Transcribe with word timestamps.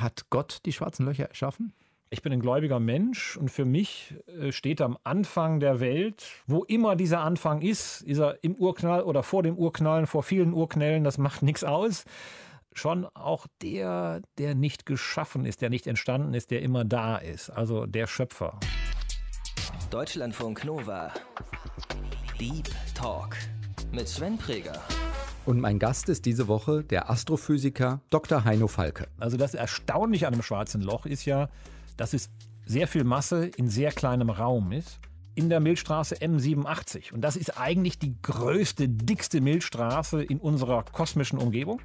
Hat 0.00 0.30
Gott 0.30 0.60
die 0.64 0.72
schwarzen 0.72 1.04
Löcher 1.04 1.26
erschaffen? 1.26 1.72
Ich 2.12 2.22
bin 2.22 2.32
ein 2.32 2.40
gläubiger 2.40 2.80
Mensch 2.80 3.36
und 3.36 3.50
für 3.50 3.64
mich 3.64 4.14
äh, 4.26 4.50
steht 4.50 4.80
am 4.80 4.98
Anfang 5.04 5.60
der 5.60 5.78
Welt, 5.78 6.26
wo 6.46 6.64
immer 6.64 6.96
dieser 6.96 7.20
Anfang 7.20 7.62
ist, 7.62 8.00
ist 8.02 8.18
er 8.18 8.42
im 8.42 8.56
Urknall 8.56 9.02
oder 9.02 9.22
vor 9.22 9.44
dem 9.44 9.56
Urknallen, 9.56 10.06
vor 10.06 10.22
vielen 10.22 10.52
Urknällen, 10.52 11.04
das 11.04 11.18
macht 11.18 11.42
nichts 11.44 11.62
aus, 11.62 12.04
schon 12.72 13.04
auch 13.14 13.46
der, 13.62 14.22
der 14.38 14.54
nicht 14.54 14.86
geschaffen 14.86 15.44
ist, 15.44 15.60
der 15.60 15.70
nicht 15.70 15.86
entstanden 15.86 16.34
ist, 16.34 16.50
der 16.50 16.62
immer 16.62 16.84
da 16.84 17.16
ist, 17.16 17.50
also 17.50 17.86
der 17.86 18.06
Schöpfer. 18.06 18.58
Deutschlandfunk 19.90 20.64
Nova. 20.64 21.12
Deep 22.40 22.70
Talk 22.94 23.36
mit 23.92 24.08
Sven 24.08 24.38
Präger. 24.38 24.80
Und 25.50 25.58
mein 25.58 25.80
Gast 25.80 26.08
ist 26.08 26.26
diese 26.26 26.46
Woche 26.46 26.84
der 26.84 27.10
Astrophysiker 27.10 28.02
Dr. 28.10 28.44
Heino 28.44 28.68
Falke. 28.68 29.08
Also 29.18 29.36
das 29.36 29.54
Erstaunliche 29.54 30.28
an 30.28 30.34
einem 30.34 30.44
schwarzen 30.44 30.80
Loch 30.80 31.06
ist 31.06 31.24
ja, 31.24 31.48
dass 31.96 32.12
es 32.12 32.30
sehr 32.66 32.86
viel 32.86 33.02
Masse 33.02 33.46
in 33.56 33.68
sehr 33.68 33.90
kleinem 33.90 34.30
Raum 34.30 34.70
ist. 34.70 35.00
In 35.34 35.48
der 35.48 35.58
Milchstraße 35.58 36.14
M87. 36.18 37.12
Und 37.12 37.22
das 37.22 37.34
ist 37.34 37.58
eigentlich 37.58 37.98
die 37.98 38.14
größte, 38.22 38.88
dickste 38.88 39.40
Milchstraße 39.40 40.22
in 40.22 40.38
unserer 40.38 40.84
kosmischen 40.84 41.40
Umgebung. 41.40 41.82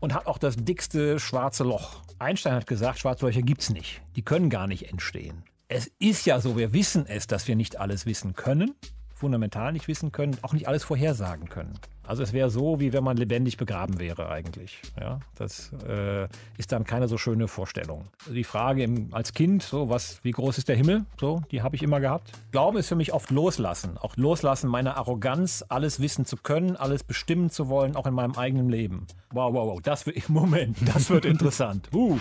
Und 0.00 0.12
hat 0.12 0.26
auch 0.26 0.38
das 0.38 0.56
dickste 0.56 1.20
schwarze 1.20 1.62
Loch. 1.62 2.02
Einstein 2.18 2.54
hat 2.54 2.66
gesagt, 2.66 2.98
schwarze 2.98 3.24
Löcher 3.24 3.42
gibt 3.42 3.60
es 3.60 3.70
nicht. 3.70 4.02
Die 4.16 4.22
können 4.22 4.50
gar 4.50 4.66
nicht 4.66 4.90
entstehen. 4.90 5.44
Es 5.68 5.88
ist 6.00 6.26
ja 6.26 6.40
so, 6.40 6.56
wir 6.56 6.72
wissen 6.72 7.06
es, 7.06 7.28
dass 7.28 7.46
wir 7.46 7.54
nicht 7.54 7.78
alles 7.78 8.04
wissen 8.04 8.34
können, 8.34 8.74
fundamental 9.22 9.72
nicht 9.72 9.86
wissen 9.86 10.10
können, 10.10 10.36
auch 10.42 10.52
nicht 10.52 10.66
alles 10.66 10.82
vorhersagen 10.82 11.48
können. 11.48 11.78
Also 12.04 12.24
es 12.24 12.32
wäre 12.32 12.50
so, 12.50 12.80
wie 12.80 12.92
wenn 12.92 13.04
man 13.04 13.16
lebendig 13.16 13.56
begraben 13.56 14.00
wäre 14.00 14.28
eigentlich. 14.28 14.82
Ja, 15.00 15.20
das 15.36 15.70
äh, 15.88 16.26
ist 16.58 16.72
dann 16.72 16.82
keine 16.82 17.06
so 17.06 17.18
schöne 17.18 17.46
Vorstellung. 17.46 18.08
Die 18.28 18.42
Frage 18.42 18.82
im, 18.82 19.14
als 19.14 19.32
Kind, 19.32 19.62
so 19.62 19.88
was, 19.88 20.18
wie 20.24 20.32
groß 20.32 20.58
ist 20.58 20.68
der 20.68 20.74
Himmel? 20.74 21.04
So, 21.20 21.40
die 21.52 21.62
habe 21.62 21.76
ich 21.76 21.84
immer 21.84 22.00
gehabt. 22.00 22.32
Glauben 22.50 22.78
ist 22.78 22.88
für 22.88 22.96
mich 22.96 23.12
oft 23.12 23.30
loslassen, 23.30 23.96
auch 23.96 24.16
loslassen 24.16 24.68
meiner 24.68 24.96
Arroganz, 24.96 25.64
alles 25.68 26.00
wissen 26.00 26.26
zu 26.26 26.36
können, 26.36 26.74
alles 26.74 27.04
bestimmen 27.04 27.48
zu 27.48 27.68
wollen, 27.68 27.94
auch 27.94 28.08
in 28.08 28.14
meinem 28.14 28.34
eigenen 28.34 28.68
Leben. 28.68 29.06
Wow, 29.30 29.54
wow, 29.54 29.68
wow, 29.68 29.80
das 29.80 30.04
wird 30.04 30.28
Moment, 30.28 30.76
das 30.84 31.10
wird 31.10 31.24
interessant. 31.34 31.88
Uh. 31.94 32.18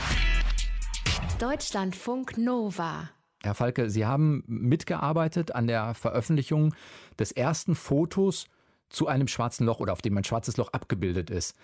Deutschlandfunk 1.39 2.37
Nova. 2.37 3.09
Herr 3.43 3.55
Falke, 3.55 3.89
Sie 3.89 4.05
haben 4.05 4.43
mitgearbeitet 4.47 5.55
an 5.55 5.67
der 5.67 5.93
Veröffentlichung 5.93 6.75
des 7.17 7.31
ersten 7.31 7.75
Fotos 7.75 8.45
zu 8.89 9.07
einem 9.07 9.27
schwarzen 9.27 9.65
Loch 9.65 9.79
oder 9.79 9.93
auf 9.93 10.01
dem 10.01 10.17
ein 10.17 10.23
schwarzes 10.23 10.57
Loch 10.57 10.73
abgebildet 10.73 11.29
ist. 11.29 11.55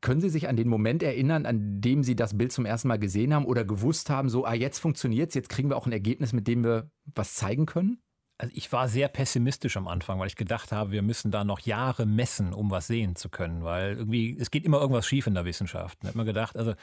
Können 0.00 0.20
Sie 0.20 0.30
sich 0.30 0.48
an 0.48 0.56
den 0.56 0.68
Moment 0.68 1.02
erinnern, 1.02 1.46
an 1.46 1.80
dem 1.80 2.02
Sie 2.02 2.16
das 2.16 2.36
Bild 2.36 2.52
zum 2.52 2.66
ersten 2.66 2.88
Mal 2.88 2.98
gesehen 2.98 3.34
haben 3.34 3.44
oder 3.44 3.64
gewusst 3.64 4.10
haben, 4.10 4.28
so, 4.28 4.44
ah, 4.44 4.54
jetzt 4.54 4.78
funktioniert 4.78 5.28
es, 5.28 5.34
jetzt 5.34 5.48
kriegen 5.48 5.70
wir 5.70 5.76
auch 5.76 5.86
ein 5.86 5.92
Ergebnis, 5.92 6.32
mit 6.32 6.48
dem 6.48 6.64
wir 6.64 6.90
was 7.14 7.34
zeigen 7.34 7.66
können? 7.66 7.98
Also 8.38 8.52
ich 8.54 8.70
war 8.70 8.88
sehr 8.88 9.08
pessimistisch 9.08 9.76
am 9.78 9.88
Anfang, 9.88 10.18
weil 10.18 10.26
ich 10.26 10.36
gedacht 10.36 10.72
habe, 10.72 10.90
wir 10.90 11.02
müssen 11.02 11.30
da 11.30 11.44
noch 11.44 11.60
Jahre 11.60 12.04
messen, 12.04 12.52
um 12.52 12.70
was 12.70 12.86
sehen 12.86 13.16
zu 13.16 13.30
können, 13.30 13.64
weil 13.64 13.96
irgendwie, 13.96 14.36
es 14.38 14.50
geht 14.50 14.64
immer 14.64 14.78
irgendwas 14.78 15.06
schief 15.06 15.26
in 15.26 15.34
der 15.34 15.46
Wissenschaft. 15.46 15.98
Ich 16.02 16.08
habe 16.08 16.18
mir 16.18 16.26
gedacht, 16.26 16.56
also 16.56 16.74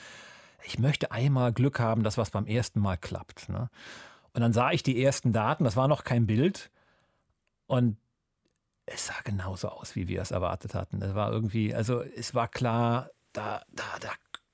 ich 0.66 0.80
möchte 0.80 1.12
einmal 1.12 1.54
Glück 1.54 1.80
haben, 1.80 2.04
dass 2.04 2.18
was 2.18 2.32
beim 2.32 2.48
ersten 2.48 2.80
Mal 2.80 2.98
klappt. 2.98 3.50
Ne? 3.50 3.70
Und 4.34 4.42
dann 4.42 4.54
sah 4.54 4.72
ich 4.72 4.84
die 4.84 5.02
ersten 5.04 5.32
Daten, 5.32 5.64
das 5.64 5.76
war 5.76 5.88
noch 5.88 6.04
kein 6.04 6.26
Bild. 6.26 6.72
Und 7.68 7.98
es 8.86 9.08
sah 9.08 9.22
genauso 9.24 9.70
aus, 9.70 9.96
wie 9.96 10.08
wir 10.08 10.22
es 10.22 10.32
erwartet 10.32 10.76
hatten. 10.76 11.02
Es 11.02 11.16
war 11.16 11.32
irgendwie, 11.32 11.74
also 11.74 12.02
es 12.02 12.36
war 12.36 12.48
klar, 12.48 13.10
da, 13.32 13.62
da, 13.72 13.84
da, 14.00 14.10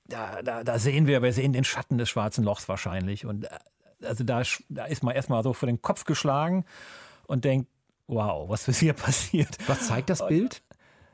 da, 0.06 0.42
da, 0.42 0.64
da 0.64 0.78
sehen 0.78 1.06
wir, 1.06 1.22
wir 1.22 1.32
sehen 1.32 1.52
den 1.52 1.64
Schatten 1.64 1.98
des 1.98 2.08
schwarzen 2.08 2.44
Lochs 2.44 2.68
wahrscheinlich. 2.68 3.26
Und 3.26 3.44
äh, 3.44 3.58
also 4.02 4.24
da, 4.24 4.42
da 4.68 4.84
ist 4.84 5.02
man 5.02 5.14
erstmal 5.14 5.42
so 5.42 5.52
vor 5.52 5.66
den 5.66 5.82
Kopf 5.82 6.04
geschlagen 6.04 6.64
und 7.26 7.44
denkt, 7.44 7.68
wow, 8.06 8.48
was 8.48 8.68
ist 8.68 8.80
hier 8.80 8.92
passiert? 8.94 9.56
Was 9.66 9.86
zeigt 9.86 10.10
das 10.10 10.26
Bild? 10.26 10.62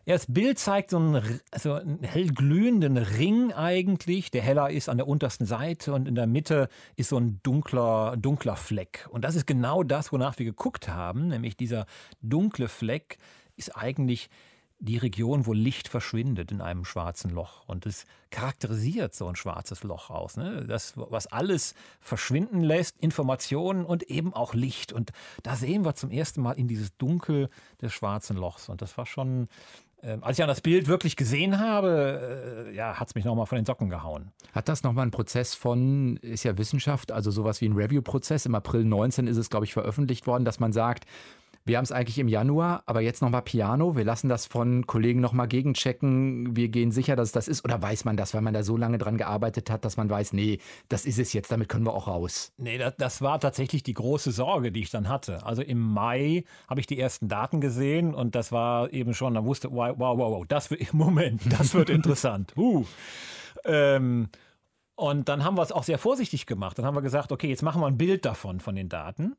Ja, 0.09 0.15
das 0.15 0.33
Bild 0.33 0.57
zeigt 0.61 0.91
so 0.91 0.99
einen, 0.99 1.41
also 1.51 1.73
einen 1.73 2.05
hellglühenden 2.05 2.97
Ring 2.97 3.53
eigentlich, 3.53 4.31
der 4.31 4.41
heller 4.41 4.71
ist 4.71 4.89
an 4.89 4.99
der 4.99 5.09
untersten 5.09 5.47
Seite 5.47 5.93
und 5.93 6.07
in 6.07 6.15
der 6.15 6.29
Mitte 6.29 6.69
ist 6.95 7.09
so 7.09 7.19
ein 7.19 7.41
dunkler, 7.43 8.17
dunkler 8.17 8.55
Fleck. 8.55 9.09
Und 9.11 9.25
das 9.25 9.35
ist 9.35 9.49
genau 9.49 9.83
das, 9.83 10.13
wonach 10.13 10.39
wir 10.39 10.47
geguckt 10.47 10.89
haben, 10.89 11.27
nämlich 11.27 11.57
dieser 11.57 11.87
dunkle 12.23 12.69
Fleck 12.69 13.19
ist 13.57 13.77
eigentlich 13.77 14.31
die 14.79 14.99
Region, 14.99 15.47
wo 15.47 15.53
Licht 15.53 15.89
verschwindet 15.89 16.53
in 16.53 16.61
einem 16.61 16.85
schwarzen 16.85 17.31
Loch. 17.31 17.67
Und 17.67 17.87
es 17.87 18.05
charakterisiert 18.31 19.15
so 19.15 19.27
ein 19.27 19.35
schwarzes 19.35 19.83
Loch 19.83 20.11
aus. 20.11 20.37
Ne? 20.37 20.67
Das, 20.67 20.93
was 20.97 21.27
alles 21.27 21.75
verschwinden 21.99 22.61
lässt, 22.61 22.99
Informationen 23.01 23.87
und 23.87 24.05
eben 24.05 24.35
auch 24.35 24.53
Licht. 24.53 24.93
Und 24.93 25.13
da 25.43 25.57
sehen 25.57 25.85
wir 25.85 25.95
zum 25.95 26.11
ersten 26.11 26.43
Mal 26.43 26.53
in 26.53 26.69
dieses 26.69 26.97
Dunkel 26.97 27.49
des 27.81 27.93
schwarzen 27.93 28.37
Lochs. 28.37 28.69
Und 28.69 28.83
das 28.83 28.99
war 28.99 29.07
schon 29.07 29.49
ähm, 30.03 30.23
als 30.23 30.39
ich 30.39 30.43
an 30.43 30.49
das 30.49 30.61
Bild 30.61 30.89
wirklich 30.89 31.17
gesehen 31.17 31.59
habe, 31.59 32.67
äh, 32.69 32.75
ja, 32.75 32.99
hat 32.99 33.09
es 33.09 33.15
mich 33.15 33.25
nochmal 33.25 33.47
von 33.47 33.57
den 33.57 33.65
Socken 33.65 33.89
gehauen. 33.89 34.31
Hat 34.53 34.69
das 34.69 34.83
nochmal 34.83 35.07
ein 35.07 35.11
Prozess 35.11 35.55
von, 35.55 36.19
ist 36.19 36.45
ja 36.45 36.59
Wissenschaft, 36.59 37.13
also 37.13 37.31
sowas 37.31 37.61
wie 37.61 37.69
ein 37.69 37.73
Review-Prozess. 37.73 38.47
Im 38.47 38.55
April 38.55 38.85
19 38.85 39.27
ist 39.27 39.37
es, 39.37 39.51
glaube 39.51 39.65
ich, 39.65 39.73
veröffentlicht 39.73 40.27
worden, 40.27 40.45
dass 40.45 40.61
man 40.61 40.73
sagt, 40.73 41.07
wir 41.67 41.79
haben 41.79 41.85
es 41.85 41.91
eigentlich 41.91 42.21
im 42.21 42.29
Januar, 42.29 42.85
aber 42.87 43.01
jetzt 43.01 43.23
nochmal 43.23 43.43
Piano. 43.43 43.97
Wir 43.97 44.05
lassen 44.05 44.29
das 44.29 44.47
von 44.47 44.87
Kollegen 44.87 45.21
nochmal 45.21 45.49
gegenchecken. 45.49 46.55
Wir 46.55 46.69
gehen 46.69 46.93
sicher, 46.93 47.17
dass 47.17 47.29
es 47.29 47.33
das 47.33 47.49
ist. 47.49 47.65
Oder 47.65 47.83
weiß 47.83 48.05
man 48.05 48.17
das, 48.17 48.35
weil 48.35 48.41
man 48.41 48.55
da 48.55 48.63
so 48.63 48.77
lange 48.77 48.99
dran 48.99 49.17
gearbeitet 49.17 49.69
hat, 49.69 49.85
dass 49.85 49.97
man 49.97 50.09
weiß, 50.09 50.33
nee, 50.33 50.61
das 50.89 51.05
ist 51.05 51.19
es 51.19 51.33
jetzt, 51.33 51.51
damit 51.51 51.69
können 51.69 51.85
wir 51.85 51.93
auch 51.93 52.07
raus. 52.07 52.53
Nee, 52.57 52.79
das, 52.79 52.95
das 52.97 53.21
war 53.21 53.41
tatsächlich 53.41 53.83
die 53.83 53.95
große 53.95 54.31
Sorge, 54.31 54.71
die 54.71 54.83
ich 54.83 54.91
dann 54.91 55.09
hatte. 55.09 55.45
Also 55.45 55.61
im 55.61 55.81
Mai 55.81 56.45
habe 56.69 56.79
ich 56.79 56.87
die 56.87 57.01
ersten 57.01 57.27
Daten 57.27 57.61
gesehen 57.61 58.15
und 58.15 58.37
das 58.37 58.53
war 58.53 58.93
eben 58.93 59.13
schon, 59.13 59.35
da 59.35 59.45
wusste, 59.45 59.73
wow, 59.73 59.93
wow, 59.99 60.17
wow, 60.17 60.45
das 60.47 60.71
wird, 60.71 60.93
Moment, 60.95 61.43
das 61.51 61.75
wird 61.75 61.91
interessant. 61.91 62.53
Uh. 62.57 62.85
Ähm, 63.65 64.29
und 64.95 65.29
dann 65.29 65.43
haben 65.43 65.59
wir 65.59 65.63
es 65.63 65.73
auch 65.73 65.83
sehr 65.83 65.99
vorsichtig 65.99 66.47
gemacht. 66.47 66.79
Dann 66.79 66.87
haben 66.87 66.95
wir 66.95 67.03
gesagt, 67.03 67.33
okay, 67.33 67.49
jetzt 67.49 67.63
machen 67.63 67.83
wir 67.83 67.89
ein 67.89 67.99
Bild 67.99 68.25
davon, 68.25 68.61
von 68.61 68.77
den 68.77 68.89
Daten. 68.89 69.37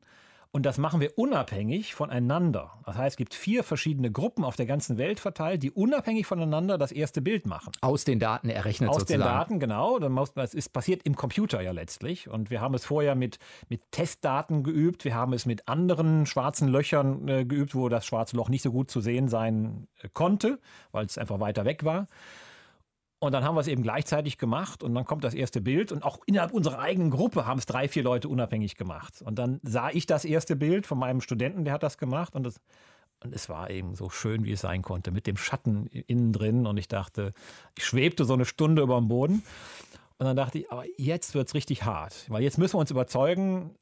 Und 0.50 0.64
das 0.64 0.78
machen 0.78 1.00
wir 1.00 1.18
unabhängig 1.18 1.94
voneinander. 1.94 2.72
Das 2.86 2.96
heißt, 2.96 3.14
es 3.14 3.16
gibt 3.18 3.34
vier 3.34 3.62
verschiedene 3.62 4.10
Gruppen 4.10 4.44
auf 4.44 4.56
der 4.56 4.64
ganzen 4.64 4.96
Welt 4.96 5.20
verteilt, 5.20 5.62
die 5.62 5.70
unabhängig 5.70 6.26
voneinander 6.26 6.78
das 6.78 6.90
erste 6.90 7.20
Bild 7.20 7.46
machen. 7.46 7.72
Aus 7.82 8.04
den 8.04 8.18
Daten 8.18 8.48
errechnet 8.48 8.88
Aus 8.88 9.00
sozusagen. 9.00 9.20
den 9.20 9.28
Daten, 9.28 9.60
genau. 9.60 9.98
Das 10.34 10.54
ist 10.54 10.70
passiert 10.72 11.02
im 11.04 11.16
Computer 11.16 11.60
ja 11.60 11.72
letztlich. 11.72 12.28
Und 12.28 12.48
wir 12.48 12.62
haben 12.62 12.74
es 12.74 12.86
vorher 12.86 13.14
mit, 13.14 13.38
mit 13.68 13.92
Testdaten 13.92 14.62
geübt. 14.62 15.04
Wir 15.04 15.14
haben 15.14 15.34
es 15.34 15.44
mit 15.44 15.68
anderen 15.68 16.24
schwarzen 16.24 16.68
Löchern 16.68 17.28
äh, 17.28 17.44
geübt, 17.44 17.74
wo 17.74 17.90
das 17.90 18.06
schwarze 18.06 18.34
Loch 18.36 18.48
nicht 18.48 18.62
so 18.62 18.72
gut 18.72 18.90
zu 18.90 19.02
sehen 19.02 19.28
sein 19.28 19.86
äh, 20.00 20.08
konnte, 20.12 20.60
weil 20.92 21.04
es 21.04 21.18
einfach 21.18 21.40
weiter 21.40 21.66
weg 21.66 21.84
war. 21.84 22.08
Und 23.20 23.32
dann 23.32 23.42
haben 23.42 23.56
wir 23.56 23.60
es 23.60 23.66
eben 23.66 23.82
gleichzeitig 23.82 24.38
gemacht 24.38 24.84
und 24.84 24.94
dann 24.94 25.04
kommt 25.04 25.24
das 25.24 25.34
erste 25.34 25.60
Bild 25.60 25.90
und 25.90 26.04
auch 26.04 26.20
innerhalb 26.26 26.52
unserer 26.52 26.78
eigenen 26.78 27.10
Gruppe 27.10 27.46
haben 27.46 27.58
es 27.58 27.66
drei, 27.66 27.88
vier 27.88 28.04
Leute 28.04 28.28
unabhängig 28.28 28.76
gemacht. 28.76 29.22
Und 29.22 29.40
dann 29.40 29.58
sah 29.64 29.90
ich 29.90 30.06
das 30.06 30.24
erste 30.24 30.54
Bild 30.54 30.86
von 30.86 30.98
meinem 30.98 31.20
Studenten, 31.20 31.64
der 31.64 31.74
hat 31.74 31.82
das 31.82 31.98
gemacht 31.98 32.36
und 32.36 32.44
das, 32.44 32.60
und 33.24 33.34
es 33.34 33.48
war 33.48 33.70
eben 33.70 33.96
so 33.96 34.10
schön, 34.10 34.44
wie 34.44 34.52
es 34.52 34.60
sein 34.60 34.82
konnte, 34.82 35.10
mit 35.10 35.26
dem 35.26 35.36
Schatten 35.36 35.86
innen 35.86 36.32
drin. 36.32 36.66
Und 36.66 36.76
ich 36.76 36.86
dachte, 36.86 37.32
ich 37.76 37.84
schwebte 37.84 38.24
so 38.24 38.34
eine 38.34 38.44
Stunde 38.44 38.82
über 38.82 38.96
dem 38.96 39.08
Boden. 39.08 39.42
Und 40.18 40.26
dann 40.26 40.36
dachte 40.36 40.58
ich, 40.58 40.70
aber 40.70 40.84
jetzt 40.96 41.34
wird 41.34 41.48
es 41.48 41.54
richtig 41.54 41.84
hart. 41.84 42.26
Weil 42.28 42.42
jetzt 42.42 42.58
müssen 42.58 42.74
wir 42.74 42.80
uns 42.80 42.92
überzeugen, 42.92 43.74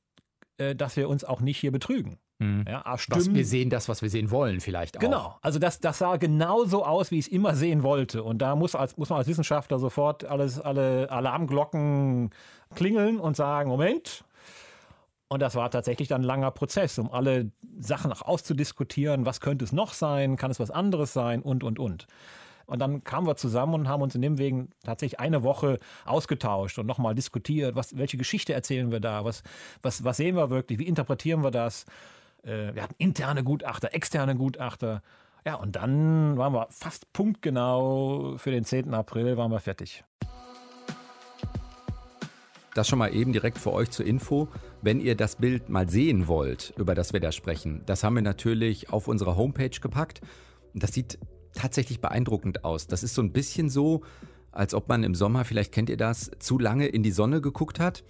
äh, 0.56 0.74
dass 0.74 0.96
wir 0.96 1.08
uns 1.08 1.24
auch 1.24 1.40
nicht 1.40 1.58
hier 1.58 1.72
betrügen. 1.72 2.18
Mhm. 2.38 2.64
Ja, 2.68 2.82
was 2.84 3.32
wir 3.32 3.46
sehen, 3.46 3.70
das, 3.70 3.88
was 3.88 4.02
wir 4.02 4.10
sehen 4.10 4.30
wollen, 4.30 4.60
vielleicht 4.60 4.98
auch. 4.98 5.00
Genau. 5.00 5.38
Also 5.40 5.58
das, 5.58 5.80
das 5.80 5.98
sah 5.98 6.16
genauso 6.16 6.84
aus, 6.84 7.10
wie 7.10 7.18
ich 7.18 7.26
es 7.26 7.32
immer 7.32 7.54
sehen 7.54 7.82
wollte. 7.82 8.22
Und 8.22 8.38
da 8.38 8.56
muss, 8.56 8.74
als, 8.74 8.96
muss 8.98 9.08
man 9.08 9.18
als 9.18 9.28
Wissenschaftler 9.28 9.78
sofort 9.78 10.24
alles, 10.24 10.60
alle 10.60 11.10
Alarmglocken 11.10 12.30
klingeln 12.74 13.18
und 13.18 13.36
sagen, 13.36 13.70
Moment. 13.70 14.24
Und 15.28 15.40
das 15.40 15.54
war 15.54 15.70
tatsächlich 15.70 16.08
dann 16.08 16.20
ein 16.20 16.24
langer 16.24 16.50
Prozess, 16.50 16.98
um 16.98 17.10
alle 17.10 17.50
Sachen 17.78 18.12
auch 18.12 18.22
auszudiskutieren. 18.22 19.26
Was 19.26 19.40
könnte 19.40 19.64
es 19.64 19.72
noch 19.72 19.92
sein? 19.94 20.36
Kann 20.36 20.50
es 20.50 20.60
was 20.60 20.70
anderes 20.70 21.12
sein? 21.12 21.40
Und, 21.42 21.64
und, 21.64 21.78
und. 21.78 22.06
Und 22.66 22.80
dann 22.80 23.02
kamen 23.04 23.26
wir 23.26 23.36
zusammen 23.36 23.74
und 23.74 23.88
haben 23.88 24.02
uns 24.02 24.14
in 24.14 24.22
dem 24.22 24.38
Wegen 24.38 24.70
tatsächlich 24.84 25.20
eine 25.20 25.42
Woche 25.42 25.78
ausgetauscht 26.04 26.78
und 26.78 26.86
nochmal 26.86 27.14
diskutiert, 27.14 27.76
was, 27.76 27.96
welche 27.96 28.16
Geschichte 28.16 28.52
erzählen 28.52 28.90
wir 28.90 29.00
da, 29.00 29.24
was, 29.24 29.42
was, 29.82 30.04
was 30.04 30.16
sehen 30.16 30.36
wir 30.36 30.50
wirklich, 30.50 30.80
wie 30.80 30.86
interpretieren 30.86 31.42
wir 31.44 31.52
das. 31.52 31.86
Äh, 32.46 32.74
wir 32.74 32.82
hatten 32.82 32.94
interne 32.98 33.44
Gutachter, 33.44 33.92
externe 33.92 34.36
Gutachter. 34.36 35.02
Ja, 35.44 35.56
und 35.56 35.76
dann 35.76 36.36
waren 36.36 36.52
wir 36.52 36.68
fast 36.70 37.12
punktgenau 37.12 38.36
für 38.38 38.50
den 38.50 38.64
10. 38.64 38.94
April 38.94 39.36
waren 39.36 39.50
wir 39.50 39.60
fertig. 39.60 40.04
Das 42.74 42.88
schon 42.88 42.98
mal 42.98 43.14
eben 43.14 43.32
direkt 43.32 43.58
für 43.58 43.72
euch 43.72 43.90
zur 43.90 44.06
Info. 44.06 44.48
Wenn 44.82 45.00
ihr 45.00 45.14
das 45.14 45.36
Bild 45.36 45.68
mal 45.70 45.88
sehen 45.88 46.28
wollt, 46.28 46.74
über 46.76 46.94
das 46.94 47.12
wir 47.12 47.20
da 47.20 47.32
sprechen, 47.32 47.82
das 47.86 48.04
haben 48.04 48.14
wir 48.14 48.22
natürlich 48.22 48.90
auf 48.90 49.08
unserer 49.08 49.36
Homepage 49.36 49.70
gepackt. 49.70 50.20
Das 50.74 50.92
sieht 50.92 51.18
tatsächlich 51.54 52.00
beeindruckend 52.00 52.64
aus. 52.64 52.86
Das 52.86 53.02
ist 53.02 53.14
so 53.14 53.22
ein 53.22 53.32
bisschen 53.32 53.70
so, 53.70 54.02
als 54.52 54.74
ob 54.74 54.88
man 54.88 55.04
im 55.04 55.14
Sommer, 55.14 55.44
vielleicht 55.44 55.72
kennt 55.72 55.88
ihr 55.88 55.96
das, 55.96 56.30
zu 56.38 56.58
lange 56.58 56.86
in 56.86 57.02
die 57.02 57.12
Sonne 57.12 57.40
geguckt 57.40 57.80
hat 57.80 58.04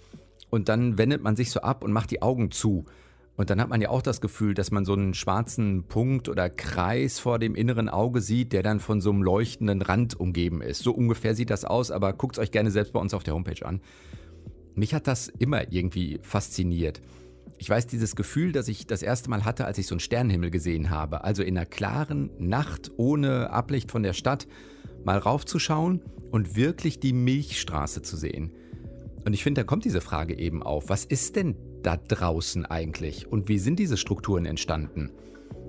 und 0.49 0.69
dann 0.69 0.97
wendet 0.97 1.23
man 1.23 1.37
sich 1.37 1.51
so 1.51 1.61
ab 1.61 1.83
und 1.83 1.93
macht 1.93 2.11
die 2.11 2.21
Augen 2.21 2.51
zu. 2.51 2.85
Und 3.37 3.51
dann 3.51 3.61
hat 3.61 3.69
man 3.69 3.81
ja 3.81 3.89
auch 3.89 4.01
das 4.01 4.19
Gefühl, 4.19 4.55
dass 4.55 4.71
man 4.71 4.83
so 4.83 4.93
einen 4.93 5.13
schwarzen 5.13 5.83
Punkt 5.83 6.27
oder 6.27 6.49
Kreis 6.49 7.19
vor 7.19 7.37
dem 7.37 7.53
inneren 7.53 7.87
Auge 7.87 8.19
sieht, 8.19 8.51
der 8.51 8.63
dann 8.63 8.79
von 8.79 8.99
so 8.99 9.11
einem 9.11 9.21
leuchtenden 9.21 9.83
Rand 9.83 10.19
umgeben 10.19 10.63
ist. 10.63 10.81
So 10.81 10.91
ungefähr 10.91 11.35
sieht 11.35 11.51
das 11.51 11.63
aus, 11.63 11.91
aber 11.91 12.13
guckt 12.13 12.37
es 12.37 12.41
euch 12.41 12.51
gerne 12.51 12.71
selbst 12.71 12.93
bei 12.93 12.99
uns 12.99 13.13
auf 13.13 13.23
der 13.23 13.35
Homepage 13.35 13.63
an. 13.63 13.79
Mich 14.73 14.95
hat 14.95 15.05
das 15.05 15.27
immer 15.27 15.71
irgendwie 15.71 16.19
fasziniert. 16.23 16.99
Ich 17.59 17.69
weiß 17.69 17.85
dieses 17.85 18.15
Gefühl, 18.15 18.51
das 18.51 18.67
ich 18.67 18.87
das 18.87 19.03
erste 19.03 19.29
Mal 19.29 19.45
hatte, 19.45 19.65
als 19.65 19.77
ich 19.77 19.85
so 19.85 19.93
einen 19.93 19.99
Sternenhimmel 19.99 20.49
gesehen 20.49 20.89
habe. 20.89 21.23
Also 21.23 21.43
in 21.43 21.57
einer 21.57 21.67
klaren 21.67 22.31
Nacht 22.39 22.91
ohne 22.97 23.51
Ablicht 23.51 23.91
von 23.91 24.01
der 24.01 24.13
Stadt 24.13 24.47
mal 25.05 25.17
raufzuschauen 25.19 26.01
und 26.31 26.55
wirklich 26.55 26.99
die 26.99 27.13
Milchstraße 27.13 28.01
zu 28.01 28.17
sehen. 28.17 28.51
Und 29.25 29.33
ich 29.33 29.43
finde, 29.43 29.61
da 29.61 29.65
kommt 29.65 29.85
diese 29.85 30.01
Frage 30.01 30.37
eben 30.37 30.63
auf. 30.63 30.89
Was 30.89 31.05
ist 31.05 31.35
denn 31.35 31.55
da 31.83 31.97
draußen 31.97 32.65
eigentlich? 32.65 33.27
Und 33.27 33.47
wie 33.47 33.59
sind 33.59 33.79
diese 33.79 33.97
Strukturen 33.97 34.45
entstanden? 34.45 35.11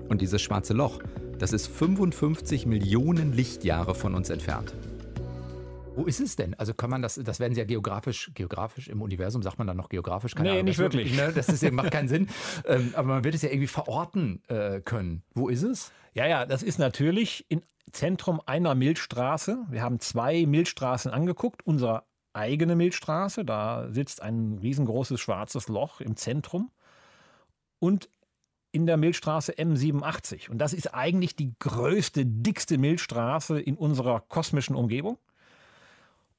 Und 0.09 0.21
dieses 0.21 0.41
schwarze 0.41 0.73
Loch, 0.73 0.99
das 1.37 1.53
ist 1.53 1.67
55 1.67 2.65
Millionen 2.65 3.33
Lichtjahre 3.33 3.95
von 3.95 4.15
uns 4.15 4.29
entfernt. 4.29 4.73
Wo 5.95 6.05
ist 6.05 6.19
es 6.19 6.35
denn? 6.35 6.53
Also 6.53 6.73
kann 6.73 6.89
man 6.89 7.01
das, 7.01 7.19
das 7.23 7.39
werden 7.39 7.53
Sie 7.53 7.59
ja 7.59 7.65
geografisch, 7.65 8.31
geografisch 8.33 8.87
im 8.87 9.01
Universum, 9.01 9.43
sagt 9.43 9.57
man 9.57 9.67
dann 9.67 9.77
noch 9.77 9.89
geografisch? 9.89 10.33
Keine 10.33 10.49
nee, 10.49 10.55
Ahnung, 10.55 10.65
nicht 10.65 10.77
wirklich. 10.77 11.15
Ne, 11.15 11.33
das 11.33 11.49
ist, 11.49 11.69
macht 11.71 11.91
keinen 11.91 12.07
Sinn. 12.09 12.29
Ähm, 12.65 12.93
aber 12.95 13.07
man 13.07 13.23
wird 13.23 13.35
es 13.35 13.41
ja 13.41 13.49
irgendwie 13.49 13.67
verorten 13.67 14.41
äh, 14.47 14.79
können. 14.79 15.23
Wo 15.33 15.49
ist 15.49 15.63
es? 15.63 15.91
Ja, 16.13 16.25
ja, 16.25 16.45
das 16.45 16.63
ist 16.63 16.79
natürlich 16.79 17.45
im 17.49 17.61
Zentrum 17.91 18.41
einer 18.45 18.75
Milchstraße. 18.75 19.65
Wir 19.69 19.81
haben 19.81 19.99
zwei 19.99 20.45
Milchstraßen 20.45 21.11
angeguckt. 21.11 21.65
Unsere 21.65 22.03
eigene 22.33 22.75
Milchstraße, 22.75 23.45
da 23.45 23.87
sitzt 23.91 24.21
ein 24.21 24.59
riesengroßes 24.61 25.19
schwarzes 25.19 25.67
Loch 25.67 26.01
im 26.01 26.15
Zentrum. 26.15 26.71
Und 27.79 28.09
in 28.71 28.85
der 28.85 28.97
Milchstraße 28.97 29.53
M87. 29.53 30.49
Und 30.49 30.59
das 30.59 30.73
ist 30.73 30.93
eigentlich 30.93 31.35
die 31.35 31.53
größte, 31.59 32.25
dickste 32.25 32.77
Milchstraße 32.77 33.59
in 33.59 33.75
unserer 33.75 34.21
kosmischen 34.21 34.75
Umgebung 34.75 35.17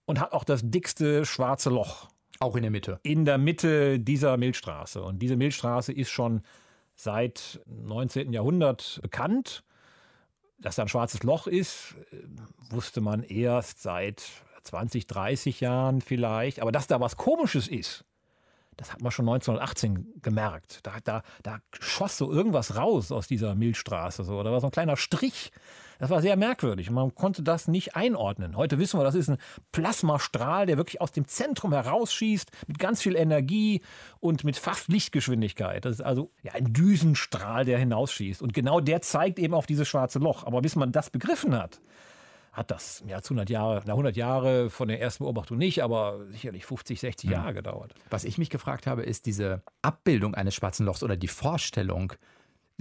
und 0.05 0.21
hat 0.21 0.33
auch 0.33 0.45
das 0.45 0.61
dickste 0.63 1.25
schwarze 1.25 1.71
Loch. 1.71 2.09
Auch 2.39 2.57
in 2.57 2.63
der 2.63 2.71
Mitte. 2.71 3.01
In 3.03 3.25
der 3.25 3.37
Mitte 3.37 3.99
dieser 3.99 4.37
Milchstraße. 4.37 5.03
Und 5.03 5.19
diese 5.21 5.37
Milchstraße 5.37 5.93
ist 5.93 6.11
schon 6.11 6.43
seit 6.95 7.61
19. 7.67 8.33
Jahrhundert 8.33 9.01
bekannt. 9.03 9.65
Dass 10.59 10.77
da 10.77 10.83
ein 10.83 10.89
schwarzes 10.89 11.23
Loch 11.23 11.47
ist, 11.47 11.97
wusste 12.71 13.01
man 13.01 13.23
erst 13.23 13.81
seit 13.81 14.23
20, 14.63 15.07
30 15.07 15.61
Jahren 15.61 16.01
vielleicht. 16.01 16.61
Aber 16.61 16.73
dass 16.73 16.87
da 16.87 17.01
was 17.01 17.17
Komisches 17.17 17.69
ist, 17.69 18.05
das 18.81 18.95
hat 18.95 19.03
man 19.03 19.13
schon 19.13 19.29
1918 19.29 20.23
gemerkt. 20.23 20.81
Da, 20.85 20.95
da, 21.05 21.23
da 21.43 21.59
schoss 21.79 22.17
so 22.17 22.33
irgendwas 22.33 22.77
raus 22.77 23.13
aus 23.13 23.27
dieser 23.27 23.55
Milchstraße. 23.55 24.25
So. 24.25 24.43
Da 24.43 24.51
war 24.51 24.61
so 24.61 24.69
ein 24.69 24.73
kleiner 24.73 24.97
Strich. 24.97 25.53
Das 25.99 26.09
war 26.09 26.23
sehr 26.23 26.35
merkwürdig. 26.37 26.91
Man 26.91 27.15
konnte 27.15 27.43
das 27.43 27.69
nicht 27.69 27.95
einordnen. 27.95 28.57
Heute 28.57 28.79
wissen 28.79 28.99
wir, 28.99 29.05
das 29.05 29.15
ist 29.15 29.29
ein 29.29 29.37
Plasmastrahl, 29.71 30.65
der 30.65 30.79
wirklich 30.79 31.03
aus 31.03 31.13
dem 31.13 31.29
Zentrum 31.29 31.75
herausschießt, 31.75 32.51
mit 32.69 32.79
ganz 32.79 33.03
viel 33.03 33.17
Energie 33.17 33.83
und 34.19 34.45
mit 34.45 34.57
fast 34.57 34.89
Lichtgeschwindigkeit. 34.89 35.85
Das 35.85 35.97
ist 35.97 36.01
also 36.01 36.31
ja, 36.43 36.53
ein 36.53 36.73
Düsenstrahl, 36.73 37.67
der 37.67 37.79
hinausschießt. 37.79 38.41
Und 38.41 38.55
genau 38.55 38.81
der 38.81 39.03
zeigt 39.03 39.39
eben 39.39 39.53
auf 39.53 39.67
dieses 39.67 39.89
schwarze 39.89 40.21
Loch. 40.21 40.45
Aber 40.45 40.63
bis 40.63 40.75
man 40.75 40.91
das 40.91 41.11
begriffen 41.11 41.55
hat, 41.55 41.83
hat 42.61 42.71
das 42.71 43.03
mehr 43.05 43.17
als 43.17 43.27
100 43.27 43.49
Jahre, 43.49 43.83
na 43.87 43.95
100 43.95 44.17
Jahre 44.17 44.69
von 44.69 44.89
der 44.89 45.01
ersten 45.01 45.25
Beobachtung 45.25 45.57
nicht, 45.57 45.83
aber 45.83 46.27
sicherlich 46.31 46.67
50, 46.67 47.01
60 47.01 47.29
mhm. 47.31 47.33
Jahre 47.33 47.55
gedauert. 47.55 47.95
Was 48.11 48.25
ich 48.25 48.37
mich 48.37 48.51
gefragt 48.51 48.87
habe, 48.87 49.03
ist 49.03 49.25
diese 49.25 49.63
Abbildung 49.81 50.35
eines 50.35 50.55
schwarzen 50.55 50.85
Lochs 50.85 51.03
oder 51.03 51.17
die 51.17 51.27
Vorstellung, 51.27 52.13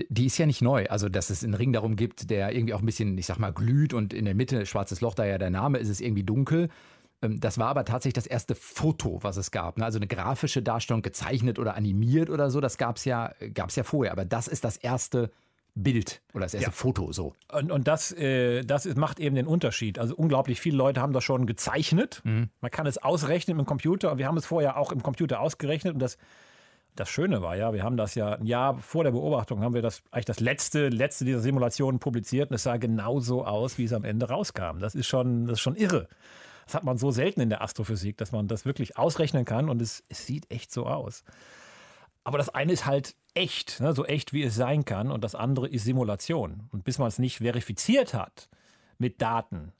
die 0.09 0.25
ist 0.25 0.37
ja 0.37 0.45
nicht 0.45 0.61
neu. 0.61 0.85
Also, 0.89 1.07
dass 1.07 1.29
es 1.29 1.45
einen 1.45 1.53
Ring 1.53 1.71
darum 1.71 1.95
gibt, 1.95 2.29
der 2.29 2.53
irgendwie 2.53 2.73
auch 2.73 2.81
ein 2.81 2.85
bisschen, 2.85 3.17
ich 3.17 3.25
sag 3.25 3.39
mal, 3.39 3.53
glüht 3.53 3.93
und 3.93 4.13
in 4.13 4.25
der 4.25 4.35
Mitte 4.35 4.65
schwarzes 4.65 4.99
Loch, 4.99 5.13
da 5.13 5.25
ja 5.25 5.37
der 5.37 5.49
Name 5.49 5.77
ist, 5.77 5.87
es 5.87 6.01
irgendwie 6.01 6.23
dunkel. 6.23 6.67
Ähm, 7.21 7.39
das 7.39 7.57
war 7.57 7.69
aber 7.69 7.85
tatsächlich 7.85 8.15
das 8.15 8.27
erste 8.27 8.55
Foto, 8.55 9.19
was 9.21 9.37
es 9.37 9.49
gab. 9.49 9.77
Ne? 9.77 9.85
Also 9.85 9.97
eine 9.97 10.07
grafische 10.07 10.61
Darstellung, 10.61 11.03
gezeichnet 11.03 11.57
oder 11.57 11.75
animiert 11.75 12.29
oder 12.29 12.49
so, 12.49 12.59
das 12.59 12.77
gab 12.77 12.97
es 12.97 13.05
ja, 13.05 13.31
gab's 13.53 13.77
ja 13.77 13.83
vorher. 13.83 14.11
Aber 14.11 14.25
das 14.25 14.49
ist 14.49 14.65
das 14.65 14.75
erste 14.75 15.31
Bild 15.75 16.21
oder 16.33 16.45
das 16.45 16.53
erste 16.53 16.69
ja. 16.69 16.73
Foto 16.73 17.11
so. 17.11 17.33
Und, 17.51 17.71
und 17.71 17.87
das, 17.87 18.11
äh, 18.11 18.63
das 18.63 18.85
ist, 18.85 18.97
macht 18.97 19.19
eben 19.19 19.35
den 19.35 19.47
Unterschied. 19.47 19.99
Also 19.99 20.15
unglaublich 20.15 20.59
viele 20.59 20.77
Leute 20.77 21.01
haben 21.01 21.13
das 21.13 21.23
schon 21.23 21.45
gezeichnet. 21.45 22.21
Mhm. 22.23 22.49
Man 22.61 22.71
kann 22.71 22.87
es 22.87 22.97
ausrechnen 22.97 23.59
im 23.59 23.65
Computer 23.65 24.11
und 24.11 24.17
wir 24.17 24.27
haben 24.27 24.37
es 24.37 24.45
vorher 24.45 24.77
auch 24.77 24.91
im 24.91 25.01
Computer 25.03 25.39
ausgerechnet 25.39 25.93
und 25.93 25.99
das 25.99 26.17
das 26.95 27.09
Schöne 27.09 27.41
war 27.41 27.55
ja, 27.55 27.73
wir 27.73 27.83
haben 27.83 27.97
das 27.97 28.15
ja 28.15 28.33
ein 28.33 28.45
Jahr 28.45 28.77
vor 28.77 29.03
der 29.03 29.11
Beobachtung, 29.11 29.61
haben 29.61 29.73
wir 29.73 29.81
das 29.81 30.01
eigentlich 30.11 30.25
das 30.25 30.39
letzte, 30.39 30.89
letzte 30.89 31.23
dieser 31.23 31.39
Simulationen 31.39 31.99
publiziert 31.99 32.49
und 32.49 32.55
es 32.55 32.63
sah 32.63 32.77
genauso 32.77 33.45
aus, 33.45 33.77
wie 33.77 33.85
es 33.85 33.93
am 33.93 34.03
Ende 34.03 34.27
rauskam. 34.27 34.79
Das 34.79 34.95
ist 34.95 35.07
schon, 35.07 35.45
das 35.45 35.53
ist 35.53 35.61
schon 35.61 35.75
irre. 35.75 36.07
Das 36.65 36.75
hat 36.75 36.83
man 36.83 36.97
so 36.97 37.11
selten 37.11 37.41
in 37.41 37.49
der 37.49 37.61
Astrophysik, 37.61 38.17
dass 38.17 38.31
man 38.31 38.47
das 38.47 38.65
wirklich 38.65 38.97
ausrechnen 38.97 39.45
kann 39.45 39.69
und 39.69 39.81
es, 39.81 40.03
es 40.09 40.25
sieht 40.25 40.51
echt 40.51 40.71
so 40.71 40.85
aus. 40.85 41.23
Aber 42.23 42.37
das 42.37 42.49
eine 42.49 42.73
ist 42.73 42.85
halt 42.85 43.15
echt, 43.39 43.79
ne, 43.79 43.93
so 43.93 44.05
echt 44.05 44.33
wie 44.33 44.43
es 44.43 44.55
sein 44.55 44.85
kann, 44.85 45.11
und 45.11 45.23
das 45.23 45.33
andere 45.33 45.67
ist 45.67 45.85
Simulation. 45.85 46.67
Und 46.71 46.83
bis 46.83 46.99
man 46.99 47.07
es 47.07 47.19
nicht 47.19 47.37
verifiziert 47.37 48.13
hat 48.13 48.49
mit 48.97 49.21
Daten, 49.21 49.71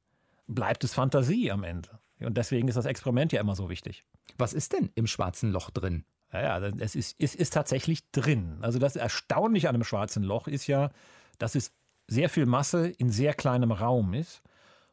bleibt 0.47 0.83
es 0.83 0.93
Fantasie 0.93 1.51
am 1.51 1.63
Ende. 1.63 1.89
Und 2.21 2.37
deswegen 2.37 2.67
ist 2.67 2.75
das 2.75 2.85
Experiment 2.85 3.31
ja 3.31 3.41
immer 3.41 3.55
so 3.55 3.69
wichtig. 3.69 4.05
Was 4.37 4.53
ist 4.53 4.73
denn 4.73 4.89
im 4.95 5.07
schwarzen 5.07 5.51
Loch 5.51 5.69
drin? 5.69 6.05
Ja, 6.31 6.59
ja, 6.59 6.67
es 6.79 6.95
ist, 6.95 7.15
es 7.19 7.35
ist 7.35 7.53
tatsächlich 7.53 8.09
drin. 8.11 8.59
Also 8.61 8.79
das 8.79 8.95
Erstaunliche 8.95 9.67
an 9.67 9.75
einem 9.75 9.83
schwarzen 9.83 10.23
Loch 10.23 10.47
ist 10.47 10.67
ja, 10.67 10.91
dass 11.37 11.55
es 11.55 11.73
sehr 12.07 12.29
viel 12.29 12.45
Masse 12.45 12.87
in 12.87 13.09
sehr 13.09 13.33
kleinem 13.33 13.71
Raum 13.71 14.13
ist 14.13 14.41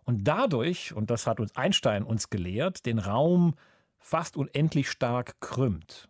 und 0.04 0.24
dadurch, 0.24 0.92
und 0.92 1.10
das 1.10 1.26
hat 1.26 1.40
uns 1.40 1.54
Einstein 1.56 2.04
uns 2.04 2.30
gelehrt, 2.30 2.86
den 2.86 2.98
Raum 2.98 3.54
fast 3.98 4.36
unendlich 4.36 4.88
stark 4.88 5.40
krümmt. 5.40 6.08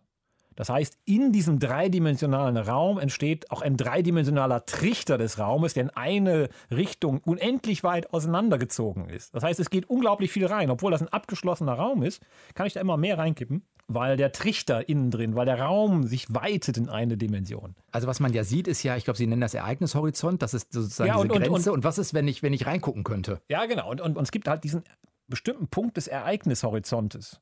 Das 0.57 0.69
heißt, 0.69 0.97
in 1.05 1.31
diesem 1.31 1.59
dreidimensionalen 1.59 2.57
Raum 2.57 2.97
entsteht 2.97 3.51
auch 3.51 3.61
ein 3.61 3.77
dreidimensionaler 3.77 4.65
Trichter 4.65 5.19
des 5.19 5.37
Raumes, 5.37 5.75
der 5.75 5.83
in 5.83 5.89
eine 5.91 6.49
Richtung 6.71 7.19
unendlich 7.19 7.83
weit 7.83 8.11
auseinandergezogen 8.11 9.07
ist. 9.07 9.35
Das 9.35 9.43
heißt, 9.43 9.59
es 9.59 9.69
geht 9.69 9.87
unglaublich 9.87 10.31
viel 10.31 10.47
rein. 10.47 10.71
Obwohl 10.71 10.91
das 10.91 11.01
ein 11.01 11.09
abgeschlossener 11.09 11.73
Raum 11.73 12.01
ist, 12.01 12.23
kann 12.55 12.65
ich 12.65 12.73
da 12.73 12.81
immer 12.81 12.97
mehr 12.97 13.19
reinkippen, 13.19 13.61
weil 13.87 14.17
der 14.17 14.31
Trichter 14.31 14.89
innen 14.89 15.11
drin, 15.11 15.35
weil 15.35 15.45
der 15.45 15.61
Raum 15.61 16.07
sich 16.07 16.33
weitet 16.33 16.77
in 16.77 16.89
eine 16.89 17.17
Dimension. 17.17 17.75
Also 17.91 18.07
was 18.07 18.19
man 18.19 18.33
ja 18.33 18.43
sieht, 18.43 18.67
ist 18.67 18.81
ja, 18.81 18.97
ich 18.97 19.03
glaube, 19.03 19.17
Sie 19.17 19.27
nennen 19.27 19.41
das 19.41 19.53
Ereignishorizont, 19.53 20.41
das 20.41 20.55
ist 20.55 20.73
sozusagen 20.73 21.09
ja, 21.09 21.17
und, 21.17 21.31
diese 21.31 21.39
Grenze. 21.39 21.51
Und, 21.51 21.67
und, 21.67 21.73
und, 21.75 21.83
was 21.83 21.99
ist, 21.99 22.15
wenn 22.15 22.27
ich, 22.27 22.41
wenn 22.41 22.53
ich 22.53 22.65
reingucken 22.65 23.03
könnte? 23.03 23.41
Ja, 23.47 23.67
genau. 23.67 23.91
Und, 23.91 24.01
und, 24.01 24.17
und 24.17 24.23
es 24.23 24.31
gibt 24.31 24.47
halt 24.47 24.63
diesen 24.63 24.83
bestimmten 25.27 25.67
Punkt 25.67 25.97
des 25.97 26.07
Ereignishorizontes. 26.07 27.41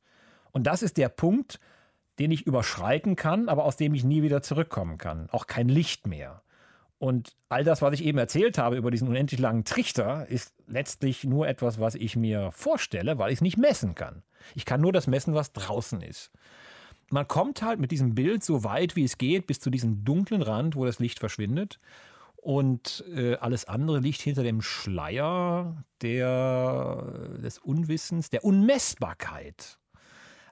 Und 0.51 0.67
das 0.67 0.83
ist 0.83 0.97
der 0.97 1.07
Punkt, 1.07 1.61
den 2.19 2.31
ich 2.31 2.45
überschreiten 2.45 3.15
kann, 3.15 3.49
aber 3.49 3.65
aus 3.65 3.77
dem 3.77 3.93
ich 3.93 4.03
nie 4.03 4.21
wieder 4.21 4.41
zurückkommen 4.41 4.97
kann. 4.97 5.29
Auch 5.31 5.47
kein 5.47 5.69
Licht 5.69 6.07
mehr. 6.07 6.41
Und 6.97 7.35
all 7.49 7.63
das, 7.63 7.81
was 7.81 7.93
ich 7.93 8.05
eben 8.05 8.17
erzählt 8.17 8.57
habe 8.57 8.77
über 8.77 8.89
diesen 8.89 9.07
unendlich 9.07 9.39
langen 9.39 9.65
Trichter, 9.65 10.27
ist 10.27 10.53
letztlich 10.65 11.25
nur 11.25 11.47
etwas, 11.47 11.79
was 11.79 11.95
ich 11.95 12.15
mir 12.15 12.51
vorstelle, 12.51 13.17
weil 13.17 13.31
ich 13.31 13.37
es 13.37 13.41
nicht 13.41 13.57
messen 13.57 13.95
kann. 13.95 14.23
Ich 14.53 14.65
kann 14.65 14.81
nur 14.81 14.93
das 14.93 15.07
messen, 15.07 15.33
was 15.33 15.51
draußen 15.51 16.01
ist. 16.01 16.31
Man 17.09 17.27
kommt 17.27 17.61
halt 17.61 17.79
mit 17.79 17.91
diesem 17.91 18.15
Bild 18.15 18.43
so 18.43 18.63
weit, 18.63 18.95
wie 18.95 19.03
es 19.03 19.17
geht, 19.17 19.45
bis 19.45 19.59
zu 19.59 19.69
diesem 19.69 20.05
dunklen 20.05 20.41
Rand, 20.41 20.75
wo 20.75 20.85
das 20.85 20.99
Licht 20.99 21.19
verschwindet. 21.19 21.79
Und 22.37 23.03
äh, 23.13 23.35
alles 23.35 23.65
andere 23.65 23.99
liegt 23.99 24.21
hinter 24.21 24.43
dem 24.43 24.61
Schleier 24.61 25.83
der, 26.01 27.03
des 27.43 27.57
Unwissens, 27.57 28.29
der 28.29 28.43
Unmessbarkeit. 28.43 29.79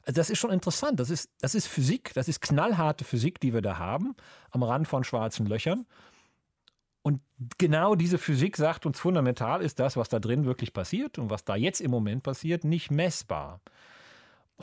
Also 0.06 0.20
das 0.20 0.30
ist 0.30 0.40
schon 0.40 0.52
interessant. 0.52 1.00
Das 1.00 1.10
ist, 1.10 1.30
das 1.40 1.56
ist 1.56 1.68
Physik, 1.68 2.12
das 2.14 2.28
ist 2.28 2.42
knallharte 2.42 3.06
Physik, 3.06 3.40
die 3.40 3.54
wir 3.54 3.62
da 3.62 3.78
haben, 3.78 4.16
am 4.52 4.64
Rand 4.64 4.88
von 4.88 5.04
schwarzen 5.04 5.46
Löchern. 5.46 5.86
Und 7.02 7.22
genau 7.58 7.96
diese 7.96 8.18
Physik 8.18 8.56
sagt 8.58 8.86
uns 8.86 9.00
fundamental, 9.00 9.62
ist 9.62 9.80
das, 9.80 9.98
was 9.98 10.10
da 10.10 10.20
drin 10.20 10.46
wirklich 10.46 10.74
passiert 10.74 11.20
und 11.20 11.30
was 11.30 11.44
da 11.44 11.56
jetzt 11.56 11.82
im 11.82 11.92
Moment 11.92 12.24
passiert, 12.24 12.64
nicht 12.64 12.92
messbar. 12.92 13.62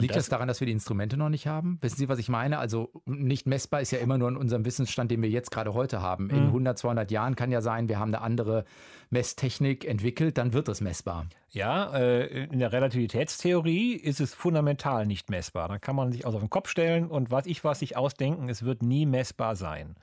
Liegt 0.01 0.17
das, 0.17 0.25
das, 0.25 0.31
daran, 0.31 0.49
dass 0.49 0.61
wir 0.61 0.67
die 0.67 0.73
Instrumente 0.73 1.17
noch 1.17 1.29
nicht 1.29 1.47
haben? 1.47 1.79
Wissen 1.81 1.97
Sie, 1.97 2.09
was 2.09 2.19
ich 2.19 2.29
meine? 2.29 2.59
Also 2.59 2.91
nicht 3.07 3.47
messbar 3.47 3.81
ist 3.81 3.91
ja 3.91 3.99
immer 3.99 4.19
nur 4.19 4.29
in 4.29 4.37
unserem 4.37 4.65
Wissensstand, 4.65 5.11
den 5.11 5.23
wir 5.23 5.29
jetzt 5.29 5.51
gerade 5.51 5.75
heute 5.75 6.01
haben. 6.03 6.25
Mhm. 6.25 6.31
In 6.31 6.47
100, 6.47 6.79
200 6.79 7.11
Jahren 7.11 7.37
kann 7.37 7.51
ja 7.51 7.61
sein, 7.61 7.89
wir 7.89 7.99
haben 7.99 8.15
eine 8.15 8.23
andere 8.23 8.65
Messtechnik 9.11 9.85
entwickelt, 9.85 10.39
dann 10.39 10.53
wird 10.53 10.69
es 10.69 10.81
messbar. 10.81 11.27
Ja, 11.51 11.93
äh, 11.95 12.45
in 12.45 12.59
der 12.59 12.73
Relativitätstheorie 12.73 13.95
ist 13.95 14.21
es 14.21 14.35
fundamental 14.35 15.07
nicht 15.07 15.31
messbar. 15.31 15.69
Da 15.69 15.79
kann 15.79 15.97
man 15.97 16.13
sich 16.13 16.27
also 16.27 16.39
auf 16.39 16.43
den 16.43 16.51
Kopf 16.51 16.69
stellen 16.69 17.07
und 17.07 17.31
was 17.31 17.47
ich 17.47 17.65
was 17.65 17.81
sich 17.81 17.97
ausdenken, 17.97 18.49
es 18.49 18.65
wird 18.65 18.83
nie 18.83 19.07
messbar 19.07 19.57
sein. 19.57 19.97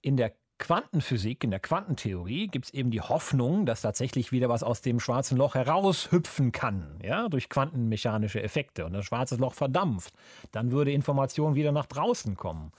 In 0.00 0.16
der 0.16 0.32
Quantenphysik, 0.58 1.42
in 1.42 1.50
der 1.50 1.60
Quantentheorie 1.60 2.46
gibt 2.46 2.66
es 2.66 2.74
eben 2.74 2.90
die 2.90 3.00
Hoffnung, 3.00 3.66
dass 3.66 3.82
tatsächlich 3.82 4.30
wieder 4.30 4.48
was 4.48 4.62
aus 4.62 4.82
dem 4.82 5.00
schwarzen 5.00 5.36
Loch 5.36 5.54
heraushüpfen 5.56 6.52
kann, 6.52 6.98
ja, 7.02 7.28
durch 7.28 7.48
quantenmechanische 7.48 8.42
Effekte 8.42 8.86
und 8.86 8.92
das 8.92 9.04
schwarze 9.04 9.36
Loch 9.36 9.54
verdampft. 9.54 10.14
Dann 10.52 10.70
würde 10.70 10.92
Information 10.92 11.56
wieder 11.56 11.72
nach 11.72 11.86
draußen 11.86 12.36
kommen. 12.36 12.72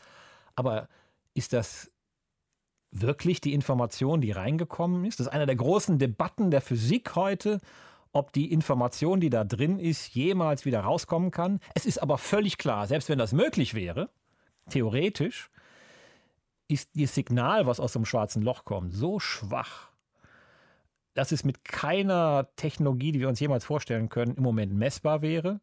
Aber 0.56 0.88
ist 1.34 1.52
das 1.52 1.92
wirklich 2.92 3.42
die 3.42 3.54
Information, 3.54 4.22
die 4.22 4.32
reingekommen 4.32 5.04
ist? 5.04 5.20
Das 5.20 5.28
ist 5.28 5.34
eine 5.34 5.46
der 5.46 5.58
großen 5.58 6.00
Debatten 6.00 6.52
der 6.52 6.62
Physik 6.62 7.16
heute, 7.16 7.60
ob 8.14 8.32
die 8.32 8.54
Information, 8.54 9.20
die 9.20 9.30
da 9.30 9.44
drin 9.44 9.78
ist, 9.80 10.16
jemals 10.16 10.64
wieder 10.64 10.80
rauskommen 10.80 11.32
kann. 11.32 11.60
Es 11.74 11.86
ist 11.86 12.02
aber 12.02 12.18
völlig 12.18 12.58
klar, 12.58 12.88
selbst 12.88 13.10
wenn 13.10 13.20
das 13.20 13.34
möglich 13.34 13.74
wäre, 13.74 14.10
theoretisch, 14.70 15.50
ist 16.68 16.90
das 16.96 17.16
Signal, 17.16 17.68
was 17.68 17.80
aus 17.80 17.94
dem 17.94 18.06
schwarzen 18.06 18.42
Loch 18.42 18.66
kommt, 18.66 18.94
so 18.94 19.20
schwach, 19.20 19.90
dass 21.14 21.32
es 21.32 21.44
mit 21.44 21.64
keiner 21.64 22.50
Technologie, 22.56 23.12
die 23.12 23.20
wir 23.20 23.30
uns 23.30 23.40
jemals 23.40 23.66
vorstellen 23.66 24.10
können, 24.10 24.36
im 24.36 24.44
Moment 24.44 24.74
messbar 24.74 25.22
wäre. 25.22 25.62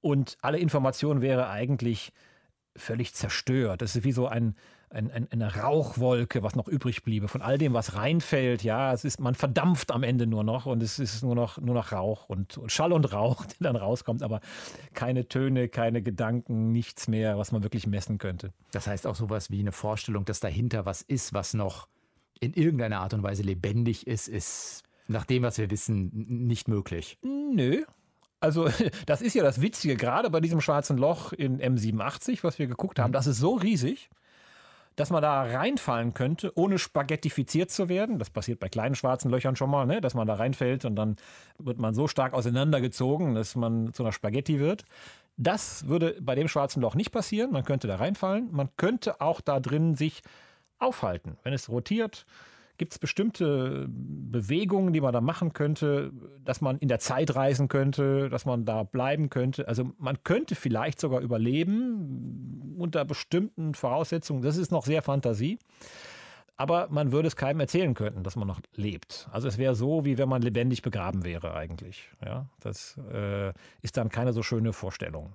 Und 0.00 0.36
alle 0.40 0.58
Information 0.58 1.20
wäre 1.20 1.48
eigentlich 1.48 2.12
völlig 2.76 3.14
zerstört. 3.14 3.82
Das 3.82 3.96
ist 3.96 4.04
wie 4.04 4.12
so 4.12 4.26
ein, 4.26 4.56
ein, 4.94 5.10
ein, 5.10 5.28
eine 5.30 5.56
Rauchwolke, 5.56 6.42
was 6.42 6.54
noch 6.54 6.68
übrig 6.68 7.02
bliebe. 7.02 7.28
Von 7.28 7.42
all 7.42 7.58
dem, 7.58 7.74
was 7.74 7.94
reinfällt, 7.94 8.62
ja, 8.62 8.92
es 8.92 9.04
ist, 9.04 9.20
man 9.20 9.34
verdampft 9.34 9.90
am 9.90 10.02
Ende 10.02 10.26
nur 10.26 10.44
noch 10.44 10.66
und 10.66 10.82
es 10.82 10.98
ist 10.98 11.22
nur 11.22 11.34
noch, 11.34 11.58
nur 11.58 11.74
noch 11.74 11.92
Rauch 11.92 12.28
und, 12.28 12.56
und 12.56 12.72
Schall 12.72 12.92
und 12.92 13.12
Rauch, 13.12 13.44
der 13.60 13.72
dann 13.72 13.76
rauskommt, 13.76 14.22
aber 14.22 14.40
keine 14.94 15.28
Töne, 15.28 15.68
keine 15.68 16.02
Gedanken, 16.02 16.72
nichts 16.72 17.08
mehr, 17.08 17.36
was 17.36 17.52
man 17.52 17.62
wirklich 17.62 17.86
messen 17.86 18.18
könnte. 18.18 18.52
Das 18.72 18.86
heißt 18.86 19.06
auch 19.06 19.16
sowas 19.16 19.50
wie 19.50 19.60
eine 19.60 19.72
Vorstellung, 19.72 20.24
dass 20.24 20.40
dahinter 20.40 20.86
was 20.86 21.02
ist, 21.02 21.34
was 21.34 21.54
noch 21.54 21.88
in 22.40 22.54
irgendeiner 22.54 23.00
Art 23.00 23.14
und 23.14 23.22
Weise 23.22 23.42
lebendig 23.42 24.06
ist, 24.06 24.28
ist 24.28 24.82
nach 25.06 25.24
dem, 25.24 25.42
was 25.42 25.58
wir 25.58 25.70
wissen, 25.70 26.10
nicht 26.46 26.68
möglich. 26.68 27.18
Nö, 27.22 27.84
also 28.44 28.68
das 29.06 29.22
ist 29.22 29.34
ja 29.34 29.42
das 29.42 29.60
Witzige, 29.60 29.96
gerade 29.96 30.30
bei 30.30 30.40
diesem 30.40 30.60
schwarzen 30.60 30.98
Loch 30.98 31.32
in 31.32 31.60
M87, 31.60 32.40
was 32.42 32.58
wir 32.58 32.66
geguckt 32.66 32.98
haben, 32.98 33.10
mhm. 33.10 33.14
das 33.14 33.26
ist 33.26 33.38
so 33.38 33.54
riesig, 33.54 34.10
dass 34.96 35.10
man 35.10 35.22
da 35.22 35.42
reinfallen 35.42 36.14
könnte, 36.14 36.52
ohne 36.56 36.78
spaghettifiziert 36.78 37.70
zu 37.70 37.88
werden. 37.88 38.18
Das 38.18 38.30
passiert 38.30 38.60
bei 38.60 38.68
kleinen 38.68 38.94
schwarzen 38.94 39.30
Löchern 39.30 39.56
schon 39.56 39.70
mal, 39.70 39.86
ne? 39.86 40.00
dass 40.00 40.14
man 40.14 40.26
da 40.26 40.34
reinfällt 40.34 40.84
und 40.84 40.96
dann 40.96 41.16
wird 41.58 41.78
man 41.78 41.94
so 41.94 42.06
stark 42.06 42.32
auseinandergezogen, 42.32 43.34
dass 43.34 43.56
man 43.56 43.92
zu 43.92 44.02
einer 44.02 44.12
Spaghetti 44.12 44.60
wird. 44.60 44.84
Das 45.36 45.88
würde 45.88 46.16
bei 46.20 46.34
dem 46.34 46.46
schwarzen 46.46 46.80
Loch 46.80 46.94
nicht 46.94 47.10
passieren. 47.10 47.50
Man 47.50 47.64
könnte 47.64 47.88
da 47.88 47.96
reinfallen. 47.96 48.48
Man 48.52 48.68
könnte 48.76 49.20
auch 49.20 49.40
da 49.40 49.58
drin 49.58 49.96
sich 49.96 50.22
aufhalten. 50.78 51.38
Wenn 51.42 51.52
es 51.52 51.68
rotiert, 51.68 52.24
Gibt 52.76 52.92
es 52.92 52.98
bestimmte 52.98 53.86
Bewegungen, 53.88 54.92
die 54.92 55.00
man 55.00 55.12
da 55.12 55.20
machen 55.20 55.52
könnte, 55.52 56.10
dass 56.44 56.60
man 56.60 56.78
in 56.78 56.88
der 56.88 56.98
Zeit 56.98 57.36
reisen 57.36 57.68
könnte, 57.68 58.28
dass 58.28 58.46
man 58.46 58.64
da 58.64 58.82
bleiben 58.82 59.30
könnte? 59.30 59.68
Also 59.68 59.92
man 59.98 60.24
könnte 60.24 60.56
vielleicht 60.56 60.98
sogar 60.98 61.20
überleben 61.20 62.33
unter 62.80 63.04
bestimmten 63.04 63.74
Voraussetzungen. 63.74 64.42
Das 64.42 64.56
ist 64.56 64.70
noch 64.72 64.84
sehr 64.84 65.02
Fantasie. 65.02 65.58
Aber 66.56 66.86
man 66.88 67.10
würde 67.10 67.26
es 67.26 67.34
keinem 67.34 67.60
erzählen 67.60 67.94
können, 67.94 68.22
dass 68.22 68.36
man 68.36 68.46
noch 68.46 68.60
lebt. 68.74 69.28
Also 69.32 69.48
es 69.48 69.58
wäre 69.58 69.74
so, 69.74 70.04
wie 70.04 70.18
wenn 70.18 70.28
man 70.28 70.40
lebendig 70.40 70.82
begraben 70.82 71.24
wäre 71.24 71.54
eigentlich. 71.54 72.08
Ja, 72.24 72.46
das 72.60 72.96
äh, 73.12 73.52
ist 73.82 73.96
dann 73.96 74.08
keine 74.08 74.32
so 74.32 74.42
schöne 74.42 74.72
Vorstellung. 74.72 75.34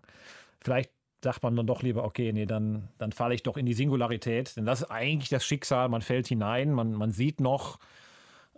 Vielleicht 0.62 0.92
sagt 1.22 1.44
man 1.44 1.56
dann 1.56 1.68
doch 1.68 1.84
lieber, 1.84 2.06
okay, 2.06 2.32
nee, 2.32 2.46
dann, 2.46 2.88
dann 2.98 3.12
falle 3.12 3.36
ich 3.36 3.44
doch 3.44 3.58
in 3.58 3.66
die 3.66 3.74
Singularität. 3.74 4.56
Denn 4.56 4.66
das 4.66 4.82
ist 4.82 4.92
eigentlich 4.92 5.30
das 5.30 5.44
Schicksal. 5.44 5.90
Man 5.90 6.02
fällt 6.02 6.28
hinein, 6.28 6.72
man, 6.72 6.94
man 6.94 7.12
sieht 7.12 7.42
noch, 7.42 7.80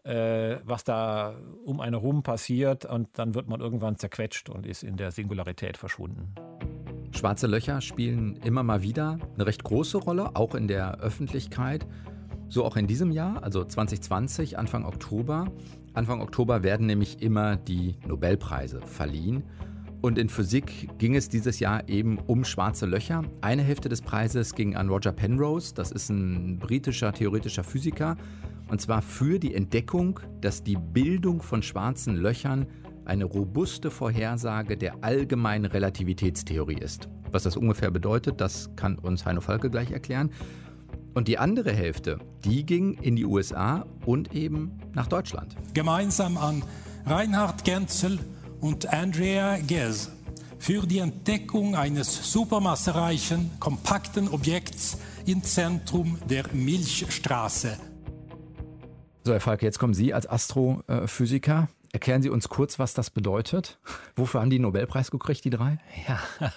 äh, 0.04 0.58
was 0.64 0.84
da 0.84 1.36
um 1.66 1.80
einen 1.80 1.96
rum 1.96 2.22
passiert 2.22 2.86
und 2.86 3.08
dann 3.18 3.34
wird 3.34 3.48
man 3.48 3.62
irgendwann 3.62 3.98
zerquetscht 3.98 4.50
und 4.50 4.66
ist 4.66 4.84
in 4.84 4.98
der 4.98 5.12
Singularität 5.12 5.78
verschwunden. 5.78 6.36
Schwarze 7.12 7.48
Löcher 7.48 7.82
spielen 7.82 8.38
immer 8.38 8.64
mal 8.64 8.82
wieder 8.82 9.20
eine 9.36 9.46
recht 9.46 9.64
große 9.64 9.98
Rolle, 9.98 10.36
auch 10.36 10.56
in 10.56 10.68
der 10.68 11.00
Öffentlichkeit. 11.00 11.86
So 12.48 12.66
auch 12.66 12.78
in 12.78 12.88
diesem 12.88 13.12
Jahr, 13.12 13.44
also 13.44 13.64
2020, 13.64 14.58
Anfang 14.58 14.86
Oktober. 14.86 15.52
Anfang 15.94 16.22
Oktober 16.22 16.64
werden 16.64 16.86
nämlich 16.88 17.22
immer 17.22 17.56
die 17.56 17.96
Nobelpreise 18.08 18.82
verliehen. 18.82 19.44
Und 20.02 20.18
in 20.18 20.30
Physik 20.30 20.90
ging 20.98 21.16
es 21.16 21.30
dieses 21.30 21.60
Jahr 21.60 21.88
eben 21.88 22.18
um 22.18 22.44
schwarze 22.44 22.88
Löcher. 22.88 23.24
Eine 23.42 23.62
Hälfte 23.62 23.88
des 23.88 24.02
Preises 24.02 24.56
ging 24.56 24.76
an 24.76 24.90
Roger 24.90 25.12
Penrose, 25.12 25.76
das 25.76 25.92
ist 25.92 26.10
ein 26.10 26.58
britischer 26.58 27.14
theoretischer 27.14 27.64
Physiker, 27.64 28.18
und 28.68 28.82
zwar 28.82 29.02
für 29.02 29.38
die 29.38 29.54
Entdeckung, 29.54 30.20
dass 30.40 30.64
die 30.64 30.78
Bildung 30.78 31.42
von 31.42 31.62
schwarzen 31.62 32.16
Löchern 32.16 32.66
eine 33.06 33.26
robuste 33.26 33.92
Vorhersage 33.92 34.78
der 34.78 35.04
allgemeinen 35.04 35.66
Relativitätstheorie 35.66 36.78
ist. 36.78 37.10
Was 37.32 37.44
das 37.44 37.58
ungefähr 37.58 37.92
bedeutet, 37.92 38.42
das 38.42 38.70
kann 38.76 38.98
uns 38.98 39.26
Heino 39.26 39.42
Falke 39.42 39.70
gleich 39.70 39.92
erklären. 39.92 40.32
Und 41.14 41.28
die 41.28 41.38
andere 41.38 41.74
Hälfte, 41.74 42.20
die 42.46 42.66
ging 42.66 42.94
in 42.94 43.16
die 43.16 43.26
USA 43.26 43.86
und 44.06 44.34
eben 44.34 44.80
nach 44.94 45.08
Deutschland. 45.08 45.56
Gemeinsam 45.74 46.38
an 46.38 46.64
Reinhard 47.06 47.64
Genzel 47.64 48.20
und 48.62 48.94
Andrea 48.94 49.58
Ghez 49.58 50.12
für 50.60 50.86
die 50.86 51.00
Entdeckung 51.00 51.76
eines 51.76 52.32
supermassereichen, 52.32 53.52
kompakten 53.60 54.28
Objekts 54.30 54.98
im 55.26 55.44
Zentrum 55.44 56.18
der 56.30 56.46
Milchstraße. 56.54 57.78
So, 59.24 59.34
Herr 59.34 59.40
Falk, 59.40 59.64
jetzt 59.64 59.80
kommen 59.80 59.94
Sie 59.94 60.14
als 60.14 60.28
Astrophysiker. 60.28 61.68
Erklären 61.94 62.22
Sie 62.22 62.30
uns 62.30 62.48
kurz, 62.48 62.80
was 62.80 62.94
das 62.94 63.10
bedeutet. 63.10 63.80
Wofür 64.16 64.42
haben 64.42 64.50
die 64.50 64.58
den 64.58 64.64
Nobelpreis 64.64 65.12
gekriegt, 65.12 65.44
die 65.44 65.50
drei? 65.50 65.78
Ja, 66.08 66.20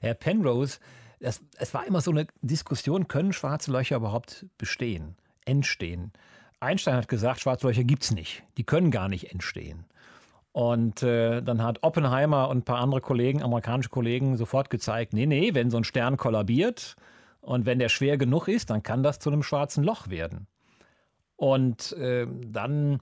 Herr 0.00 0.14
Penrose, 0.14 0.78
es, 1.20 1.40
es 1.58 1.72
war 1.72 1.86
immer 1.86 2.00
so 2.00 2.10
eine 2.10 2.26
Diskussion, 2.42 3.06
können 3.08 3.32
schwarze 3.32 3.70
Löcher 3.70 3.96
überhaupt 3.96 4.46
bestehen, 4.58 5.16
entstehen? 5.44 6.12
Einstein 6.58 6.96
hat 6.96 7.08
gesagt, 7.08 7.40
schwarze 7.40 7.68
Löcher 7.68 7.84
gibt 7.84 8.02
es 8.02 8.10
nicht. 8.10 8.42
Die 8.56 8.64
können 8.64 8.90
gar 8.90 9.08
nicht 9.08 9.32
entstehen. 9.32 9.84
Und 10.52 11.02
äh, 11.02 11.42
dann 11.42 11.62
hat 11.62 11.82
Oppenheimer 11.82 12.48
und 12.48 12.58
ein 12.58 12.64
paar 12.64 12.78
andere 12.78 13.02
Kollegen, 13.02 13.42
amerikanische 13.42 13.90
Kollegen, 13.90 14.36
sofort 14.36 14.70
gezeigt, 14.70 15.12
nee, 15.12 15.26
nee, 15.26 15.52
wenn 15.52 15.70
so 15.70 15.76
ein 15.76 15.84
Stern 15.84 16.16
kollabiert 16.16 16.96
und 17.40 17.66
wenn 17.66 17.78
der 17.78 17.90
schwer 17.90 18.16
genug 18.16 18.48
ist, 18.48 18.70
dann 18.70 18.82
kann 18.82 19.02
das 19.02 19.18
zu 19.18 19.30
einem 19.30 19.42
schwarzen 19.42 19.84
Loch 19.84 20.08
werden. 20.08 20.46
Und 21.36 21.92
äh, 21.92 22.26
dann 22.46 23.00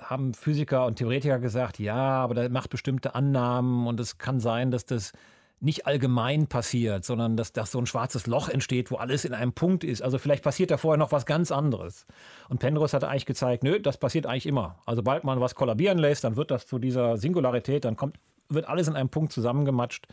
haben 0.00 0.34
Physiker 0.34 0.86
und 0.86 0.96
Theoretiker 0.96 1.38
gesagt, 1.38 1.78
ja, 1.78 1.96
aber 1.96 2.34
der 2.34 2.50
macht 2.50 2.70
bestimmte 2.70 3.14
Annahmen 3.14 3.86
und 3.86 4.00
es 4.00 4.18
kann 4.18 4.40
sein, 4.40 4.70
dass 4.70 4.84
das 4.84 5.12
nicht 5.60 5.86
allgemein 5.86 6.48
passiert, 6.48 7.04
sondern 7.04 7.36
dass, 7.36 7.52
dass 7.52 7.70
so 7.70 7.78
ein 7.78 7.86
schwarzes 7.86 8.26
Loch 8.26 8.48
entsteht, 8.48 8.90
wo 8.90 8.96
alles 8.96 9.24
in 9.24 9.32
einem 9.32 9.52
Punkt 9.52 9.84
ist. 9.84 10.02
Also 10.02 10.18
vielleicht 10.18 10.42
passiert 10.42 10.72
da 10.72 10.76
vorher 10.76 10.98
noch 10.98 11.12
was 11.12 11.24
ganz 11.24 11.52
anderes. 11.52 12.06
Und 12.48 12.58
Penrose 12.58 12.96
hat 12.96 13.04
eigentlich 13.04 13.26
gezeigt, 13.26 13.62
nö, 13.62 13.78
das 13.78 13.96
passiert 13.96 14.26
eigentlich 14.26 14.46
immer. 14.46 14.78
Also 14.86 15.00
sobald 15.00 15.22
man 15.22 15.40
was 15.40 15.54
kollabieren 15.54 15.98
lässt, 15.98 16.24
dann 16.24 16.34
wird 16.36 16.50
das 16.50 16.66
zu 16.66 16.80
dieser 16.80 17.16
Singularität, 17.16 17.84
dann 17.84 17.96
kommt, 17.96 18.16
wird 18.48 18.68
alles 18.68 18.88
in 18.88 18.96
einem 18.96 19.08
Punkt 19.08 19.32
zusammengematscht. 19.32 20.08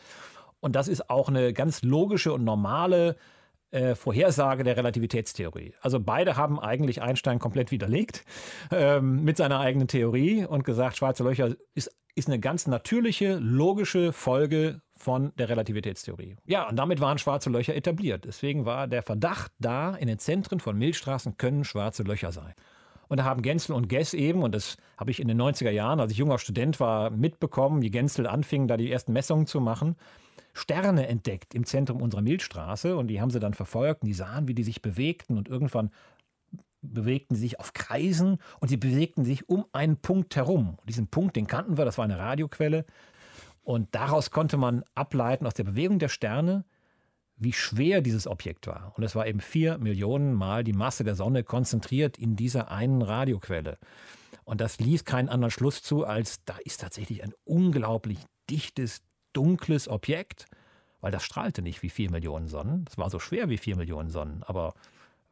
Und 0.60 0.76
das 0.76 0.88
ist 0.88 1.10
auch 1.10 1.30
eine 1.30 1.52
ganz 1.54 1.82
logische 1.82 2.32
und 2.32 2.44
normale 2.44 3.12
äh, 3.12 3.16
Vorhersage 3.96 4.64
der 4.64 4.78
Relativitätstheorie. 4.78 5.74
Also 5.82 6.00
beide 6.00 6.38
haben 6.38 6.60
eigentlich 6.60 7.02
Einstein 7.02 7.40
komplett 7.40 7.72
widerlegt 7.72 8.26
ähm, 8.72 9.24
mit 9.24 9.38
seiner 9.38 9.60
eigenen 9.60 9.88
Theorie 9.88 10.46
und 10.46 10.64
gesagt, 10.64 10.98
schwarze 10.98 11.24
Löcher 11.24 11.56
ist, 11.76 11.92
ist 12.16 12.28
eine 12.28 12.40
ganz 12.40 12.68
natürliche, 12.68 13.36
logische 13.36 14.12
Folge 14.12 14.82
von 14.98 15.32
der 15.38 15.50
Relativitätstheorie. 15.50 16.36
Ja, 16.46 16.68
und 16.68 16.76
damit 16.76 17.00
waren 17.00 17.18
schwarze 17.18 17.50
Löcher 17.50 17.76
etabliert. 17.76 18.26
Deswegen 18.26 18.66
war 18.66 18.88
der 18.88 19.04
Verdacht 19.04 19.52
da, 19.60 19.96
in 19.96 20.08
den 20.08 20.20
Zentren 20.20 20.60
von 20.60 20.78
Milchstraßen 20.78 21.38
können 21.38 21.64
schwarze 21.64 22.04
Löcher 22.04 22.32
sein. 22.32 22.54
Und 23.08 23.18
da 23.18 23.24
haben 23.24 23.42
Genzel 23.42 23.74
und 23.74 23.90
Guess 23.90 24.14
eben, 24.14 24.44
und 24.44 24.54
das 24.54 24.78
habe 24.98 25.12
ich 25.12 25.20
in 25.20 25.28
den 25.28 25.42
90er 25.42 25.72
Jahren, 25.72 26.00
als 26.00 26.12
ich 26.12 26.18
junger 26.18 26.38
Student 26.38 26.80
war, 26.80 27.10
mitbekommen, 27.10 27.82
wie 27.82 27.90
Genzel 27.90 28.28
anfing, 28.28 28.68
da 28.68 28.78
die 28.78 28.92
ersten 28.92 29.14
Messungen 29.14 29.48
zu 29.48 29.60
machen, 29.62 29.96
Sterne 30.60 31.08
entdeckt 31.08 31.56
im 31.56 31.66
Zentrum 31.66 32.02
unserer 32.02 32.22
Milchstraße. 32.22 32.96
Und 32.96 33.08
die 33.08 33.22
haben 33.22 33.32
sie 33.32 33.40
dann 33.40 33.54
verfolgt 33.54 34.04
und 34.04 34.08
die 34.08 34.14
sahen, 34.14 34.48
wie 34.48 34.56
die 34.56 34.64
sich 34.64 34.82
bewegten. 34.82 35.38
Und 35.38 35.48
irgendwann 35.48 35.92
bewegten 36.82 37.36
sie 37.36 37.42
sich 37.42 37.60
auf 37.60 37.74
Kreisen 37.74 38.38
und 38.60 38.70
sie 38.70 38.78
bewegten 38.78 39.26
sich 39.26 39.50
um 39.50 39.66
einen 39.72 39.98
Punkt 39.98 40.36
herum. 40.36 40.76
Und 40.80 40.90
diesen 40.90 41.08
Punkt, 41.08 41.36
den 41.36 41.48
kannten 41.48 41.78
wir, 41.78 41.86
das 41.86 41.98
war 41.98 42.06
eine 42.06 42.18
Radioquelle. 42.18 42.86
Und 43.64 43.94
daraus 43.94 44.32
konnte 44.32 44.58
man 44.58 44.84
ableiten 44.96 45.46
aus 45.46 45.54
der 45.54 45.64
Bewegung 45.64 46.00
der 46.00 46.10
Sterne, 46.10 46.66
wie 47.36 47.54
schwer 47.54 48.02
dieses 48.02 48.28
Objekt 48.28 48.68
war. 48.68 48.94
Und 48.98 49.04
es 49.04 49.16
war 49.16 49.28
eben 49.28 49.40
vier 49.40 49.78
Millionen 49.78 50.34
Mal 50.34 50.64
die 50.64 50.74
Masse 50.74 51.04
der 51.04 51.16
Sonne 51.16 51.44
konzentriert 51.44 52.18
in 52.18 52.36
dieser 52.36 52.72
einen 52.72 53.02
Radioquelle. 53.02 53.78
Und 54.44 54.62
das 54.62 54.80
ließ 54.80 55.06
keinen 55.06 55.30
anderen 55.30 55.52
Schluss 55.52 55.82
zu, 55.84 56.06
als 56.06 56.44
da 56.46 56.58
ist 56.66 56.82
tatsächlich 56.82 57.24
ein 57.24 57.34
unglaublich 57.46 58.18
dichtes, 58.50 59.02
dunkles 59.34 59.88
Objekt, 59.88 60.46
weil 61.02 61.12
das 61.12 61.24
strahlte 61.24 61.62
nicht 61.62 61.82
wie 61.82 61.90
vier 61.90 62.12
Millionen 62.12 62.48
Sonnen. 62.48 62.86
Das 62.86 62.98
war 62.98 63.10
so 63.10 63.20
schwer 63.20 63.50
wie 63.50 63.58
vier 63.58 63.76
Millionen 63.76 64.10
Sonnen, 64.10 64.44
aber 64.46 64.74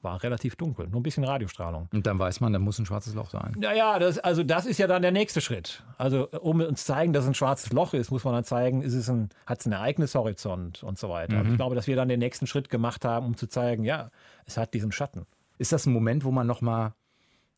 war 0.02 0.22
relativ 0.22 0.56
dunkel, 0.56 0.88
nur 0.88 1.00
ein 1.00 1.04
bisschen 1.04 1.24
Radiostrahlung. 1.24 1.90
Und 1.92 2.06
dann 2.06 2.20
weiß 2.20 2.40
man, 2.40 2.54
da 2.54 2.60
muss 2.60 2.78
ein 2.78 2.86
schwarzes 2.86 3.16
Loch 3.16 3.30
sein. 3.30 3.56
Naja, 3.58 3.98
das, 4.00 4.20
also 4.20 4.44
das 4.44 4.66
ist 4.66 4.78
ja 4.78 4.88
dann 4.88 5.02
der 5.02 5.12
nächste 5.12 5.42
Schritt. 5.42 5.84
Also 5.98 6.30
um 6.30 6.62
uns 6.62 6.82
zu 6.82 6.86
zeigen, 6.86 7.14
dass 7.14 7.24
es 7.24 7.30
ein 7.30 7.34
schwarzes 7.34 7.74
Loch 7.74 7.94
ist, 7.94 8.12
muss 8.12 8.24
man 8.24 8.34
dann 8.34 8.44
zeigen, 8.44 8.82
ist 8.82 8.94
es 8.94 9.10
ein, 9.10 9.30
hat 9.46 9.60
es 9.60 9.66
einen 9.66 9.74
Ereignishorizont 9.74 10.84
und 10.84 11.00
so 11.00 11.10
weiter. 11.10 11.44
Mhm. 11.44 11.52
Ich 11.52 11.56
glaube, 11.58 11.76
dass 11.76 11.88
wir 11.88 11.96
dann 11.96 12.10
den 12.10 12.20
nächsten 12.20 12.48
Schritt 12.48 12.70
gemacht 12.70 13.06
haben, 13.06 13.26
um 13.26 13.38
zu 13.38 13.48
zeigen, 13.48 13.84
ja, 13.84 14.12
es 14.46 14.58
hat 14.58 14.74
diesen 14.74 14.92
Schatten. 14.92 15.26
Ist 15.58 15.72
das 15.72 15.88
ein 15.88 15.94
Moment, 15.94 16.24
wo 16.24 16.32
man 16.32 16.46
nochmal, 16.46 16.94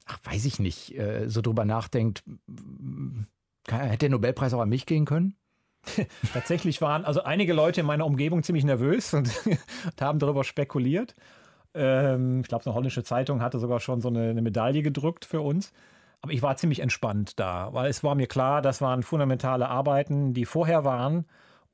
ach, 0.05 0.19
weiß 0.23 0.45
ich 0.45 0.59
nicht, 0.59 0.97
äh, 0.97 1.27
so 1.27 1.41
drüber 1.41 1.65
nachdenkt, 1.65 2.23
hätte 3.67 3.97
der 3.97 4.09
Nobelpreis 4.09 4.53
auch 4.53 4.61
an 4.61 4.69
mich 4.69 4.85
gehen 4.85 5.05
können? 5.05 5.35
Tatsächlich 6.33 6.81
waren 6.81 7.05
also 7.05 7.23
einige 7.23 7.53
Leute 7.53 7.81
in 7.81 7.87
meiner 7.87 8.05
Umgebung 8.05 8.43
ziemlich 8.43 8.65
nervös 8.65 9.13
und, 9.13 9.29
und 9.45 10.01
haben 10.01 10.19
darüber 10.19 10.43
spekuliert. 10.43 11.15
Ähm, 11.73 12.41
ich 12.41 12.47
glaube, 12.47 12.65
eine 12.65 12.73
holländische 12.73 13.03
Zeitung 13.03 13.41
hatte 13.41 13.59
sogar 13.59 13.79
schon 13.79 14.01
so 14.01 14.09
eine, 14.09 14.29
eine 14.29 14.41
Medaille 14.41 14.81
gedrückt 14.81 15.25
für 15.25 15.41
uns. 15.41 15.71
Aber 16.21 16.33
ich 16.33 16.41
war 16.41 16.57
ziemlich 16.57 16.81
entspannt 16.81 17.39
da, 17.39 17.73
weil 17.73 17.89
es 17.89 18.03
war 18.03 18.13
mir 18.13 18.27
klar, 18.27 18.61
das 18.61 18.81
waren 18.81 19.03
fundamentale 19.03 19.69
Arbeiten, 19.69 20.33
die 20.33 20.45
vorher 20.45 20.83
waren 20.83 21.25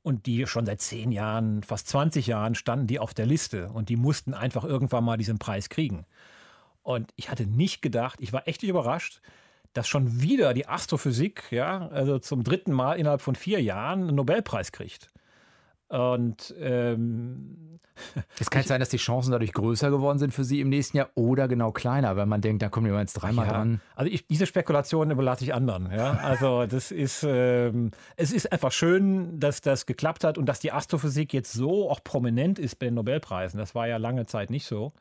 und 0.02 0.26
die 0.26 0.46
schon 0.46 0.66
seit 0.66 0.80
zehn 0.80 1.10
Jahren, 1.10 1.64
fast 1.64 1.88
20 1.88 2.28
Jahren 2.28 2.54
standen 2.54 2.86
die 2.86 3.00
auf 3.00 3.12
der 3.12 3.26
Liste 3.26 3.70
und 3.70 3.88
die 3.88 3.96
mussten 3.96 4.34
einfach 4.34 4.62
irgendwann 4.62 5.02
mal 5.02 5.16
diesen 5.16 5.40
Preis 5.40 5.68
kriegen. 5.68 6.06
Und 6.84 7.12
ich 7.16 7.28
hatte 7.28 7.44
nicht 7.44 7.82
gedacht, 7.82 8.20
ich 8.20 8.32
war 8.32 8.46
echt 8.46 8.62
überrascht, 8.62 9.20
dass 9.76 9.88
schon 9.88 10.22
wieder 10.22 10.54
die 10.54 10.66
Astrophysik, 10.66 11.44
ja, 11.50 11.88
also 11.88 12.18
zum 12.18 12.44
dritten 12.44 12.72
Mal 12.72 12.94
innerhalb 12.94 13.20
von 13.20 13.34
vier 13.34 13.62
Jahren 13.62 14.02
einen 14.02 14.16
Nobelpreis 14.16 14.72
kriegt. 14.72 15.08
Und 15.88 16.54
ähm, 16.58 17.78
es 18.40 18.50
kann 18.50 18.62
ich, 18.62 18.66
sein, 18.66 18.80
dass 18.80 18.88
die 18.88 18.96
Chancen 18.96 19.30
dadurch 19.30 19.52
größer 19.52 19.90
geworden 19.90 20.18
sind 20.18 20.32
für 20.32 20.44
Sie 20.44 20.60
im 20.60 20.68
nächsten 20.68 20.96
Jahr 20.96 21.10
oder 21.14 21.46
genau 21.46 21.72
kleiner, 21.72 22.16
weil 22.16 22.26
man 22.26 22.40
denkt, 22.40 22.62
da 22.62 22.68
kommen 22.68 22.90
wir 22.90 22.98
jetzt 22.98 23.14
dreimal 23.14 23.46
ja, 23.46 23.52
dran. 23.52 23.80
Also 23.94 24.10
ich, 24.10 24.26
diese 24.26 24.46
Spekulationen 24.46 25.12
überlasse 25.12 25.44
ich 25.44 25.54
anderen. 25.54 25.90
Ja? 25.92 26.18
Also 26.22 26.66
das 26.66 26.90
ist, 26.90 27.24
ähm, 27.28 27.90
es 28.16 28.32
ist 28.32 28.50
einfach 28.50 28.72
schön, 28.72 29.38
dass 29.38 29.60
das 29.60 29.86
geklappt 29.86 30.24
hat 30.24 30.38
und 30.38 30.46
dass 30.46 30.58
die 30.58 30.72
Astrophysik 30.72 31.32
jetzt 31.32 31.52
so 31.52 31.90
auch 31.90 32.02
prominent 32.02 32.58
ist 32.58 32.78
bei 32.78 32.86
den 32.86 32.94
Nobelpreisen. 32.94 33.58
Das 33.58 33.74
war 33.74 33.86
ja 33.86 33.98
lange 33.98 34.26
Zeit 34.26 34.50
nicht 34.50 34.66
so. 34.66 34.92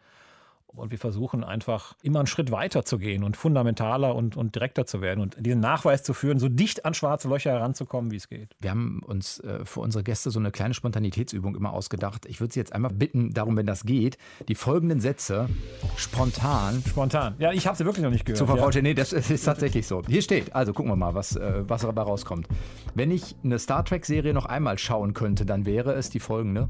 Und 0.77 0.91
wir 0.91 1.00
versuchen 1.00 1.44
einfach 1.44 1.96
immer 2.01 2.20
einen 2.20 2.27
Schritt 2.27 2.51
weiter 2.51 2.86
zu 2.86 2.98
gehen 2.98 3.24
und 3.24 3.38
fundamentaler 3.38 4.15
und, 4.15 4.38
und 4.38 4.55
direkter 4.55 4.86
zu 4.86 5.01
werden 5.01 5.22
und 5.22 5.38
diesen 5.39 5.60
Nachweis 5.60 6.03
zu 6.03 6.13
führen, 6.13 6.39
so 6.39 6.50
dicht 6.50 6.86
an 6.86 6.94
schwarze 6.94 7.27
Löcher 7.27 7.51
heranzukommen, 7.51 8.12
wie 8.12 8.17
es 8.17 8.29
geht. 8.29 8.55
Wir 8.60 8.72
haben 8.72 9.01
uns 9.05 9.39
äh, 9.39 9.65
für 9.65 9.82
unsere 9.82 10.03
Gäste 10.03 10.32
so 10.32 10.39
eine 10.39 10.51
kleine 10.51 10.74
Spontanitätsübung 10.74 11.55
immer 11.55 11.74
ausgedacht. 11.74 12.25
Ich 12.25 12.39
würde 12.39 12.53
Sie 12.53 12.60
jetzt 12.60 12.74
einmal 12.74 12.91
bitten, 12.91 13.34
darum, 13.34 13.58
wenn 13.58 13.65
das 13.65 13.84
geht, 13.84 14.17
die 14.48 14.55
folgenden 14.55 15.00
Sätze 15.00 15.50
spontan. 15.98 16.84
Spontan. 16.88 17.36
Ja, 17.39 17.51
ich 17.51 17.67
habe 17.67 17.77
sie 17.77 17.86
wirklich 17.86 18.03
noch 18.03 18.12
nicht 18.12 18.25
gehört. 18.25 18.38
Zu 18.38 18.46
vervollständigen. 18.46 18.98
Ja. 18.98 19.03
Nee, 19.03 19.17
das 19.17 19.29
ist 19.29 19.44
tatsächlich 19.44 19.88
so. 19.88 20.01
Hier 20.08 20.22
steht, 20.22 20.55
also 20.55 20.74
gucken 20.74 20.91
wir 20.91 20.96
mal, 20.96 21.13
was, 21.15 21.36
äh, 21.36 21.63
was 21.67 21.82
dabei 21.82 22.03
rauskommt. 22.03 22.48
Wenn 22.94 23.12
ich 23.12 23.36
eine 23.44 23.60
Star 23.60 23.84
Trek-Serie 23.84 24.34
noch 24.34 24.46
einmal 24.46 24.77
schauen 24.77 25.13
könnte, 25.13 25.46
dann 25.46 25.65
wäre 25.65 25.94
es 25.94 26.10
die 26.10 26.20
folgende. 26.20 26.70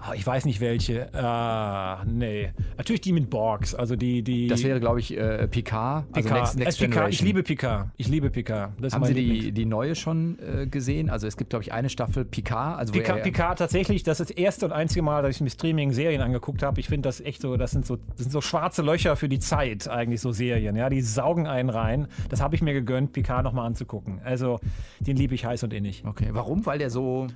Ah, 0.00 0.14
ich 0.14 0.24
weiß 0.24 0.44
nicht 0.44 0.60
welche. 0.60 1.12
Ah, 1.12 2.04
nee. 2.06 2.52
Natürlich 2.76 3.00
die 3.00 3.12
mit 3.12 3.28
Borgs. 3.30 3.74
Also 3.74 3.96
die, 3.96 4.22
die 4.22 4.46
das 4.46 4.62
wäre, 4.62 4.78
glaube 4.78 5.00
ich, 5.00 5.16
äh, 5.16 5.48
Picard. 5.48 6.06
Also 6.12 6.28
Picard. 6.28 6.40
Next, 6.40 6.58
Next 6.58 6.78
Picard. 6.78 7.12
Ich 7.12 7.20
liebe 7.20 7.42
Picard. 7.42 7.88
Ich 7.96 8.08
liebe 8.08 8.30
Picard. 8.30 8.72
Das 8.80 8.94
Haben 8.94 9.04
Sie 9.04 9.14
die, 9.14 9.52
die 9.52 9.64
neue 9.66 9.96
schon 9.96 10.38
äh, 10.38 10.66
gesehen? 10.66 11.10
Also 11.10 11.26
es 11.26 11.36
gibt, 11.36 11.50
glaube 11.50 11.64
ich, 11.64 11.72
eine 11.72 11.90
Staffel 11.90 12.24
Picard. 12.24 12.78
Also 12.78 12.92
Picard, 12.92 13.24
Picard 13.24 13.58
tatsächlich, 13.58 14.04
das 14.04 14.20
ist 14.20 14.30
das 14.30 14.36
erste 14.36 14.66
und 14.66 14.72
einzige 14.72 15.02
Mal, 15.02 15.22
dass 15.22 15.34
ich 15.34 15.40
mir 15.40 15.50
Streaming-Serien 15.50 16.22
angeguckt 16.22 16.62
habe. 16.62 16.78
Ich 16.78 16.86
finde 16.86 17.08
das 17.08 17.20
echt 17.20 17.42
so, 17.42 17.56
das 17.56 17.72
sind 17.72 17.84
so, 17.84 17.96
das 17.96 18.18
sind 18.18 18.30
so 18.30 18.40
schwarze 18.40 18.82
Löcher 18.82 19.16
für 19.16 19.28
die 19.28 19.40
Zeit, 19.40 19.88
eigentlich 19.88 20.20
so 20.20 20.30
Serien. 20.30 20.76
Ja, 20.76 20.90
die 20.90 21.00
saugen 21.00 21.48
einen 21.48 21.70
rein. 21.70 22.06
Das 22.28 22.40
habe 22.40 22.54
ich 22.54 22.62
mir 22.62 22.72
gegönnt, 22.72 23.12
Picard 23.12 23.42
nochmal 23.42 23.66
anzugucken. 23.66 24.20
Also 24.24 24.60
den 25.00 25.16
liebe 25.16 25.34
ich 25.34 25.44
heiß 25.44 25.64
und 25.64 25.72
innig. 25.72 26.04
Okay, 26.06 26.28
warum? 26.30 26.64
Weil 26.66 26.78
der 26.78 26.90
so 26.90 27.26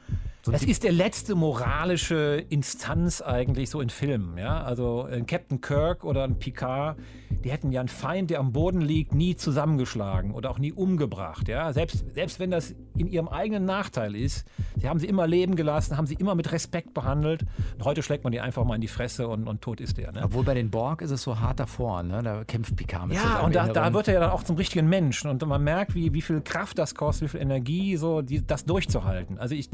so 0.45 0.51
das 0.51 0.65
ist 0.65 0.83
der 0.83 0.91
letzte 0.91 1.37
moralische 1.37 2.45
Instanz 2.49 3.21
eigentlich 3.21 3.71
so 3.71 3.81
in 3.81 3.91
Filmen. 3.91 4.37
Ja? 4.39 4.63
Also 4.63 5.05
ein 5.05 5.25
Captain 5.25 5.61
Kirk 5.61 6.03
oder 6.03 6.25
ein 6.25 6.41
Picard, 6.41 6.99
die 7.45 7.53
hätten 7.53 7.71
ja 7.71 7.79
einen 7.79 7.89
Feind, 7.89 8.31
der 8.31 8.41
am 8.41 8.53
Boden 8.53 8.81
liegt, 8.81 9.15
nie 9.15 9.37
zusammengeschlagen 9.37 10.33
oder 10.33 10.51
auch 10.51 10.59
nie 10.59 10.73
umgebracht. 10.73 11.47
Ja? 11.47 11.73
Selbst, 11.73 12.05
selbst 12.13 12.41
wenn 12.41 12.51
das 12.51 12.75
in 12.97 13.07
ihrem 13.07 13.29
eigenen 13.29 13.65
Nachteil 13.67 14.17
ist, 14.17 14.45
sie 14.77 14.89
haben 14.89 14.99
sie 14.99 15.07
immer 15.07 15.29
leben 15.29 15.55
gelassen, 15.55 15.97
haben 15.97 16.09
sie 16.09 16.15
immer 16.15 16.35
mit 16.35 16.51
Respekt 16.51 16.93
behandelt. 16.93 17.45
Und 17.79 17.85
heute 17.85 18.03
schlägt 18.03 18.25
man 18.25 18.33
die 18.33 18.41
einfach 18.41 18.65
mal 18.65 18.75
in 18.75 18.81
die 18.81 18.89
Fresse 18.89 19.29
und, 19.29 19.47
und 19.47 19.61
tot 19.61 19.81
ist 19.81 19.97
der. 19.97 20.11
Ne? 20.11 20.23
Obwohl 20.25 20.43
bei 20.43 20.55
den 20.55 20.71
Borg 20.71 21.03
ist 21.03 21.13
es 21.13 21.23
so 21.23 21.39
hart 21.39 21.61
davor, 21.61 22.03
ne? 22.03 22.21
da 22.21 22.43
kämpft 22.43 22.75
Picard 22.75 23.07
mit 23.07 23.17
Ja, 23.17 23.43
und 23.43 23.55
da, 23.55 23.69
da, 23.69 23.95
wird 23.95 24.09
er 24.09 24.15
ja 24.15 24.21
dann 24.21 24.31
auch 24.31 24.43
zum 24.43 24.57
richtigen 24.57 24.89
Menschen 24.89 25.31
und 25.31 25.47
man 25.47 25.63
merkt, 25.63 25.95
wie, 25.95 26.13
wie 26.13 26.23
viel 26.23 26.41
Kraft 26.41 26.79
das 26.79 26.97
kostet, 26.97 27.29
wie 27.29 27.31
viel 27.31 27.41
Energie, 27.43 27.97
so 27.97 28.23
die, 28.23 28.45
das 28.45 28.65
durchzuhalten. 28.65 29.39
Also 29.39 29.55
ich 29.55 29.69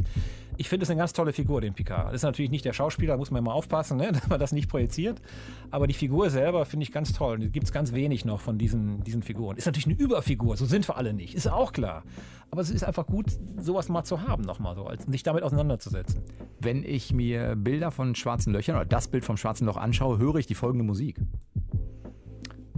ich 0.58 0.68
finde 0.68 0.82
es 0.84 0.90
eine 0.90 0.98
ganz 0.98 1.12
tolle 1.12 1.32
Figur, 1.32 1.60
den 1.60 1.72
Picard. 1.72 2.08
Das 2.08 2.16
ist 2.16 2.22
natürlich 2.24 2.50
nicht 2.50 2.64
der 2.64 2.72
Schauspieler, 2.72 3.16
muss 3.16 3.30
man 3.30 3.42
immer 3.42 3.54
aufpassen, 3.54 3.96
ne, 3.96 4.10
dass 4.12 4.28
man 4.28 4.40
das 4.40 4.52
nicht 4.52 4.68
projiziert. 4.68 5.22
Aber 5.70 5.86
die 5.86 5.94
Figur 5.94 6.30
selber 6.30 6.66
finde 6.66 6.82
ich 6.82 6.92
ganz 6.92 7.12
toll. 7.12 7.38
Gibt 7.38 7.64
es 7.64 7.72
ganz 7.72 7.92
wenig 7.92 8.24
noch 8.24 8.40
von 8.40 8.58
diesen, 8.58 9.02
diesen 9.04 9.22
Figuren. 9.22 9.56
Ist 9.56 9.66
natürlich 9.66 9.86
eine 9.86 9.96
Überfigur, 9.96 10.56
so 10.56 10.66
sind 10.66 10.86
wir 10.88 10.96
alle 10.96 11.14
nicht. 11.14 11.34
Ist 11.34 11.46
auch 11.46 11.72
klar. 11.72 12.02
Aber 12.50 12.60
es 12.60 12.70
ist 12.70 12.82
einfach 12.82 13.06
gut, 13.06 13.26
sowas 13.58 13.88
mal 13.88 14.04
zu 14.04 14.22
haben, 14.22 14.42
nochmal 14.42 14.74
so, 14.74 14.84
als 14.84 15.04
sich 15.04 15.22
damit 15.22 15.44
auseinanderzusetzen. 15.44 16.22
Wenn 16.60 16.82
ich 16.82 17.12
mir 17.12 17.54
Bilder 17.54 17.90
von 17.90 18.14
schwarzen 18.14 18.52
Löchern 18.52 18.76
oder 18.76 18.84
das 18.84 19.08
Bild 19.08 19.24
vom 19.24 19.36
schwarzen 19.36 19.66
Loch 19.66 19.76
anschaue, 19.76 20.18
höre 20.18 20.36
ich 20.36 20.46
die 20.46 20.54
folgende 20.54 20.84
Musik. 20.84 21.20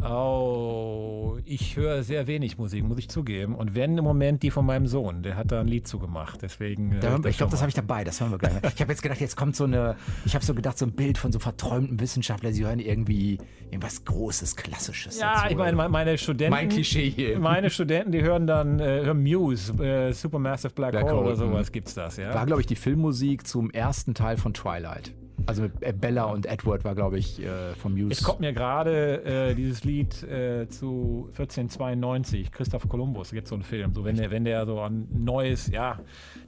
Oh, 0.03 1.39
ich 1.45 1.77
höre 1.77 2.03
sehr 2.03 2.27
wenig 2.27 2.59
Musik, 2.59 2.85
muss 2.85 2.99
ich 2.99 3.09
zugeben. 3.09 3.55
Und 3.55 3.75
wenn 3.75 3.99
im 3.99 4.05
Moment 4.05 4.43
die 4.43 4.51
von 4.51 4.65
meinem 4.65 4.87
Sohn, 4.87 5.23
der 5.23 5.37
hat 5.37 5.53
da 5.53 5.61
ein 5.61 5.69
Lied 5.69 5.87
zugemacht. 5.87 6.43
Deswegen. 6.43 6.93
Äh, 6.93 7.01
da, 7.01 7.19
ich 7.29 7.37
glaube, 7.37 7.51
das 7.51 7.61
habe 7.61 7.69
ich 7.69 7.75
dabei. 7.75 8.05
Das 8.05 8.21
hören 8.21 8.31
wir 8.31 8.39
gleich. 8.39 8.55
ich 8.75 8.81
habe 8.81 8.93
jetzt 8.93 9.03
gedacht, 9.03 9.21
jetzt 9.21 9.37
kommt 9.37 9.57
so 9.57 9.65
eine. 9.65 9.97
Ich 10.25 10.35
habe 10.35 10.45
so 10.45 10.55
gedacht, 10.55 10.79
so 10.79 10.87
ein 10.87 10.93
Bild 10.93 11.19
von 11.19 11.33
so 11.33 11.39
verträumten 11.39 12.01
Wissenschaftlern. 12.01 12.53
Sie 12.53 12.65
hören 12.65 12.79
irgendwie 12.79 13.39
irgendwas 13.65 14.05
Großes, 14.05 14.57
Klassisches. 14.57 15.19
Ja, 15.19 15.35
dazu, 15.35 15.51
ich 15.51 15.57
meine, 15.57 15.89
meine 15.89 16.19
Studenten. 16.19 16.51
Mein 16.51 16.69
Klischee 16.69 17.11
hier. 17.11 17.39
Meine 17.39 17.71
Studenten, 17.71 18.13
die 18.13 18.23
hören 18.23 18.47
dann 18.47 18.81
äh, 18.81 19.05
hören 19.05 19.23
Muse, 19.23 19.73
äh, 19.83 20.13
Supermassive 20.13 20.73
Black, 20.73 20.93
Black 20.93 21.05
Hole, 21.05 21.15
Hole 21.15 21.27
oder 21.27 21.37
sowas 21.37 21.69
mhm. 21.69 21.73
gibt's 21.73 21.95
das. 21.95 22.17
Ja. 22.17 22.35
War, 22.35 22.47
glaube 22.47 22.61
ich, 22.61 22.67
die 22.67 22.77
Filmmusik 22.77 23.47
zum 23.47 23.71
ersten 23.71 24.15
Teil 24.15 24.37
von 24.37 24.55
Twilight. 24.55 25.13
Also 25.51 25.69
Bella 25.69 26.25
und 26.27 26.47
Edward 26.47 26.85
war, 26.85 26.95
glaube 26.95 27.19
ich, 27.19 27.43
äh, 27.43 27.75
vom 27.75 27.95
Muse. 27.95 28.13
Es 28.13 28.23
kommt 28.23 28.39
mir 28.39 28.53
gerade 28.53 29.25
äh, 29.25 29.55
dieses 29.57 29.83
Lied 29.83 30.23
äh, 30.23 30.69
zu 30.69 31.27
1492, 31.31 32.53
Christoph 32.53 32.89
Kolumbus, 32.89 33.33
gibt 33.33 33.49
so 33.49 33.57
einen 33.57 33.65
Film. 33.65 33.93
So, 33.93 34.05
wenn 34.05 34.17
der, 34.17 34.31
wenn 34.31 34.45
der 34.45 34.65
so 34.65 34.81
ein 34.81 35.09
neues, 35.13 35.67
ja, 35.67 35.99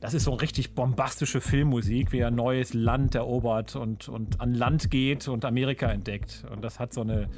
das 0.01 0.15
ist 0.15 0.23
so 0.23 0.35
richtig 0.35 0.77
bombastische 0.77 1.41
Filmmusik, 1.41 2.13
wie 2.13 2.19
er 2.19 2.29
ein 2.29 2.37
neues 2.37 2.75
Land 2.75 3.17
erobert 3.17 3.75
und, 3.75 4.09
und 4.09 4.41
an 4.41 4.55
Land 4.55 4.89
geht 4.93 5.27
und 5.27 5.45
Amerika 5.45 5.87
entdeckt. 5.91 6.45
Und 6.53 6.63
das 6.63 6.79
hat 6.79 6.93
so 6.93 7.01
eine. 7.01 7.29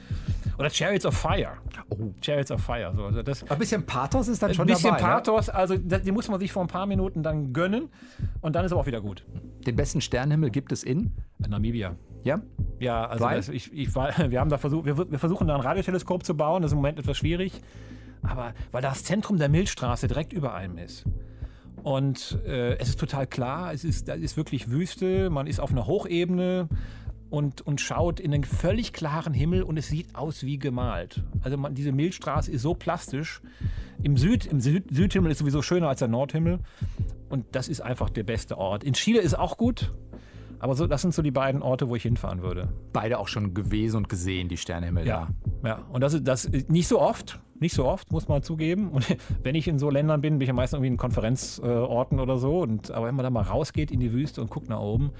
Oder 0.58 0.68
Chariots 0.68 1.06
of 1.06 1.16
Fire. 1.16 1.54
Oh. 1.88 2.12
Chariots 2.20 2.50
of 2.50 2.60
Fire. 2.60 2.92
So, 2.94 3.04
also 3.04 3.22
das, 3.22 3.50
ein 3.50 3.58
bisschen 3.58 3.86
Pathos 3.86 4.28
ist 4.28 4.42
dann 4.42 4.52
schon 4.52 4.66
dabei. 4.66 4.78
Ein 4.78 4.82
bisschen 4.82 4.94
ne? 4.96 5.00
Pathos, 5.00 5.46
ne? 5.46 5.54
also 5.54 5.76
die 5.78 6.12
muss 6.12 6.28
man 6.28 6.38
sich 6.38 6.52
vor 6.52 6.62
ein 6.62 6.68
paar 6.68 6.84
Minuten 6.84 7.22
dann 7.22 7.54
gönnen 7.54 7.88
und 8.42 8.54
dann 8.54 8.66
ist 8.66 8.72
aber 8.72 8.82
auch 8.82 8.86
wieder 8.86 9.00
gut. 9.00 9.24
Den 9.66 9.76
besten 9.76 10.02
Sternenhimmel 10.02 10.50
gibt 10.50 10.72
es 10.72 10.82
in? 10.82 11.12
Namibia. 11.48 11.96
Ja? 12.22 12.42
Ja, 12.80 13.06
also 13.06 13.28
das, 13.28 13.48
ich, 13.48 13.72
ich, 13.72 13.94
wir 13.94 14.40
haben 14.40 14.50
da 14.50 14.58
versucht, 14.58 14.86
wir, 14.86 14.98
wir, 15.10 15.18
versuchen 15.18 15.46
da 15.46 15.54
ein 15.54 15.60
Radioteleskop 15.60 16.24
zu 16.24 16.36
bauen, 16.36 16.62
das 16.62 16.70
ist 16.70 16.72
im 16.72 16.78
Moment 16.78 16.98
etwas 16.98 17.16
schwierig, 17.16 17.52
aber 18.22 18.54
weil 18.72 18.82
das 18.82 19.04
Zentrum 19.04 19.38
der 19.38 19.48
Milchstraße 19.48 20.08
direkt 20.08 20.32
über 20.32 20.54
einem 20.54 20.78
ist. 20.78 21.04
Und 21.82 22.38
äh, 22.46 22.78
es 22.78 22.88
ist 22.88 22.98
total 22.98 23.26
klar, 23.26 23.72
es 23.72 23.84
ist, 23.84 24.08
das 24.08 24.18
ist 24.18 24.36
wirklich 24.38 24.70
Wüste, 24.70 25.28
man 25.28 25.46
ist 25.46 25.60
auf 25.60 25.70
einer 25.70 25.86
Hochebene 25.86 26.68
und, 27.28 27.60
und 27.62 27.80
schaut 27.80 28.20
in 28.20 28.32
einen 28.32 28.44
völlig 28.44 28.92
klaren 28.92 29.34
Himmel 29.34 29.62
und 29.62 29.76
es 29.76 29.88
sieht 29.88 30.14
aus 30.14 30.44
wie 30.44 30.58
gemalt. 30.58 31.22
Also 31.42 31.58
man, 31.58 31.74
diese 31.74 31.92
Milchstraße 31.92 32.50
ist 32.50 32.62
so 32.62 32.74
plastisch. 32.74 33.42
Im, 34.02 34.16
Süd, 34.16 34.46
im 34.46 34.60
Süd, 34.60 34.84
Südhimmel 34.90 35.30
ist 35.32 35.38
sowieso 35.38 35.60
schöner 35.60 35.88
als 35.88 35.98
der 35.98 36.08
Nordhimmel 36.08 36.60
und 37.28 37.44
das 37.52 37.68
ist 37.68 37.80
einfach 37.80 38.08
der 38.08 38.22
beste 38.22 38.56
Ort. 38.56 38.84
In 38.84 38.94
Chile 38.94 39.20
ist 39.20 39.38
auch 39.38 39.56
gut, 39.56 39.92
aber 40.64 40.74
so, 40.74 40.86
das 40.86 41.02
sind 41.02 41.12
so 41.12 41.20
die 41.20 41.30
beiden 41.30 41.60
Orte, 41.60 41.90
wo 41.90 41.94
ich 41.94 42.04
hinfahren 42.04 42.40
würde. 42.40 42.72
Beide 42.94 43.18
auch 43.18 43.28
schon 43.28 43.52
gewesen 43.52 43.98
und 43.98 44.08
gesehen, 44.08 44.48
die 44.48 44.56
Sternenhimmel. 44.56 45.06
Ja, 45.06 45.28
da. 45.62 45.68
ja. 45.68 45.82
Und 45.92 46.00
das 46.00 46.14
ist 46.14 46.26
das 46.26 46.48
nicht 46.68 46.88
so 46.88 47.02
oft, 47.02 47.38
nicht 47.60 47.74
so 47.74 47.84
oft, 47.84 48.10
muss 48.10 48.28
man 48.28 48.42
zugeben. 48.42 48.88
Und 48.88 49.14
wenn 49.42 49.54
ich 49.56 49.68
in 49.68 49.78
so 49.78 49.90
Ländern 49.90 50.22
bin, 50.22 50.38
bin 50.38 50.40
ich 50.40 50.48
ja 50.48 50.54
meistens 50.54 50.78
irgendwie 50.78 50.92
in 50.92 50.96
Konferenzorten 50.96 52.18
oder 52.18 52.38
so. 52.38 52.60
Und, 52.60 52.90
aber 52.92 53.08
wenn 53.08 53.14
man 53.14 53.24
da 53.24 53.28
mal 53.28 53.42
rausgeht 53.42 53.90
in 53.90 54.00
die 54.00 54.14
Wüste 54.14 54.40
und 54.40 54.48
guckt 54.48 54.70
nach 54.70 54.80
oben, 54.80 55.10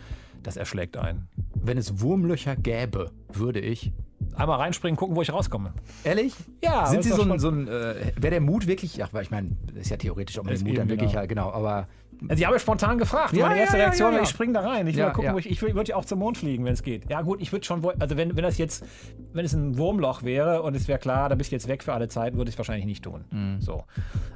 das 0.43 0.57
erschlägt 0.57 0.97
einen. 0.97 1.29
Wenn 1.55 1.77
es 1.77 2.01
Wurmlöcher 2.01 2.57
gäbe, 2.57 3.11
würde 3.31 3.61
ich 3.61 3.93
einmal 4.37 4.59
reinspringen, 4.59 4.97
gucken, 4.97 5.15
wo 5.15 5.21
ich 5.21 5.31
rauskomme. 5.31 5.75
Ehrlich? 6.05 6.35
Ja. 6.63 6.87
Sind 6.87 7.03
Sie 7.03 7.11
so 7.11 7.21
ein, 7.21 7.39
so 7.39 7.51
ein 7.51 7.69
äh, 7.69 8.13
wäre 8.17 8.31
der 8.31 8.41
Mut 8.41 8.67
wirklich, 8.67 9.05
ach, 9.05 9.13
weil 9.13 9.25
ich 9.25 9.31
meine, 9.31 9.51
das 9.67 9.83
ist 9.83 9.91
ja 9.91 9.99
theoretisch, 9.99 10.39
ob 10.39 10.47
man 10.47 10.55
den 10.55 10.67
Mut 10.67 10.79
dann 10.79 10.89
wirklich, 10.89 11.11
genau. 11.11 11.21
ja, 11.21 11.27
genau, 11.27 11.51
aber 11.51 11.87
Also 12.29 12.41
ich 12.41 12.47
habe 12.47 12.59
spontan 12.59 12.99
gefragt. 12.99 13.33
Ja, 13.35 13.49
Meine 13.49 13.61
erste 13.61 13.77
ja, 13.77 13.85
Reaktion 13.85 14.09
war, 14.13 14.17
ja. 14.19 14.23
ich 14.23 14.29
springe 14.29 14.53
da 14.55 14.61
rein. 14.61 14.87
Ich 14.87 14.97
will 14.97 15.11
gucken, 15.11 15.37
ich, 15.39 15.51
ich 15.51 15.63
würde 15.63 15.91
ja 15.91 15.97
auch 15.97 16.05
zum 16.05 16.19
Mond 16.19 16.39
fliegen, 16.39 16.65
wenn 16.65 16.73
es 16.73 16.83
geht. 16.83 17.11
Ja 17.11 17.23
gut, 17.23 17.41
ich 17.41 17.53
würde 17.53 17.65
schon, 17.65 17.85
also 17.99 18.17
wenn, 18.17 18.37
wenn 18.37 18.43
das 18.45 18.59
jetzt, 18.59 18.85
wenn 19.33 19.45
es 19.45 19.53
ein 19.53 19.77
Wurmloch 19.79 20.23
wäre 20.23 20.63
und 20.63 20.75
es 20.77 20.89
wäre 20.89 20.99
klar, 20.99 21.29
da 21.29 21.35
bist 21.35 21.51
du 21.53 21.57
jetzt 21.57 21.69
weg 21.69 21.83
für 21.83 21.93
alle 21.93 22.09
Zeit, 22.09 22.35
würde 22.37 22.49
ich 22.49 22.55
es 22.55 22.59
wahrscheinlich 22.59 22.87
nicht 22.87 23.05
tun. 23.05 23.25
Mhm. 23.31 23.61
So. 23.61 23.85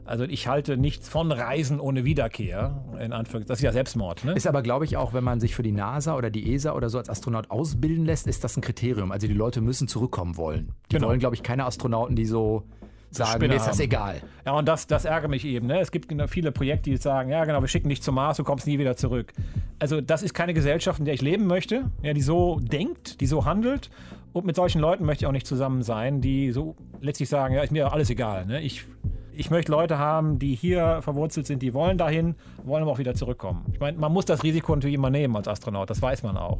Also 0.05 0.25
ich 0.25 0.49
halte 0.49 0.77
nichts 0.77 1.09
von 1.09 1.33
Reisen 1.33 1.81
ohne 1.81 2.05
Wiederkehr, 2.05 2.83
in 3.01 3.13
Anführungszeichen. 3.13 3.47
Das 3.49 3.59
ist 3.59 3.63
ja 3.65 3.73
Selbstmord, 3.73 4.25
ne? 4.25 4.33
Ist 4.33 4.47
aber, 4.47 4.63
glaube 4.63 4.85
ich, 4.85 4.97
auch, 4.97 5.13
wenn 5.13 5.25
man 5.25 5.41
sich 5.41 5.55
für 5.55 5.63
die 5.63 5.73
NASA 5.73 6.17
oder 6.17 6.31
die 6.31 6.55
ESA 6.55 6.73
oder 6.73 6.89
so 6.89 6.99
als 6.99 7.09
Astronaut 7.11 7.51
ausbilden 7.51 8.05
lässt, 8.05 8.27
ist 8.27 8.45
das 8.45 8.57
ein 8.57 8.61
Kriterium. 8.61 9.13
Also 9.13 9.27
die 9.27 9.35
Leute 9.35 9.61
müssen 9.61 9.89
zurückkommen 9.89 10.37
wollen. 10.37 10.73
Die 10.91 10.97
Genau. 10.97 11.09
wollen, 11.09 11.19
glaube 11.21 11.35
ich, 11.35 11.43
keine 11.43 11.65
Astronauten, 11.65 12.17
die 12.17 12.25
so 12.27 12.65
sagen, 13.11 13.33
Spinne 13.33 13.55
mir 13.55 13.57
ist 13.57 13.67
das 13.67 13.81
egal. 13.81 14.21
Ja, 14.45 14.53
und 14.53 14.67
das, 14.67 14.87
das 14.87 15.05
ärgert 15.05 15.31
mich 15.31 15.45
eben. 15.45 15.67
Ne? 15.67 15.81
Es 15.81 15.91
gibt 15.91 16.13
viele 16.29 16.53
Projekte, 16.53 16.91
die 16.91 16.97
sagen, 16.97 17.31
ja 17.31 17.45
genau, 17.45 17.61
wir 17.61 17.69
schicken 17.69 17.89
dich 17.89 18.03
zum 18.03 18.15
Mars, 18.15 18.37
du 18.37 18.45
kommst 18.45 18.67
nie 18.67 18.79
wieder 18.79 18.97
zurück. 18.97 19.33
Also 19.79 20.01
das 20.01 20.23
ist 20.23 20.35
keine 20.35 20.55
Gesellschaft, 20.55 20.99
in 20.99 21.05
der 21.05 21.15
ich 21.15 21.23
leben 21.23 21.47
möchte, 21.47 21.91
ja, 22.03 22.13
die 22.13 22.23
so 22.23 22.61
denkt, 22.61 23.21
die 23.21 23.27
so 23.27 23.45
handelt. 23.45 23.91
Und 24.33 24.45
mit 24.45 24.57
solchen 24.57 24.81
Leuten 24.81 25.05
möchte 25.05 25.25
ich 25.25 25.27
auch 25.27 25.33
nicht 25.33 25.47
zusammen 25.47 25.83
sein, 25.83 26.21
die 26.21 26.53
so 26.53 26.77
letztlich 27.01 27.29
sagen, 27.29 27.55
ja, 27.55 27.63
ist 27.63 27.73
mir 27.73 27.93
alles 27.93 28.11
egal. 28.11 28.47
Ne? 28.47 28.61
Ich, 28.61 28.85
ich 29.33 29.51
möchte 29.51 29.73
Leute 29.73 29.99
haben, 29.99 30.39
die 30.39 30.55
hier 30.55 31.01
verwurzelt 31.03 31.47
sind, 31.47 31.63
die 31.63 31.73
wollen 31.73 31.97
dahin, 31.97 32.35
wollen 32.65 32.83
aber 32.83 32.93
auch 32.93 32.99
wieder 32.99 33.15
zurückkommen. 33.15 33.65
Ich 33.73 33.81
meine, 33.81 33.97
man 33.97 34.13
muss 34.13 34.27
das 34.27 34.43
Risiko 34.43 34.75
natürlich 34.75 34.95
immer 34.95 35.11
nehmen 35.11 35.35
als 35.37 35.49
Astronaut, 35.49 35.89
das 35.91 36.03
weiß 36.03 36.23
man 36.23 36.37
auch. 36.37 36.59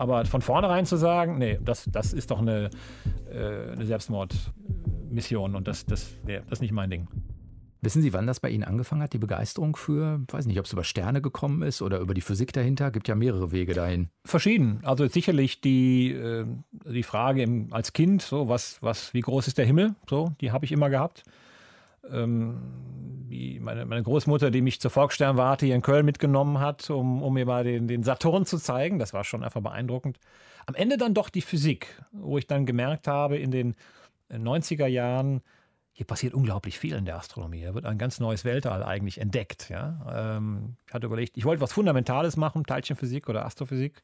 Aber 0.00 0.24
von 0.24 0.40
vornherein 0.40 0.86
zu 0.86 0.96
sagen, 0.96 1.36
nee, 1.36 1.58
das, 1.62 1.86
das 1.92 2.14
ist 2.14 2.30
doch 2.30 2.38
eine, 2.40 2.70
äh, 3.30 3.72
eine 3.72 3.84
Selbstmordmission 3.84 5.54
und 5.54 5.68
das, 5.68 5.84
das, 5.84 6.16
wär- 6.24 6.40
das 6.40 6.52
ist 6.52 6.62
nicht 6.62 6.72
mein 6.72 6.88
Ding. 6.88 7.06
Wissen 7.82 8.00
Sie, 8.00 8.14
wann 8.14 8.26
das 8.26 8.40
bei 8.40 8.48
Ihnen 8.48 8.64
angefangen 8.64 9.02
hat, 9.02 9.12
die 9.12 9.18
Begeisterung 9.18 9.76
für, 9.76 10.20
weiß 10.30 10.46
nicht, 10.46 10.58
ob 10.58 10.64
es 10.64 10.72
über 10.72 10.84
Sterne 10.84 11.20
gekommen 11.20 11.60
ist 11.60 11.82
oder 11.82 11.98
über 11.98 12.14
die 12.14 12.22
Physik 12.22 12.54
dahinter? 12.54 12.90
Gibt 12.90 13.08
ja 13.08 13.14
mehrere 13.14 13.52
Wege 13.52 13.74
dahin. 13.74 14.08
Verschieden. 14.24 14.80
Also 14.84 15.06
sicherlich 15.06 15.60
die, 15.60 16.12
äh, 16.12 16.46
die 16.86 17.02
Frage 17.02 17.42
im, 17.42 17.70
als 17.70 17.92
Kind, 17.92 18.22
so 18.22 18.48
was, 18.48 18.82
was, 18.82 19.12
wie 19.12 19.20
groß 19.20 19.48
ist 19.48 19.58
der 19.58 19.66
Himmel? 19.66 19.94
So, 20.08 20.32
die 20.40 20.50
habe 20.50 20.64
ich 20.64 20.72
immer 20.72 20.88
gehabt. 20.88 21.24
Ähm, 22.08 22.60
wie 23.28 23.60
meine, 23.60 23.86
meine 23.86 24.02
Großmutter, 24.02 24.50
die 24.50 24.60
mich 24.60 24.80
zur 24.80 24.90
Volkssternwarte 24.90 25.64
hier 25.64 25.76
in 25.76 25.82
Köln 25.82 26.04
mitgenommen 26.04 26.58
hat, 26.58 26.90
um, 26.90 27.22
um 27.22 27.32
mir 27.32 27.46
mal 27.46 27.64
den, 27.64 27.86
den 27.86 28.02
Saturn 28.02 28.44
zu 28.44 28.58
zeigen. 28.58 28.98
Das 28.98 29.12
war 29.12 29.24
schon 29.24 29.44
einfach 29.44 29.60
beeindruckend. 29.60 30.18
Am 30.66 30.74
Ende 30.74 30.96
dann 30.96 31.14
doch 31.14 31.28
die 31.28 31.40
Physik, 31.40 32.02
wo 32.12 32.38
ich 32.38 32.46
dann 32.46 32.66
gemerkt 32.66 33.06
habe, 33.06 33.38
in 33.38 33.50
den 33.50 33.74
90er 34.30 34.86
Jahren, 34.86 35.42
hier 35.92 36.06
passiert 36.06 36.34
unglaublich 36.34 36.78
viel 36.78 36.94
in 36.94 37.04
der 37.04 37.16
Astronomie. 37.16 37.62
Da 37.62 37.74
wird 37.74 37.86
ein 37.86 37.98
ganz 37.98 38.20
neues 38.20 38.44
Weltall 38.44 38.82
eigentlich 38.82 39.18
entdeckt. 39.18 39.68
Ja? 39.68 40.36
Ähm, 40.36 40.76
ich 40.86 40.94
hatte 40.94 41.06
überlegt, 41.06 41.36
ich 41.36 41.44
wollte 41.44 41.60
was 41.60 41.72
Fundamentales 41.72 42.36
machen, 42.36 42.64
Teilchenphysik 42.64 43.28
oder 43.28 43.44
Astrophysik. 43.44 44.02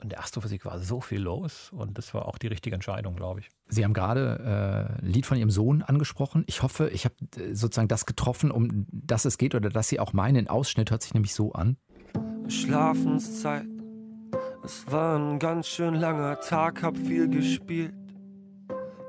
Und 0.00 0.04
in 0.04 0.08
der 0.10 0.20
Astrophysik 0.20 0.64
war 0.64 0.78
so 0.78 1.02
viel 1.02 1.20
los 1.20 1.70
und 1.72 1.98
das 1.98 2.14
war 2.14 2.26
auch 2.26 2.38
die 2.38 2.46
richtige 2.46 2.74
Entscheidung, 2.74 3.16
glaube 3.16 3.40
ich. 3.40 3.50
Sie 3.68 3.84
haben 3.84 3.92
gerade 3.92 4.96
äh, 4.98 5.04
ein 5.04 5.12
Lied 5.12 5.26
von 5.26 5.36
Ihrem 5.36 5.50
Sohn 5.50 5.82
angesprochen. 5.82 6.42
Ich 6.46 6.62
hoffe, 6.62 6.88
ich 6.88 7.04
habe 7.04 7.14
äh, 7.36 7.54
sozusagen 7.54 7.88
das 7.88 8.06
getroffen, 8.06 8.50
um 8.50 8.86
das 8.90 9.26
es 9.26 9.36
geht 9.36 9.54
oder 9.54 9.68
dass 9.68 9.88
Sie 9.88 10.00
auch 10.00 10.14
meinen. 10.14 10.48
Ausschnitt 10.48 10.90
hört 10.90 11.02
sich 11.02 11.12
nämlich 11.12 11.34
so 11.34 11.52
an. 11.52 11.76
Schlafenszeit. 12.48 13.66
Es 14.64 14.90
war 14.90 15.18
ein 15.18 15.38
ganz 15.38 15.68
schön 15.68 15.94
langer 15.94 16.40
Tag, 16.40 16.82
hab 16.82 16.96
viel 16.96 17.28
gespielt. 17.28 17.94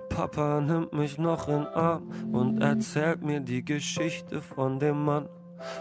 Papa 0.10 0.60
nimmt 0.60 0.92
mich 0.92 1.18
noch 1.18 1.48
in 1.48 1.60
den 1.60 1.68
Arm 1.68 2.34
und 2.34 2.62
erzählt 2.62 3.24
mir 3.24 3.40
die 3.40 3.64
Geschichte 3.64 4.42
von 4.42 4.78
dem 4.80 5.06
Mann, 5.06 5.30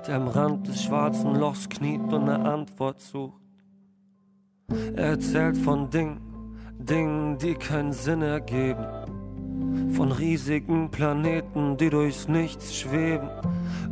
der 0.07 0.17
am 0.17 0.29
Rand 0.29 0.69
des 0.69 0.85
schwarzen 0.85 1.35
Lochs 1.35 1.69
kniet 1.69 2.01
und 2.01 2.29
eine 2.29 2.49
Antwort 2.49 3.01
sucht. 3.01 3.40
Er 4.97 5.11
erzählt 5.11 5.57
von 5.57 5.91
Dingen, 5.91 6.21
Dingen, 6.79 7.39
die 7.39 7.55
keinen 7.55 7.93
Sinn 7.93 8.23
ergeben. 8.23 8.87
Von 9.93 10.13
riesigen 10.13 10.91
Planeten, 10.91 11.77
die 11.77 11.91
durchs 11.91 12.29
Nichts 12.29 12.77
schweben. 12.77 13.29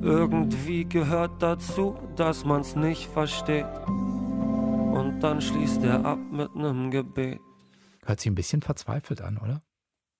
Irgendwie 0.03 0.85
gehört 0.85 1.43
dazu, 1.43 1.97
dass 2.17 2.45
man's 2.45 2.77
nicht 2.77 3.07
versteht. 3.07 3.67
Und 3.87 5.21
dann 5.21 5.41
schließt 5.41 5.83
er 5.85 6.05
ab 6.05 6.19
mit 6.31 6.55
nem 6.55 6.91
Gebet. 6.91 7.41
Hört 8.05 8.21
sich 8.21 8.31
ein 8.31 8.35
bisschen 8.35 8.63
verzweifelt 8.63 9.21
an, 9.21 9.39
oder? 9.39 9.63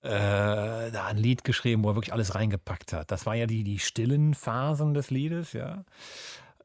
Äh, 0.01 0.91
da 0.91 1.07
ein 1.07 1.17
Lied 1.17 1.43
geschrieben, 1.43 1.83
wo 1.83 1.89
er 1.89 1.95
wirklich 1.95 2.13
alles 2.13 2.35
reingepackt 2.35 2.93
hat. 2.93 3.11
Das 3.11 3.25
war 3.25 3.35
ja 3.35 3.47
die, 3.47 3.63
die 3.63 3.79
stillen 3.79 4.33
Phasen 4.33 4.93
des 4.93 5.09
Liedes, 5.09 5.53
ja. 5.53 5.83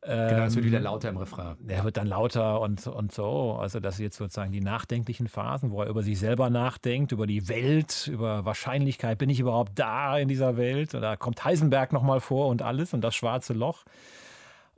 Genau, 0.06 0.44
es 0.44 0.54
wird 0.54 0.66
Ähm, 0.66 0.70
wieder 0.70 0.80
lauter 0.80 1.08
im 1.08 1.16
Refrain. 1.16 1.56
Der 1.60 1.82
wird 1.82 1.96
dann 1.96 2.06
lauter 2.06 2.60
und, 2.60 2.86
und 2.86 3.12
so. 3.12 3.54
Also 3.54 3.80
das 3.80 3.96
sind 3.96 4.04
jetzt 4.04 4.16
sozusagen 4.16 4.52
die 4.52 4.60
nachdenklichen 4.60 5.28
Phasen, 5.28 5.70
wo 5.70 5.80
er 5.80 5.88
über 5.88 6.02
sich 6.02 6.18
selber 6.18 6.50
nachdenkt, 6.50 7.12
über 7.12 7.26
die 7.26 7.48
Welt, 7.48 8.08
über 8.12 8.44
Wahrscheinlichkeit, 8.44 9.16
bin 9.16 9.30
ich 9.30 9.40
überhaupt 9.40 9.78
da 9.78 10.18
in 10.18 10.28
dieser 10.28 10.58
Welt? 10.58 10.94
Und 10.94 11.00
da 11.00 11.16
kommt 11.16 11.42
Heisenberg 11.44 11.92
nochmal 11.92 12.20
vor 12.20 12.48
und 12.48 12.60
alles 12.60 12.92
und 12.92 13.00
das 13.00 13.14
schwarze 13.14 13.54
Loch. 13.54 13.84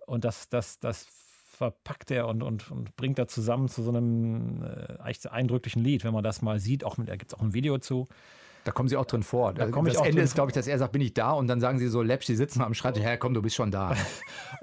Und 0.06 0.24
das, 0.24 0.48
das, 0.48 0.78
das 0.78 1.08
verpackt 1.56 2.12
er 2.12 2.28
und, 2.28 2.44
und, 2.44 2.70
und 2.70 2.94
bringt 2.96 3.18
er 3.18 3.26
zusammen 3.26 3.68
zu 3.68 3.82
so 3.82 3.90
einem 3.90 4.62
äh, 4.62 5.08
echt 5.08 5.28
eindrücklichen 5.28 5.82
Lied, 5.82 6.04
wenn 6.04 6.12
man 6.12 6.22
das 6.22 6.40
mal 6.40 6.60
sieht. 6.60 6.84
Auch 6.84 6.98
mit, 6.98 7.08
da 7.08 7.16
gibt 7.16 7.32
es 7.32 7.38
auch 7.38 7.42
ein 7.42 7.52
Video 7.52 7.78
zu. 7.78 8.06
Da 8.66 8.72
kommen 8.72 8.88
Sie 8.88 8.96
auch 8.96 9.04
drin 9.04 9.22
vor. 9.22 9.54
Da 9.54 9.68
komm 9.68 9.86
ich 9.86 9.92
das 9.92 10.02
auch 10.02 10.06
Ende 10.06 10.22
ist, 10.22 10.34
glaube 10.34 10.50
ich, 10.50 10.54
dass 10.54 10.66
er 10.66 10.76
sagt, 10.76 10.90
bin 10.90 11.00
ich 11.00 11.14
da? 11.14 11.30
Und 11.30 11.46
dann 11.46 11.60
sagen 11.60 11.78
Sie 11.78 11.86
so, 11.86 12.02
läppsch, 12.02 12.26
Sie 12.26 12.34
sitzen 12.34 12.62
am 12.62 12.74
Schreibtisch, 12.74 13.04
ja 13.04 13.16
komm, 13.16 13.32
du 13.32 13.40
bist 13.40 13.54
schon 13.54 13.70
da. 13.70 13.94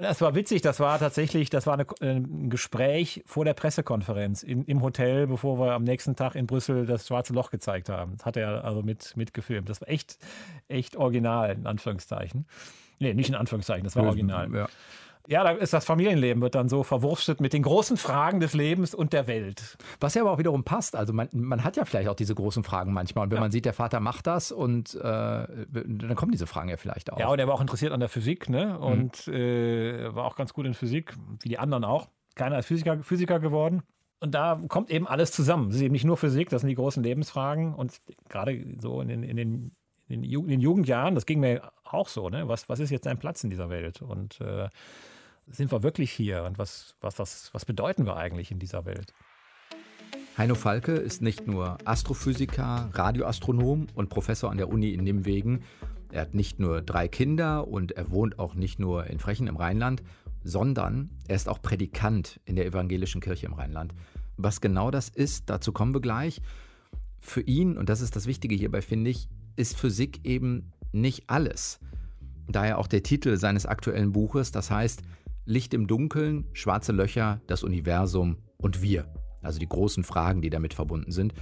Das 0.00 0.20
war 0.20 0.34
witzig, 0.34 0.60
das 0.60 0.80
war 0.80 0.98
tatsächlich, 0.98 1.50
das 1.50 1.66
war 1.66 1.74
eine, 1.74 1.86
ein 2.00 2.50
Gespräch 2.50 3.22
vor 3.26 3.44
der 3.44 3.54
Pressekonferenz 3.54 4.42
in, 4.42 4.64
im 4.64 4.82
Hotel, 4.82 5.26
bevor 5.26 5.58
wir 5.58 5.72
am 5.72 5.84
nächsten 5.84 6.16
Tag 6.16 6.34
in 6.34 6.46
Brüssel 6.46 6.84
das 6.84 7.06
schwarze 7.06 7.32
Loch 7.32 7.50
gezeigt 7.50 7.88
haben. 7.88 8.16
Das 8.16 8.26
hat 8.26 8.36
er 8.36 8.64
also 8.64 8.82
mit, 8.82 9.16
mitgefilmt. 9.16 9.68
Das 9.68 9.80
war 9.80 9.88
echt, 9.88 10.18
echt 10.68 10.96
original, 10.96 11.52
in 11.52 11.66
Anführungszeichen. 11.66 12.46
Nee, 12.98 13.14
nicht 13.14 13.28
in 13.28 13.36
Anführungszeichen, 13.36 13.84
das 13.84 13.96
war 13.96 14.04
original. 14.04 14.52
Ja. 14.52 14.68
Ja, 15.26 15.42
da 15.42 15.52
ist 15.52 15.72
das 15.72 15.86
Familienleben, 15.86 16.42
wird 16.42 16.54
dann 16.54 16.68
so 16.68 16.82
verwurstet 16.82 17.40
mit 17.40 17.54
den 17.54 17.62
großen 17.62 17.96
Fragen 17.96 18.40
des 18.40 18.52
Lebens 18.52 18.94
und 18.94 19.14
der 19.14 19.26
Welt. 19.26 19.78
Was 19.98 20.14
ja 20.14 20.22
aber 20.22 20.32
auch 20.32 20.38
wiederum 20.38 20.64
passt. 20.64 20.96
Also 20.96 21.14
man, 21.14 21.28
man 21.32 21.64
hat 21.64 21.76
ja 21.76 21.86
vielleicht 21.86 22.08
auch 22.08 22.14
diese 22.14 22.34
großen 22.34 22.62
Fragen 22.62 22.92
manchmal. 22.92 23.24
Und 23.24 23.32
wenn 23.32 23.40
man 23.40 23.50
sieht, 23.50 23.64
der 23.64 23.72
Vater 23.72 24.00
macht 24.00 24.26
das 24.26 24.52
und 24.52 24.94
äh, 24.94 25.00
dann 25.00 26.14
kommen 26.14 26.32
diese 26.32 26.46
Fragen 26.46 26.68
ja 26.68 26.76
vielleicht 26.76 27.10
auch. 27.10 27.18
Ja, 27.18 27.28
und 27.28 27.38
er 27.38 27.48
war 27.48 27.54
auch 27.54 27.62
interessiert 27.62 27.92
an 27.92 28.00
der 28.00 28.10
Physik, 28.10 28.50
ne? 28.50 28.78
Und 28.78 29.26
äh, 29.28 30.14
war 30.14 30.26
auch 30.26 30.36
ganz 30.36 30.52
gut 30.52 30.66
in 30.66 30.74
Physik, 30.74 31.14
wie 31.40 31.48
die 31.48 31.58
anderen 31.58 31.84
auch. 31.84 32.08
Keiner 32.34 32.58
ist 32.58 32.66
Physiker, 32.66 33.02
Physiker 33.02 33.40
geworden. 33.40 33.82
Und 34.20 34.34
da 34.34 34.60
kommt 34.68 34.90
eben 34.90 35.06
alles 35.06 35.32
zusammen. 35.32 35.70
Es 35.70 35.76
ist 35.76 35.82
eben 35.82 35.92
nicht 35.92 36.04
nur 36.04 36.18
Physik, 36.18 36.50
das 36.50 36.60
sind 36.60 36.68
die 36.68 36.74
großen 36.74 37.02
Lebensfragen. 37.02 37.74
Und 37.74 38.00
gerade 38.28 38.62
so 38.80 39.00
in 39.00 39.08
den, 39.08 39.22
in 39.22 39.36
den, 39.36 39.72
in 40.08 40.22
den 40.22 40.60
Jugendjahren, 40.60 41.14
das 41.14 41.24
ging 41.24 41.40
mir 41.40 41.70
auch 41.84 42.08
so, 42.08 42.28
ne? 42.28 42.46
Was, 42.46 42.68
was 42.68 42.80
ist 42.80 42.90
jetzt 42.90 43.06
dein 43.06 43.18
Platz 43.18 43.42
in 43.42 43.50
dieser 43.50 43.70
Welt? 43.70 44.02
Und 44.02 44.40
äh, 44.42 44.68
sind 45.46 45.70
wir 45.72 45.82
wirklich 45.82 46.10
hier? 46.10 46.44
Und 46.44 46.58
was, 46.58 46.94
was, 47.00 47.18
was, 47.18 47.52
was 47.52 47.64
bedeuten 47.64 48.06
wir 48.06 48.16
eigentlich 48.16 48.50
in 48.50 48.58
dieser 48.58 48.84
Welt? 48.84 49.12
Heino 50.36 50.56
Falke 50.56 50.92
ist 50.92 51.22
nicht 51.22 51.46
nur 51.46 51.78
Astrophysiker, 51.84 52.90
Radioastronom 52.92 53.86
und 53.94 54.08
Professor 54.08 54.50
an 54.50 54.56
der 54.56 54.68
Uni 54.68 54.92
in 54.92 55.04
Nimwegen. 55.04 55.62
Er 56.10 56.22
hat 56.22 56.34
nicht 56.34 56.58
nur 56.58 56.82
drei 56.82 57.06
Kinder 57.06 57.68
und 57.68 57.92
er 57.92 58.10
wohnt 58.10 58.38
auch 58.38 58.54
nicht 58.54 58.80
nur 58.80 59.06
in 59.06 59.20
Frechen 59.20 59.46
im 59.46 59.56
Rheinland, 59.56 60.02
sondern 60.42 61.10
er 61.28 61.36
ist 61.36 61.48
auch 61.48 61.62
Predikant 61.62 62.40
in 62.44 62.56
der 62.56 62.66
evangelischen 62.66 63.20
Kirche 63.20 63.46
im 63.46 63.52
Rheinland. 63.52 63.94
Was 64.36 64.60
genau 64.60 64.90
das 64.90 65.08
ist, 65.08 65.50
dazu 65.50 65.72
kommen 65.72 65.94
wir 65.94 66.00
gleich. 66.00 66.40
Für 67.20 67.40
ihn, 67.40 67.78
und 67.78 67.88
das 67.88 68.00
ist 68.00 68.16
das 68.16 68.26
Wichtige 68.26 68.54
hierbei, 68.54 68.82
finde 68.82 69.10
ich, 69.10 69.28
ist 69.56 69.76
Physik 69.76 70.20
eben 70.24 70.72
nicht 70.92 71.30
alles. 71.30 71.78
Daher 72.48 72.78
auch 72.78 72.88
der 72.88 73.02
Titel 73.02 73.36
seines 73.36 73.66
aktuellen 73.66 74.12
Buches, 74.12 74.50
das 74.50 74.70
heißt 74.70 75.02
Licht 75.46 75.74
im 75.74 75.86
Dunkeln, 75.86 76.46
schwarze 76.52 76.92
Löcher, 76.92 77.40
das 77.46 77.62
Universum 77.62 78.38
und 78.56 78.80
wir. 78.82 79.12
Also 79.42 79.58
die 79.58 79.68
großen 79.68 80.04
Fragen, 80.04 80.40
die 80.40 80.50
damit 80.50 80.74
verbunden 80.74 81.12
sind, 81.12 81.34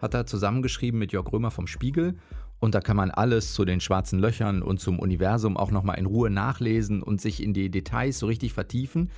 hat 0.00 0.14
er 0.14 0.26
zusammengeschrieben 0.26 0.98
mit 0.98 1.12
Jörg 1.12 1.30
Römer 1.30 1.50
vom 1.50 1.66
Spiegel. 1.66 2.16
Und 2.58 2.74
da 2.74 2.80
kann 2.80 2.96
man 2.96 3.10
alles 3.10 3.54
zu 3.54 3.64
den 3.64 3.80
schwarzen 3.80 4.18
Löchern 4.18 4.62
und 4.62 4.80
zum 4.80 4.98
Universum 4.98 5.56
auch 5.56 5.70
nochmal 5.70 5.98
in 5.98 6.06
Ruhe 6.06 6.30
nachlesen 6.30 7.02
und 7.02 7.20
sich 7.20 7.42
in 7.42 7.54
die 7.54 7.70
Details 7.70 8.18
so 8.18 8.26
richtig 8.26 8.52
vertiefen. 8.52 9.10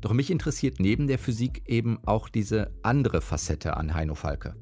Doch 0.00 0.12
mich 0.12 0.30
interessiert 0.30 0.80
neben 0.80 1.06
der 1.06 1.18
Physik 1.18 1.62
eben 1.66 1.98
auch 2.06 2.28
diese 2.28 2.70
andere 2.82 3.20
Facette 3.20 3.76
an 3.76 3.94
Heino 3.94 4.14
Falke. 4.14 4.54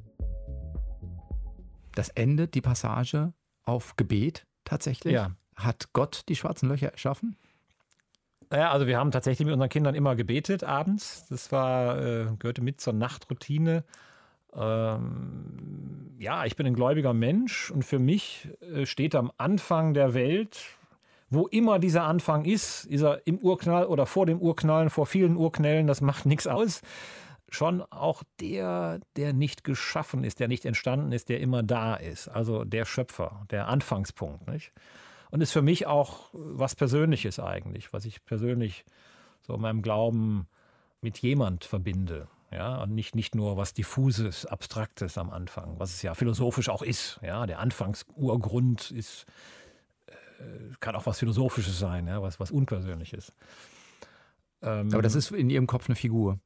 Das 1.94 2.08
endet 2.10 2.54
die 2.54 2.60
Passage 2.60 3.32
auf 3.64 3.96
Gebet 3.96 4.46
tatsächlich. 4.64 5.14
Ja. 5.14 5.36
Hat 5.54 5.92
Gott 5.92 6.22
die 6.28 6.36
schwarzen 6.36 6.68
Löcher 6.68 6.88
erschaffen? 6.88 7.36
Naja, 8.50 8.70
also 8.70 8.86
wir 8.86 8.98
haben 8.98 9.10
tatsächlich 9.10 9.44
mit 9.44 9.52
unseren 9.54 9.68
Kindern 9.68 9.94
immer 9.94 10.14
gebetet 10.14 10.62
abends. 10.62 11.26
Das 11.28 11.50
war, 11.50 11.98
äh, 12.00 12.26
gehörte 12.38 12.62
mit 12.62 12.80
zur 12.80 12.92
Nachtroutine. 12.92 13.84
Ähm, 14.54 16.14
ja, 16.18 16.44
ich 16.44 16.56
bin 16.56 16.66
ein 16.66 16.74
gläubiger 16.74 17.12
Mensch 17.12 17.70
und 17.70 17.84
für 17.84 17.98
mich 17.98 18.48
äh, 18.60 18.86
steht 18.86 19.14
am 19.14 19.32
Anfang 19.36 19.94
der 19.94 20.14
Welt 20.14 20.76
wo 21.28 21.46
immer 21.48 21.78
dieser 21.78 22.04
Anfang 22.04 22.44
ist, 22.44 22.84
ist 22.84 23.02
er 23.02 23.26
im 23.26 23.38
Urknall 23.38 23.86
oder 23.86 24.06
vor 24.06 24.26
dem 24.26 24.40
Urknallen, 24.40 24.90
vor 24.90 25.06
vielen 25.06 25.36
Urknällen, 25.36 25.86
das 25.86 26.00
macht 26.00 26.26
nichts 26.26 26.46
aus. 26.46 26.82
Schon 27.48 27.82
auch 27.82 28.22
der, 28.40 29.00
der 29.16 29.32
nicht 29.32 29.62
geschaffen 29.62 30.24
ist, 30.24 30.40
der 30.40 30.48
nicht 30.48 30.64
entstanden 30.64 31.12
ist, 31.12 31.28
der 31.28 31.40
immer 31.40 31.62
da 31.62 31.94
ist. 31.94 32.28
Also 32.28 32.64
der 32.64 32.84
Schöpfer, 32.84 33.46
der 33.50 33.68
Anfangspunkt. 33.68 34.48
Nicht? 34.48 34.72
Und 35.30 35.40
ist 35.40 35.52
für 35.52 35.62
mich 35.62 35.86
auch 35.86 36.30
was 36.32 36.74
Persönliches 36.74 37.40
eigentlich, 37.40 37.92
was 37.92 38.04
ich 38.04 38.24
persönlich 38.24 38.84
so 39.42 39.54
in 39.54 39.60
meinem 39.60 39.82
Glauben 39.82 40.46
mit 41.00 41.18
jemand 41.18 41.64
verbinde. 41.64 42.28
Ja, 42.52 42.82
und 42.82 42.94
nicht, 42.94 43.16
nicht 43.16 43.34
nur 43.34 43.56
was 43.56 43.74
diffuses, 43.74 44.46
abstraktes 44.46 45.18
am 45.18 45.30
Anfang, 45.30 45.78
was 45.78 45.94
es 45.94 46.02
ja 46.02 46.14
philosophisch 46.14 46.68
auch 46.68 46.82
ist. 46.82 47.18
Ja, 47.22 47.44
der 47.44 47.58
Anfangsurgrund 47.58 48.92
ist, 48.92 49.26
äh, 50.06 50.12
kann 50.78 50.94
auch 50.94 51.06
was 51.06 51.18
Philosophisches 51.18 51.78
sein, 51.78 52.06
ja, 52.06 52.22
was, 52.22 52.38
was 52.38 52.52
Unpersönliches. 52.52 53.32
Ähm, 54.62 54.90
aber 54.92 55.02
das 55.02 55.16
ist 55.16 55.32
in 55.32 55.50
Ihrem 55.50 55.66
Kopf 55.66 55.88
eine 55.88 55.96
Figur. 55.96 56.38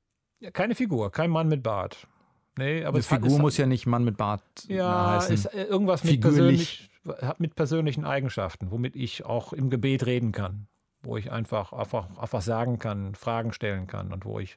Keine 0.52 0.74
Figur, 0.74 1.12
kein 1.12 1.30
Mann 1.30 1.48
mit 1.48 1.62
Bart. 1.62 2.08
Nee, 2.56 2.84
aber 2.84 2.96
eine 2.96 3.02
Figur 3.02 3.38
muss 3.38 3.56
ja 3.56 3.66
nicht 3.66 3.86
Mann 3.86 4.04
mit 4.04 4.16
Bart 4.16 4.42
ja, 4.68 5.12
heißen. 5.12 5.34
Ist 5.34 5.44
äh, 5.46 5.64
irgendwas 5.64 6.02
mit, 6.02 6.20
persönlich, 6.20 6.89
mit 7.38 7.54
persönlichen 7.54 8.04
Eigenschaften, 8.04 8.70
womit 8.70 8.94
ich 8.96 9.24
auch 9.24 9.52
im 9.52 9.70
Gebet 9.70 10.06
reden 10.06 10.32
kann 10.32 10.68
wo 11.02 11.16
ich 11.16 11.30
einfach, 11.30 11.72
einfach, 11.72 12.06
einfach 12.18 12.42
sagen 12.42 12.78
kann, 12.78 13.14
Fragen 13.14 13.52
stellen 13.52 13.86
kann 13.86 14.12
und 14.12 14.24
wo 14.24 14.38
ich 14.38 14.56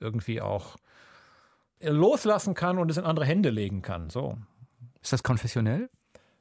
irgendwie 0.00 0.40
auch 0.40 0.76
loslassen 1.80 2.54
kann 2.54 2.78
und 2.78 2.90
es 2.90 2.96
in 2.96 3.04
andere 3.04 3.24
Hände 3.24 3.50
legen 3.50 3.82
kann. 3.82 4.10
So. 4.10 4.36
Ist 5.02 5.12
das 5.12 5.22
konfessionell? 5.22 5.88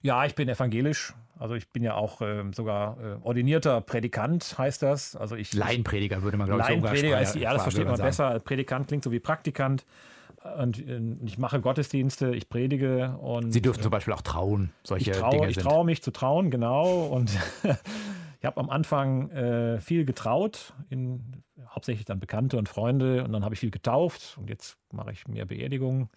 Ja, 0.02 0.26
ich 0.26 0.36
bin 0.36 0.50
evangelisch. 0.50 1.14
Also 1.38 1.56
ich 1.56 1.70
bin 1.70 1.84
ja 1.84 1.94
auch 1.94 2.22
äh, 2.22 2.44
sogar 2.54 2.98
äh, 3.00 3.16
ordinierter 3.22 3.80
Predikant, 3.80 4.58
heißt 4.58 4.82
das. 4.82 5.16
Also 5.16 5.36
ich, 5.36 5.54
Laienprediger 5.54 6.22
würde 6.22 6.38
man, 6.38 6.48
glaube 6.48 6.64
ich, 6.64 6.68
Laienprediger 6.68 7.22
ist, 7.22 7.36
ja, 7.36 7.54
das 7.54 7.64
versteht 7.64 7.86
man, 7.86 7.94
man 7.94 8.02
besser. 8.02 8.40
Predikant 8.40 8.88
klingt 8.88 9.04
so 9.04 9.12
wie 9.12 9.20
Praktikant. 9.20 9.86
Und 10.58 10.80
äh, 10.88 11.00
ich 11.26 11.38
mache 11.38 11.60
Gottesdienste, 11.62 12.36
ich 12.36 12.50
predige 12.50 13.18
und. 13.18 13.52
Sie 13.52 13.62
dürfen 13.62 13.82
zum 13.82 13.92
Beispiel 13.92 14.14
auch 14.14 14.22
trauen, 14.22 14.72
solche 14.84 15.12
ich 15.12 15.18
trau, 15.18 15.30
Dinge 15.32 15.50
Ich 15.50 15.58
traue 15.58 15.86
mich 15.86 16.02
zu 16.02 16.12
trauen, 16.12 16.52
genau. 16.52 17.06
Und 17.06 17.32
Ich 18.40 18.46
habe 18.46 18.58
am 18.58 18.70
Anfang 18.70 19.30
äh, 19.32 19.82
viel 19.82 20.06
getraut, 20.06 20.74
in, 20.90 21.44
hauptsächlich 21.68 22.06
dann 22.06 22.22
Bekannte 22.22 22.58
und 22.58 22.70
Freunde. 22.70 23.24
Und 23.26 23.34
dann 23.34 23.44
habe 23.44 23.54
ich 23.54 23.60
viel 23.60 23.72
getauft 23.72 24.38
und 24.40 24.50
jetzt 24.50 24.78
mache 24.94 25.12
ich 25.12 25.28
mehr 25.28 25.46
Beerdigungen. 25.46 26.10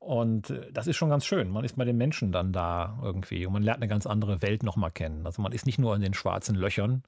Und 0.00 0.50
äh, 0.50 0.72
das 0.72 0.88
ist 0.88 0.96
schon 0.96 1.10
ganz 1.10 1.24
schön. 1.24 1.48
Man 1.50 1.64
ist 1.64 1.76
bei 1.76 1.84
den 1.84 1.96
Menschen 1.96 2.32
dann 2.32 2.52
da 2.52 2.98
irgendwie 3.02 3.46
und 3.46 3.52
man 3.52 3.62
lernt 3.62 3.78
eine 3.78 3.88
ganz 3.88 4.06
andere 4.06 4.42
Welt 4.42 4.64
nochmal 4.64 4.90
kennen. 4.90 5.24
Also 5.24 5.42
man 5.42 5.52
ist 5.52 5.64
nicht 5.64 5.78
nur 5.78 5.94
in 5.94 6.02
den 6.02 6.14
schwarzen 6.14 6.56
Löchern 6.56 7.04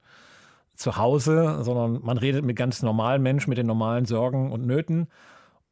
zu 0.75 0.95
Hause, 0.95 1.61
sondern 1.63 1.99
man 2.01 2.17
redet 2.17 2.45
mit 2.45 2.55
ganz 2.55 2.81
normalen 2.81 3.21
Menschen, 3.21 3.49
mit 3.49 3.57
den 3.57 3.67
normalen 3.67 4.05
Sorgen 4.05 4.51
und 4.51 4.65
Nöten 4.65 5.07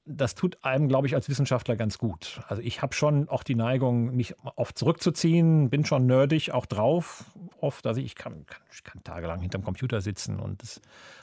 das 0.06 0.36
tut 0.36 0.64
einem, 0.64 0.88
glaube 0.88 1.08
ich, 1.08 1.16
als 1.16 1.30
Wissenschaftler 1.30 1.76
ganz 1.76 1.98
gut. 1.98 2.42
Also 2.48 2.62
ich 2.62 2.82
habe 2.82 2.94
schon 2.94 3.30
auch 3.30 3.44
die 3.44 3.56
Neigung, 3.56 4.16
mich 4.16 4.36
oft 4.56 4.78
zurückzuziehen, 4.78 5.70
bin 5.70 5.86
schon 5.86 6.08
nerdig 6.08 6.52
auch 6.52 6.66
drauf, 6.66 7.26
oft. 7.60 7.86
Also 7.86 8.02
ich 8.02 8.16
kann, 8.16 8.46
kann, 8.46 8.62
ich 8.72 8.84
kann 8.84 9.04
tagelang 9.04 9.42
hinterm 9.42 9.64
Computer 9.64 10.02
sitzen 10.02 10.40
und, 10.40 10.62
das, 10.62 10.82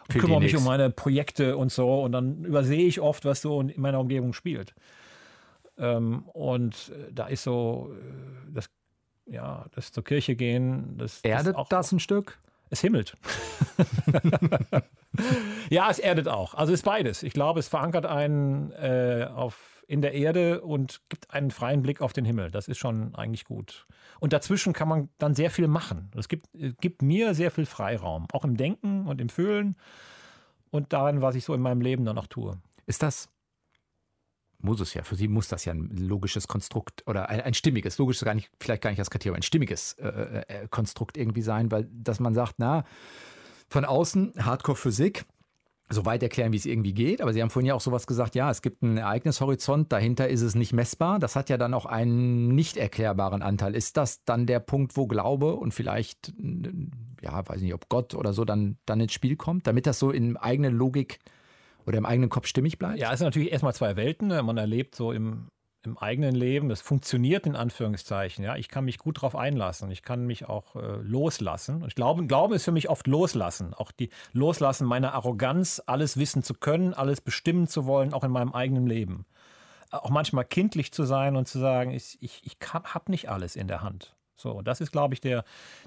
und 0.08 0.20
kümmere 0.20 0.40
mich 0.40 0.56
um 0.56 0.64
meine 0.64 0.90
Projekte 0.90 1.56
und 1.56 1.72
so 1.72 2.02
und 2.02 2.12
dann 2.12 2.44
übersehe 2.44 2.86
ich 2.86 3.00
oft, 3.00 3.24
was 3.24 3.42
so 3.42 3.60
in 3.60 3.80
meiner 3.80 3.98
Umgebung 3.98 4.32
spielt. 4.32 4.74
Ähm, 5.76 6.22
und 6.32 6.92
äh, 6.94 7.12
da 7.12 7.26
ist 7.26 7.42
so 7.42 7.92
äh, 7.92 8.52
das, 8.52 8.70
ja, 9.26 9.66
das 9.74 9.92
zur 9.92 10.04
Kirche 10.04 10.36
gehen. 10.36 10.96
Das, 10.98 11.20
Erdet 11.22 11.56
das, 11.56 11.68
das 11.68 11.92
ein 11.92 12.00
Stück? 12.00 12.38
Es 12.70 12.80
himmelt. 12.80 13.16
ja, 15.70 15.90
es 15.90 15.98
erdet 15.98 16.28
auch. 16.28 16.54
Also 16.54 16.72
es 16.72 16.80
ist 16.80 16.84
beides. 16.84 17.22
Ich 17.22 17.32
glaube, 17.32 17.60
es 17.60 17.68
verankert 17.68 18.06
einen 18.06 18.72
äh, 18.72 19.28
auf, 19.34 19.84
in 19.86 20.02
der 20.02 20.12
Erde 20.14 20.60
und 20.60 21.00
gibt 21.08 21.32
einen 21.32 21.50
freien 21.50 21.82
Blick 21.82 22.00
auf 22.00 22.12
den 22.12 22.24
Himmel. 22.24 22.50
Das 22.50 22.68
ist 22.68 22.78
schon 22.78 23.14
eigentlich 23.14 23.44
gut. 23.44 23.86
Und 24.20 24.32
dazwischen 24.32 24.72
kann 24.72 24.88
man 24.88 25.08
dann 25.18 25.34
sehr 25.34 25.50
viel 25.50 25.68
machen. 25.68 26.10
Es 26.16 26.28
gibt, 26.28 26.46
gibt 26.80 27.02
mir 27.02 27.34
sehr 27.34 27.50
viel 27.50 27.66
Freiraum, 27.66 28.26
auch 28.32 28.44
im 28.44 28.56
Denken 28.56 29.06
und 29.06 29.20
im 29.20 29.28
Fühlen 29.28 29.76
und 30.70 30.92
darin, 30.92 31.22
was 31.22 31.34
ich 31.34 31.44
so 31.44 31.54
in 31.54 31.60
meinem 31.60 31.80
Leben 31.80 32.04
dann 32.04 32.18
auch 32.18 32.26
tue. 32.26 32.58
Ist 32.86 33.02
das 33.02 33.28
muss 34.60 34.80
es 34.80 34.94
ja. 34.94 35.02
Für 35.02 35.16
sie 35.16 35.28
muss 35.28 35.48
das 35.48 35.64
ja 35.64 35.72
ein 35.72 35.88
logisches 35.96 36.48
Konstrukt 36.48 37.04
oder 37.06 37.28
ein, 37.28 37.40
ein 37.40 37.54
stimmiges, 37.54 37.98
logisches 37.98 38.24
gar 38.24 38.34
nicht, 38.34 38.50
vielleicht 38.60 38.82
gar 38.82 38.90
nicht 38.90 39.00
das 39.00 39.10
Kriterium, 39.10 39.36
ein 39.36 39.42
stimmiges 39.42 39.94
äh, 39.94 40.08
äh, 40.08 40.44
äh 40.48 40.68
Konstrukt 40.68 41.16
irgendwie 41.16 41.42
sein, 41.42 41.70
weil 41.70 41.88
dass 41.92 42.20
man 42.20 42.34
sagt, 42.34 42.54
na, 42.58 42.84
von 43.68 43.84
außen 43.84 44.34
Hardcore-Physik, 44.38 45.24
so 45.90 46.04
weit 46.04 46.22
erklären, 46.22 46.52
wie 46.52 46.56
es 46.56 46.66
irgendwie 46.66 46.92
geht. 46.92 47.22
Aber 47.22 47.32
Sie 47.32 47.40
haben 47.40 47.50
vorhin 47.50 47.68
ja 47.68 47.74
auch 47.74 47.80
sowas 47.80 48.06
gesagt, 48.06 48.34
ja, 48.34 48.50
es 48.50 48.60
gibt 48.62 48.82
einen 48.82 48.98
Ereignishorizont, 48.98 49.90
dahinter 49.90 50.28
ist 50.28 50.42
es 50.42 50.54
nicht 50.54 50.72
messbar. 50.72 51.18
Das 51.18 51.34
hat 51.34 51.48
ja 51.48 51.56
dann 51.56 51.72
auch 51.72 51.86
einen 51.86 52.48
nicht 52.48 52.76
erklärbaren 52.76 53.42
Anteil. 53.42 53.74
Ist 53.74 53.96
das 53.96 54.22
dann 54.24 54.46
der 54.46 54.60
Punkt, 54.60 54.96
wo 54.96 55.06
Glaube 55.06 55.54
und 55.54 55.72
vielleicht, 55.72 56.34
ja, 57.22 57.48
weiß 57.48 57.62
nicht, 57.62 57.74
ob 57.74 57.88
Gott 57.88 58.14
oder 58.14 58.32
so 58.32 58.44
dann, 58.44 58.76
dann 58.84 59.00
ins 59.00 59.12
Spiel 59.12 59.36
kommt, 59.36 59.66
damit 59.66 59.86
das 59.86 59.98
so 59.98 60.10
in 60.10 60.36
eigene 60.36 60.68
Logik 60.68 61.20
oder 61.88 61.96
im 61.96 62.06
eigenen 62.06 62.28
Kopf 62.28 62.46
stimmig 62.46 62.78
bleibt? 62.78 62.98
Ja, 62.98 63.12
es 63.12 63.18
sind 63.18 63.26
natürlich 63.26 63.50
erstmal 63.50 63.74
zwei 63.74 63.96
Welten. 63.96 64.28
Man 64.28 64.58
erlebt 64.58 64.94
so 64.94 65.10
im, 65.10 65.48
im 65.84 65.96
eigenen 65.96 66.34
Leben. 66.34 66.68
Das 66.68 66.82
funktioniert 66.82 67.46
in 67.46 67.56
Anführungszeichen. 67.56 68.44
Ja, 68.44 68.56
ich 68.56 68.68
kann 68.68 68.84
mich 68.84 68.98
gut 68.98 69.16
darauf 69.16 69.34
einlassen. 69.34 69.90
Ich 69.90 70.02
kann 70.02 70.26
mich 70.26 70.46
auch 70.46 70.76
äh, 70.76 70.96
loslassen. 71.00 71.76
Und 71.82 71.88
ich 71.88 71.94
glaube, 71.94 72.26
Glauben 72.26 72.52
ist 72.52 72.66
für 72.66 72.72
mich 72.72 72.90
oft 72.90 73.06
loslassen. 73.06 73.72
Auch 73.72 73.90
die 73.90 74.10
Loslassen 74.32 74.86
meiner 74.86 75.14
Arroganz, 75.14 75.82
alles 75.86 76.18
wissen 76.18 76.42
zu 76.42 76.52
können, 76.52 76.92
alles 76.92 77.22
bestimmen 77.22 77.68
zu 77.68 77.86
wollen, 77.86 78.12
auch 78.12 78.22
in 78.22 78.32
meinem 78.32 78.52
eigenen 78.52 78.86
Leben. 78.86 79.24
Auch 79.90 80.10
manchmal 80.10 80.44
kindlich 80.44 80.92
zu 80.92 81.04
sein 81.04 81.36
und 81.36 81.48
zu 81.48 81.58
sagen, 81.58 81.92
ich, 81.92 82.18
ich, 82.20 82.42
ich 82.44 82.58
habe 82.70 83.10
nicht 83.10 83.30
alles 83.30 83.56
in 83.56 83.66
der 83.66 83.80
Hand. 83.80 84.14
So, 84.36 84.60
das 84.60 84.82
ist, 84.82 84.92
glaube 84.92 85.14
ich, 85.14 85.22
der, 85.22 85.42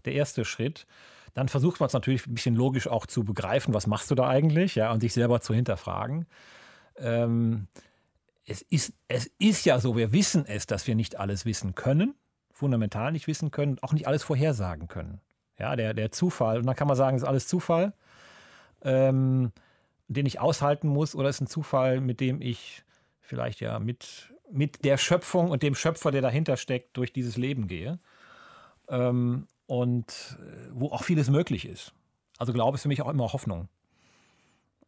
der 0.05 0.13
erste 0.13 0.45
Schritt. 0.45 0.87
Dann 1.33 1.47
versucht 1.47 1.79
man 1.79 1.87
es 1.87 1.93
natürlich 1.93 2.27
ein 2.27 2.33
bisschen 2.33 2.55
logisch 2.55 2.87
auch 2.87 3.05
zu 3.05 3.23
begreifen, 3.23 3.73
was 3.73 3.87
machst 3.87 4.11
du 4.11 4.15
da 4.15 4.27
eigentlich, 4.27 4.75
ja, 4.75 4.91
und 4.91 4.99
sich 4.99 5.13
selber 5.13 5.41
zu 5.41 5.53
hinterfragen. 5.53 6.25
Ähm, 6.97 7.67
es 8.45 8.61
ist, 8.61 8.93
es 9.07 9.29
ist 9.39 9.65
ja 9.65 9.79
so, 9.79 9.95
wir 9.95 10.11
wissen 10.11 10.45
es, 10.45 10.65
dass 10.65 10.87
wir 10.87 10.95
nicht 10.95 11.19
alles 11.19 11.45
wissen 11.45 11.75
können, 11.75 12.15
fundamental 12.51 13.11
nicht 13.11 13.27
wissen 13.27 13.51
können, 13.51 13.77
auch 13.81 13.93
nicht 13.93 14.07
alles 14.07 14.23
vorhersagen 14.23 14.87
können. 14.87 15.21
Ja, 15.57 15.75
der, 15.75 15.93
der 15.93 16.11
Zufall, 16.11 16.57
und 16.57 16.65
dann 16.65 16.75
kann 16.75 16.87
man 16.87 16.97
sagen, 16.97 17.15
es 17.15 17.23
ist 17.23 17.27
alles 17.27 17.47
Zufall, 17.47 17.93
ähm, 18.83 19.51
den 20.07 20.25
ich 20.25 20.39
aushalten 20.39 20.87
muss, 20.87 21.15
oder 21.15 21.29
ist 21.29 21.39
ein 21.39 21.47
Zufall, 21.47 22.01
mit 22.01 22.19
dem 22.19 22.41
ich 22.41 22.83
vielleicht 23.19 23.61
ja 23.61 23.79
mit, 23.79 24.33
mit 24.51 24.83
der 24.83 24.97
Schöpfung 24.97 25.49
und 25.51 25.63
dem 25.63 25.75
Schöpfer, 25.75 26.11
der 26.11 26.21
dahinter 26.21 26.57
steckt, 26.57 26.97
durch 26.97 27.13
dieses 27.13 27.37
Leben 27.37 27.67
gehe. 27.67 27.99
Ähm, 28.89 29.47
und 29.71 30.37
äh, 30.41 30.69
wo 30.73 30.87
auch 30.87 31.03
vieles 31.03 31.29
möglich 31.29 31.65
ist. 31.65 31.93
Also 32.37 32.53
Glaube 32.53 32.75
ist 32.75 32.81
für 32.81 32.87
mich 32.87 33.01
auch 33.01 33.09
immer 33.09 33.31
Hoffnung 33.31 33.69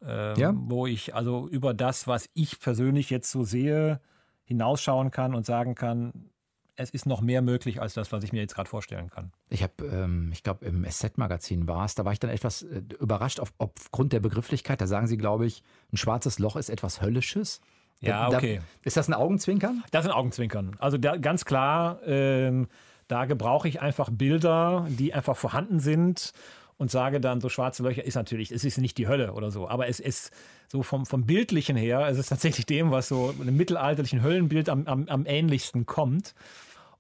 ähm, 0.06 0.36
ja. 0.38 0.54
wo 0.56 0.88
ich 0.88 1.16
also 1.16 1.48
über 1.48 1.74
das, 1.74 2.08
was 2.08 2.30
ich 2.34 2.60
persönlich 2.60 3.10
jetzt 3.10 3.32
so 3.32 3.44
sehe, 3.44 4.00
hinausschauen 4.44 5.12
kann 5.12 5.36
und 5.36 5.46
sagen 5.46 5.76
kann, 5.76 6.30
es 6.76 6.90
ist 6.90 7.06
noch 7.06 7.22
mehr 7.22 7.42
möglich 7.42 7.82
als 7.82 7.94
das, 7.94 8.12
was 8.12 8.24
ich 8.24 8.34
mir 8.34 8.42
jetzt 8.42 8.56
gerade 8.56 8.68
vorstellen 8.68 9.10
kann. 9.10 9.32
Ich 9.50 9.62
habe, 9.62 9.86
ähm, 9.86 10.32
ich 10.34 10.42
glaube, 10.44 10.66
im 10.66 10.84
SZ-Magazin 10.90 11.68
war 11.68 11.86
es, 11.86 11.96
da 11.96 12.04
war 12.04 12.14
ich 12.14 12.20
dann 12.20 12.32
etwas 12.32 12.64
äh, 12.64 12.82
überrascht 13.00 13.40
auf, 13.40 13.54
aufgrund 13.60 14.12
der 14.12 14.20
Begrifflichkeit. 14.20 14.82
Da 14.82 14.88
sagen 14.88 15.08
sie, 15.08 15.18
glaube 15.18 15.46
ich, 15.46 15.62
ein 15.92 15.98
schwarzes 15.98 16.40
Loch 16.40 16.56
ist 16.56 16.70
etwas 16.70 17.02
Höllisches. 17.02 17.62
Ja, 18.02 18.28
okay. 18.28 18.58
Da, 18.58 18.64
ist 18.84 18.98
das 18.98 19.08
ein 19.08 19.14
Augenzwinkern? 19.14 19.84
Das 19.92 20.04
ist 20.04 20.12
ein 20.12 20.18
Augenzwinkern. 20.18 20.76
Also 20.80 20.98
da, 20.98 21.16
ganz 21.16 21.46
klar, 21.46 22.00
ähm, 22.06 22.68
da 23.08 23.26
gebrauche 23.26 23.68
ich 23.68 23.82
einfach 23.82 24.10
Bilder, 24.12 24.88
die 24.90 25.14
einfach 25.14 25.36
vorhanden 25.36 25.80
sind 25.80 26.34
und 26.78 26.92
sage 26.92 27.22
dann, 27.22 27.42
so 27.42 27.50
schwarze 27.50 27.84
Löcher 27.84 28.04
ist 28.04 28.16
natürlich, 28.16 28.52
es 28.52 28.64
ist 28.64 28.78
nicht 28.78 28.98
die 28.98 29.08
Hölle 29.08 29.34
oder 29.34 29.52
so, 29.52 29.68
aber 29.68 29.88
es 29.88 30.00
ist 30.00 30.32
so 30.68 30.84
vom, 30.84 31.06
vom 31.06 31.26
Bildlichen 31.26 31.76
her, 31.76 32.08
es 32.08 32.18
ist 32.18 32.28
tatsächlich 32.28 32.66
dem, 32.66 32.92
was 32.92 33.08
so 33.08 33.34
einem 33.40 33.56
mittelalterlichen 33.56 34.24
Höllenbild 34.24 34.70
am, 34.70 34.88
am, 34.88 35.08
am 35.08 35.26
ähnlichsten 35.26 35.86
kommt. 35.86 36.34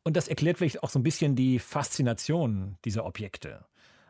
Und 0.04 0.18
das 0.18 0.28
erklärt 0.28 0.58
vielleicht 0.58 0.84
auch 0.84 0.89
so 0.89 1.00
ein 1.00 1.04
bisschen 1.04 1.36
die 1.36 1.60
Faszination 1.60 2.78
dieser 2.86 3.06
Objekte. 3.06 3.66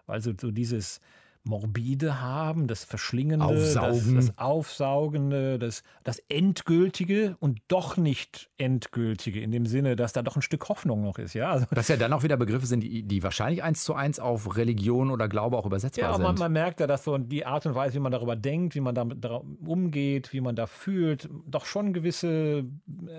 Also 0.08 0.34
so 0.39 0.51
dieses, 0.51 0.99
Morbide 1.45 2.21
haben, 2.21 2.67
das 2.67 2.86
Verschlingende, 2.86 3.45
Aufsaugen. 3.45 4.15
Das, 4.15 4.27
das, 4.27 4.38
Aufsaugende, 4.38 5.60
das, 5.60 5.84
das 6.03 6.19
Endgültige 6.29 7.36
und 7.39 7.60
doch 7.67 7.97
nicht 7.97 8.49
Endgültige, 8.58 9.41
in 9.41 9.51
dem 9.51 9.65
Sinne, 9.65 9.97
dass 9.97 10.13
da 10.13 10.21
doch 10.21 10.38
ein 10.38 10.41
Stück 10.41 10.69
Hoffnung 10.69 11.03
noch 11.03 11.17
ist. 11.17 11.34
Ja? 11.34 11.51
Also, 11.51 11.65
dass 11.71 11.89
ja 11.89 11.97
dann 11.97 12.13
auch 12.13 12.23
wieder 12.23 12.38
Begriffe 12.38 12.65
sind, 12.65 12.82
die, 12.82 13.03
die 13.03 13.23
wahrscheinlich 13.23 13.62
eins 13.62 13.84
zu 13.84 13.93
eins 13.93 14.19
auf 14.19 14.56
Religion 14.56 15.12
oder 15.12 15.27
Glaube 15.27 15.58
auch 15.58 15.65
übersetzbar 15.65 16.10
ja, 16.10 16.13
sind. 16.15 16.23
Ja, 16.23 16.32
man, 16.32 16.39
man, 16.39 16.51
merkt 16.53 16.79
ja, 16.79 16.88
dass 16.88 17.03
so 17.03 17.17
die 17.17 17.45
Art 17.45 17.65
und 17.65 17.75
Weise, 17.75 17.95
wie 17.95 17.99
man 17.99 18.13
darüber 18.13 18.38
denkt, 18.38 18.75
wie 18.75 18.82
man 18.82 18.95
damit 18.95 19.25
umgeht, 19.65 20.32
wie 20.32 20.41
man 20.41 20.56
da 20.56 20.65
fühlt, 20.65 21.29
doch 21.45 21.65
schon 21.65 21.91
gewisse 21.91 22.63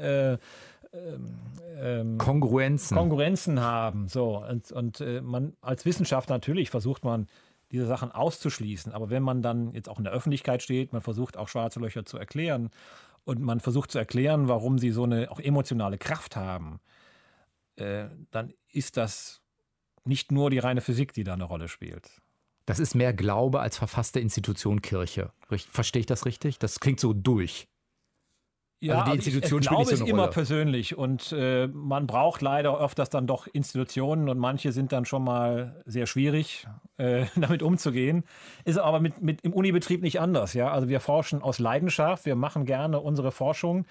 äh, 0.01 0.39
ähm, 1.81 2.19
Kongruenzen. 2.19 2.97
Kongruenzen 2.97 3.61
haben. 3.61 4.09
So, 4.09 4.45
und, 4.49 4.71
und 4.73 5.01
äh, 5.01 5.21
man 5.21 5.55
als 5.61 5.85
Wissenschaftler 5.85 6.37
natürlich 6.37 6.71
versucht 6.71 7.05
man, 7.05 7.27
diese 7.75 7.87
Sachen 7.87 8.13
auszuschließen. 8.13 8.93
Aber 8.93 9.11
wenn 9.11 9.23
man 9.23 9.43
dann 9.43 9.73
jetzt 9.75 9.89
auch 9.89 9.99
in 9.99 10.05
der 10.05 10.13
Öffentlichkeit 10.13 10.63
steht, 10.63 10.93
man 10.93 11.03
versucht 11.03 11.37
auch 11.37 11.49
schwarze 11.49 11.81
Löcher 11.81 12.05
zu 12.05 12.17
erklären 12.17 12.71
und 13.25 13.41
man 13.41 13.59
versucht 13.59 13.91
zu 13.91 13.99
erklären, 13.99 14.49
warum 14.49 14.79
sie 14.79 14.91
so 14.91 15.03
eine 15.03 15.31
auch 15.31 15.41
emotionale 15.41 15.99
Kraft 15.99 16.37
haben, 16.37 16.81
äh, 17.77 18.07
dann 18.31 18.55
ist 18.71 18.97
das 18.97 19.43
nicht 20.05 20.31
nur 20.31 20.51
die 20.51 20.61
reine 20.61 20.81
Physik, 20.81 21.13
die 21.15 21.25
da 21.25 21.33
eine 21.33 21.45
Rolle 21.45 21.69
spielt. 21.69 22.21
Das 22.67 22.79
ist 22.79 22.95
mehr 22.95 23.13
Glaube 23.13 23.61
als 23.61 23.77
verfasste 23.77 24.21
Institution 24.21 24.81
Kirche. 24.81 25.33
Verstehe 25.49 26.01
ich 26.01 26.07
das 26.07 26.25
richtig? 26.25 26.59
Das 26.59 26.81
klingt 26.81 27.01
so 27.01 27.13
durch. 27.13 27.67
Ja, 28.85 29.01
also 29.01 29.11
die 29.11 29.17
Institution 29.17 29.61
ich, 29.61 29.67
ich 29.67 29.71
glaube, 29.71 29.85
so 29.85 30.05
ist 30.05 30.09
immer 30.09 30.29
persönlich 30.29 30.97
und 30.97 31.33
äh, 31.33 31.69
man 31.69 32.07
braucht 32.07 32.43
leider 32.43 32.79
öfters 32.79 33.09
dann 33.09 33.27
doch 33.27 33.47
Institutionen 33.53 34.29
und 34.29 34.39
manche 34.39 34.73
sind 34.73 34.93
dann 34.93 35.05
schon 35.05 35.25
mal 35.25 35.83
sehr 35.87 36.07
schwierig, 36.07 36.67
äh, 36.99 37.25
damit 37.37 37.63
umzugehen. 37.63 38.25
Ist 38.65 38.79
aber 38.79 39.01
mit, 39.01 39.23
mit 39.23 39.41
im 39.43 39.53
Unibetrieb 39.53 40.03
nicht 40.03 40.21
anders. 40.21 40.53
Ja, 40.55 40.71
also 40.71 40.89
wir 40.89 41.01
forschen 41.01 41.43
aus 41.43 41.59
Leidenschaft, 41.59 42.27
wir 42.27 42.37
machen 42.37 42.67
gerne 42.67 43.01
unsere 43.01 43.33
Forschung 43.33 43.87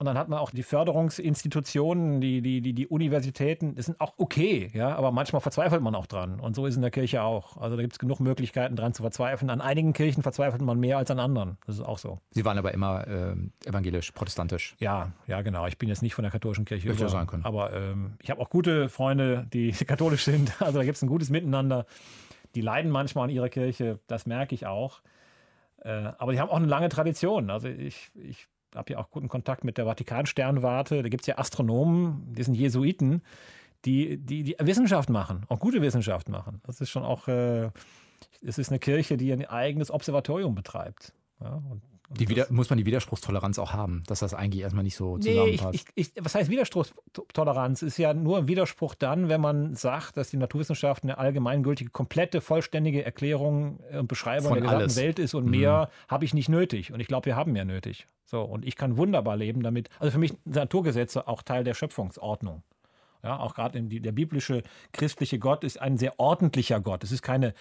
und 0.00 0.06
dann 0.06 0.16
hat 0.16 0.30
man 0.30 0.38
auch 0.38 0.50
die 0.50 0.62
Förderungsinstitutionen, 0.62 2.22
die, 2.22 2.40
die, 2.40 2.62
die, 2.62 2.72
die 2.72 2.86
Universitäten, 2.86 3.74
das 3.74 3.84
sind 3.84 4.00
auch 4.00 4.14
okay, 4.16 4.70
ja, 4.72 4.96
aber 4.96 5.12
manchmal 5.12 5.42
verzweifelt 5.42 5.82
man 5.82 5.94
auch 5.94 6.06
dran. 6.06 6.40
Und 6.40 6.56
so 6.56 6.64
ist 6.64 6.76
in 6.76 6.80
der 6.80 6.90
Kirche 6.90 7.22
auch. 7.22 7.58
Also 7.58 7.76
da 7.76 7.82
gibt 7.82 7.92
es 7.92 7.98
genug 7.98 8.18
Möglichkeiten 8.18 8.76
dran 8.76 8.94
zu 8.94 9.02
verzweifeln. 9.02 9.50
An 9.50 9.60
einigen 9.60 9.92
Kirchen 9.92 10.22
verzweifelt 10.22 10.62
man 10.62 10.80
mehr 10.80 10.96
als 10.96 11.10
an 11.10 11.18
anderen. 11.18 11.58
Das 11.66 11.74
ist 11.74 11.84
auch 11.84 11.98
so. 11.98 12.18
Sie 12.30 12.46
waren 12.46 12.56
aber 12.56 12.72
immer 12.72 13.06
äh, 13.06 13.36
evangelisch, 13.68 14.12
protestantisch. 14.12 14.74
Ja, 14.78 15.12
ja, 15.26 15.42
genau. 15.42 15.66
Ich 15.66 15.76
bin 15.76 15.90
jetzt 15.90 16.00
nicht 16.00 16.14
von 16.14 16.22
der 16.22 16.32
katholischen 16.32 16.64
Kirche. 16.64 16.88
Hätte 16.88 17.02
über, 17.02 17.10
sein 17.10 17.26
können. 17.26 17.44
Aber 17.44 17.70
ähm, 17.74 18.14
ich 18.22 18.30
habe 18.30 18.40
auch 18.40 18.48
gute 18.48 18.88
Freunde, 18.88 19.48
die 19.52 19.72
katholisch 19.86 20.24
sind. 20.24 20.62
Also 20.62 20.78
da 20.78 20.84
gibt 20.86 20.96
es 20.96 21.02
ein 21.02 21.08
gutes 21.08 21.28
Miteinander. 21.28 21.84
Die 22.54 22.62
leiden 22.62 22.90
manchmal 22.90 23.24
an 23.24 23.30
ihrer 23.30 23.50
Kirche, 23.50 23.98
das 24.06 24.24
merke 24.24 24.54
ich 24.54 24.66
auch. 24.66 25.02
Äh, 25.82 25.90
aber 26.16 26.32
die 26.32 26.40
haben 26.40 26.48
auch 26.48 26.56
eine 26.56 26.68
lange 26.68 26.88
Tradition. 26.88 27.50
Also 27.50 27.68
ich, 27.68 28.10
ich 28.14 28.48
habe 28.74 28.92
ja 28.92 28.98
auch 28.98 29.10
guten 29.10 29.28
Kontakt 29.28 29.64
mit 29.64 29.78
der 29.78 29.84
Vatikansternwarte. 29.86 31.02
Da 31.02 31.08
gibt 31.08 31.22
es 31.22 31.26
ja 31.26 31.38
Astronomen, 31.38 32.32
die 32.34 32.42
sind 32.42 32.54
Jesuiten, 32.54 33.22
die, 33.84 34.18
die, 34.18 34.42
die 34.42 34.56
Wissenschaft 34.58 35.08
machen, 35.10 35.44
auch 35.48 35.58
gute 35.58 35.82
Wissenschaft 35.82 36.28
machen. 36.28 36.60
Das 36.66 36.80
ist 36.80 36.90
schon 36.90 37.02
auch, 37.02 37.28
äh, 37.28 37.70
es 38.42 38.58
ist 38.58 38.70
eine 38.70 38.78
Kirche, 38.78 39.16
die 39.16 39.32
ein 39.32 39.44
eigenes 39.46 39.90
Observatorium 39.90 40.54
betreibt. 40.54 41.12
Ja, 41.40 41.62
und 41.70 41.82
die 42.12 42.28
wieder, 42.28 42.46
muss 42.50 42.68
man 42.70 42.76
die 42.76 42.86
Widerspruchstoleranz 42.86 43.58
auch 43.60 43.72
haben, 43.72 44.02
dass 44.06 44.18
das 44.18 44.34
eigentlich 44.34 44.62
erstmal 44.62 44.82
nicht 44.82 44.96
so 44.96 45.18
zusammenpasst. 45.18 45.72
Nee, 45.72 45.80
ich, 45.94 46.12
ich, 46.14 46.24
was 46.24 46.34
heißt 46.34 46.50
Widerspruchstoleranz? 46.50 47.82
Ist 47.82 47.98
ja 47.98 48.12
nur 48.14 48.38
ein 48.38 48.48
Widerspruch 48.48 48.96
dann, 48.96 49.28
wenn 49.28 49.40
man 49.40 49.76
sagt, 49.76 50.16
dass 50.16 50.30
die 50.30 50.36
Naturwissenschaft 50.36 51.04
eine 51.04 51.18
allgemeingültige, 51.18 51.90
komplette, 51.90 52.40
vollständige 52.40 53.04
Erklärung 53.04 53.78
und 53.96 54.08
Beschreibung 54.08 54.48
Von 54.48 54.54
der 54.54 54.62
gesamten 54.62 54.82
alles. 54.82 54.96
Welt 54.96 55.18
ist 55.20 55.34
und 55.34 55.44
mhm. 55.44 55.50
mehr 55.52 55.90
habe 56.08 56.24
ich 56.24 56.34
nicht 56.34 56.48
nötig. 56.48 56.92
Und 56.92 56.98
ich 56.98 57.06
glaube, 57.06 57.26
wir 57.26 57.36
haben 57.36 57.52
mehr 57.52 57.64
nötig. 57.64 58.06
So, 58.26 58.42
und 58.42 58.64
ich 58.64 58.74
kann 58.74 58.96
wunderbar 58.96 59.36
leben 59.36 59.62
damit. 59.62 59.88
Also 60.00 60.12
für 60.12 60.18
mich 60.18 60.30
sind 60.44 60.56
Naturgesetze 60.56 61.28
auch 61.28 61.42
Teil 61.42 61.62
der 61.62 61.74
Schöpfungsordnung. 61.74 62.64
Ja, 63.22 63.38
auch 63.38 63.54
gerade 63.54 63.82
der 63.82 64.12
biblische 64.12 64.62
christliche 64.92 65.38
Gott 65.38 65.62
ist 65.62 65.80
ein 65.80 65.98
sehr 65.98 66.18
ordentlicher 66.18 66.80
Gott. 66.80 67.04
Es 67.04 67.12
ist 67.12 67.22
keine 67.22 67.54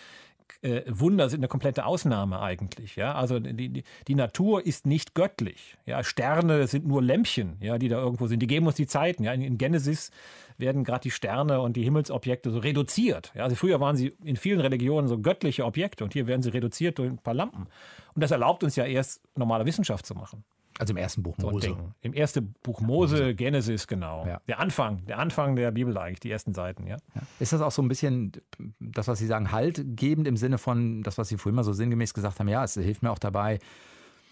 äh, 0.62 0.82
Wunder 0.88 1.30
sind 1.30 1.40
eine 1.40 1.48
komplette 1.48 1.86
Ausnahme 1.86 2.42
eigentlich. 2.42 2.96
Ja? 2.96 3.16
Also 3.16 3.40
die, 3.40 3.70
die, 3.70 3.84
die, 4.08 4.16
Natur 4.16 4.66
ist 4.66 4.86
nicht 4.86 5.16
göttlich. 5.16 5.78
Ja? 5.86 6.04
Sterne 6.04 6.68
sind 6.68 6.88
nur 6.88 7.02
Lämpchen, 7.02 7.58
ja, 7.62 7.78
die 7.78 7.90
da 7.90 8.00
irgendwo 8.00 8.28
sind. 8.28 8.40
Die 8.42 8.48
geben 8.48 8.68
uns 8.68 8.76
die 8.76 8.88
Zeiten. 8.88 9.24
Ja? 9.24 9.34
In, 9.34 9.42
in 9.42 9.58
Genesis 9.58 10.12
werden 10.58 10.84
gerade 10.84 11.02
die 11.04 11.12
Sterne 11.12 11.62
und 11.62 11.76
die 11.76 11.84
Himmelsobjekte 11.84 12.52
so 12.52 12.60
reduziert. 12.60 13.32
Ja? 13.36 13.44
Also 13.44 13.56
früher 13.56 13.80
waren 13.80 13.96
sie 13.96 14.14
in 14.24 14.36
vielen 14.36 14.60
Religionen 14.60 15.08
so 15.08 15.20
göttliche 15.20 15.66
Objekte 15.66 16.04
und 16.04 16.14
hier 16.14 16.28
werden 16.28 16.42
sie 16.42 16.50
reduziert 16.50 16.98
durch 16.98 17.10
ein 17.10 17.18
paar 17.18 17.34
Lampen. 17.34 17.68
Und 18.14 18.24
das 18.24 18.32
erlaubt 18.32 18.64
uns 18.64 18.76
ja 18.76 18.86
erst 18.86 19.22
normale 19.38 19.66
Wissenschaft 19.66 20.06
zu 20.06 20.16
machen. 20.16 20.44
Also 20.80 20.94
im 20.94 20.98
ersten 20.98 21.24
Buch 21.24 21.38
Mose. 21.38 21.68
So 21.68 21.78
Im 22.02 22.14
ersten 22.14 22.56
Buch 22.64 22.80
Mose, 22.80 23.36
Genesis, 23.36 23.86
genau. 23.86 24.26
Ja. 24.26 24.40
Der 24.48 24.60
Anfang, 24.62 25.06
der 25.06 25.20
Anfang 25.20 25.58
der 25.58 25.72
Bibel 25.72 25.96
eigentlich, 25.98 26.22
die 26.22 26.32
ersten 26.32 26.54
Seiten, 26.54 26.88
ja. 26.88 26.96
ja. 27.16 27.22
Ist 27.42 27.52
das 27.52 27.60
auch 27.60 27.72
so 27.72 27.82
ein 27.82 27.90
bisschen 27.90 28.32
das, 28.80 29.10
was 29.10 29.20
Sie 29.20 29.28
sagen, 29.28 29.52
haltgebend 29.52 30.26
im 30.26 30.38
Sinne 30.38 30.58
von 30.58 31.04
das, 31.04 31.18
was 31.18 31.28
Sie 31.28 31.38
vorhin 31.38 31.58
mal 31.58 31.64
so 31.64 31.74
sinngemäß 31.74 32.14
gesagt 32.14 32.40
haben, 32.40 32.48
ja, 32.48 32.64
es 32.64 32.76
hilft 32.76 33.04
mir 33.04 33.12
auch 33.12 33.20
dabei, 33.20 33.60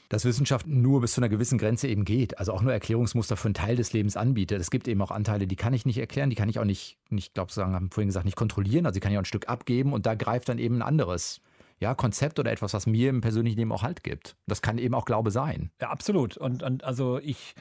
dass 0.08 0.24
Wissenschaft 0.24 0.68
nur 0.68 1.02
bis 1.02 1.14
zu 1.14 1.20
einer 1.20 1.28
gewissen 1.28 1.58
Grenze 1.58 1.90
eben 1.90 2.06
geht, 2.06 2.40
also 2.40 2.54
auch 2.54 2.62
nur 2.62 2.72
Erklärungsmuster 2.72 3.36
für 3.36 3.50
einen 3.50 3.54
Teil 3.54 3.76
des 3.76 3.92
Lebens 3.92 4.16
anbietet. 4.16 4.62
Es 4.62 4.72
gibt 4.72 4.88
eben 4.88 5.02
auch 5.02 5.12
Anteile, 5.12 5.48
die 5.48 5.58
kann 5.58 5.74
ich 5.74 5.86
nicht 5.86 5.98
erklären, 5.98 6.30
die 6.30 6.38
kann 6.38 6.48
ich 6.48 6.60
auch 6.60 6.66
nicht, 6.66 6.98
nicht 7.10 7.34
glaube 7.34 7.52
sagen, 7.52 7.76
haben 7.76 7.92
vorhin 7.92 8.08
gesagt, 8.08 8.26
nicht 8.26 8.38
kontrollieren. 8.38 8.86
Also 8.86 8.94
die 8.94 9.00
kann 9.02 9.12
ich 9.12 9.18
auch 9.18 9.24
ein 9.24 9.26
Stück 9.26 9.50
abgeben 9.50 9.92
und 9.92 10.06
da 10.06 10.16
greift 10.16 10.48
dann 10.48 10.60
eben 10.60 10.76
ein 10.76 10.82
anderes 10.82 11.42
ja, 11.80 11.94
Konzept 11.94 12.40
oder 12.40 12.52
etwas, 12.52 12.74
was 12.74 12.88
mir 12.88 13.10
im 13.10 13.22
persönlichen 13.22 13.58
Leben 13.58 13.72
auch 13.72 13.84
Halt 13.84 14.04
gibt. 14.04 14.36
Das 14.48 14.62
kann 14.62 14.78
eben 14.78 14.96
auch 14.96 15.06
Glaube 15.06 15.32
sein. 15.32 15.72
Ja, 15.82 15.90
absolut. 15.90 16.38
Und, 16.38 16.64
und 16.64 16.84
also 16.84 17.20
ich, 17.20 17.56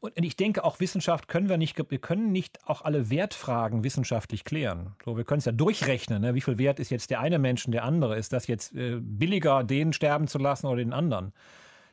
und 0.00 0.12
ich 0.24 0.36
denke, 0.36 0.64
auch 0.64 0.80
Wissenschaft 0.80 1.28
können 1.28 1.48
wir 1.48 1.56
nicht, 1.56 1.78
wir 1.90 1.98
können 1.98 2.32
nicht 2.32 2.66
auch 2.66 2.82
alle 2.82 3.10
Wertfragen 3.10 3.84
wissenschaftlich 3.84 4.44
klären. 4.44 4.94
So, 5.04 5.16
wir 5.16 5.24
können 5.24 5.38
es 5.38 5.44
ja 5.44 5.52
durchrechnen, 5.52 6.22
ne? 6.22 6.34
wie 6.34 6.40
viel 6.40 6.58
Wert 6.58 6.80
ist 6.80 6.90
jetzt 6.90 7.10
der 7.10 7.20
eine 7.20 7.38
Mensch 7.38 7.64
und 7.66 7.72
der 7.72 7.84
andere? 7.84 8.16
Ist 8.16 8.32
das 8.32 8.46
jetzt 8.46 8.74
äh, 8.74 8.98
billiger, 9.00 9.64
den 9.64 9.92
sterben 9.92 10.28
zu 10.28 10.38
lassen 10.38 10.66
oder 10.66 10.76
den 10.76 10.92
anderen? 10.92 11.32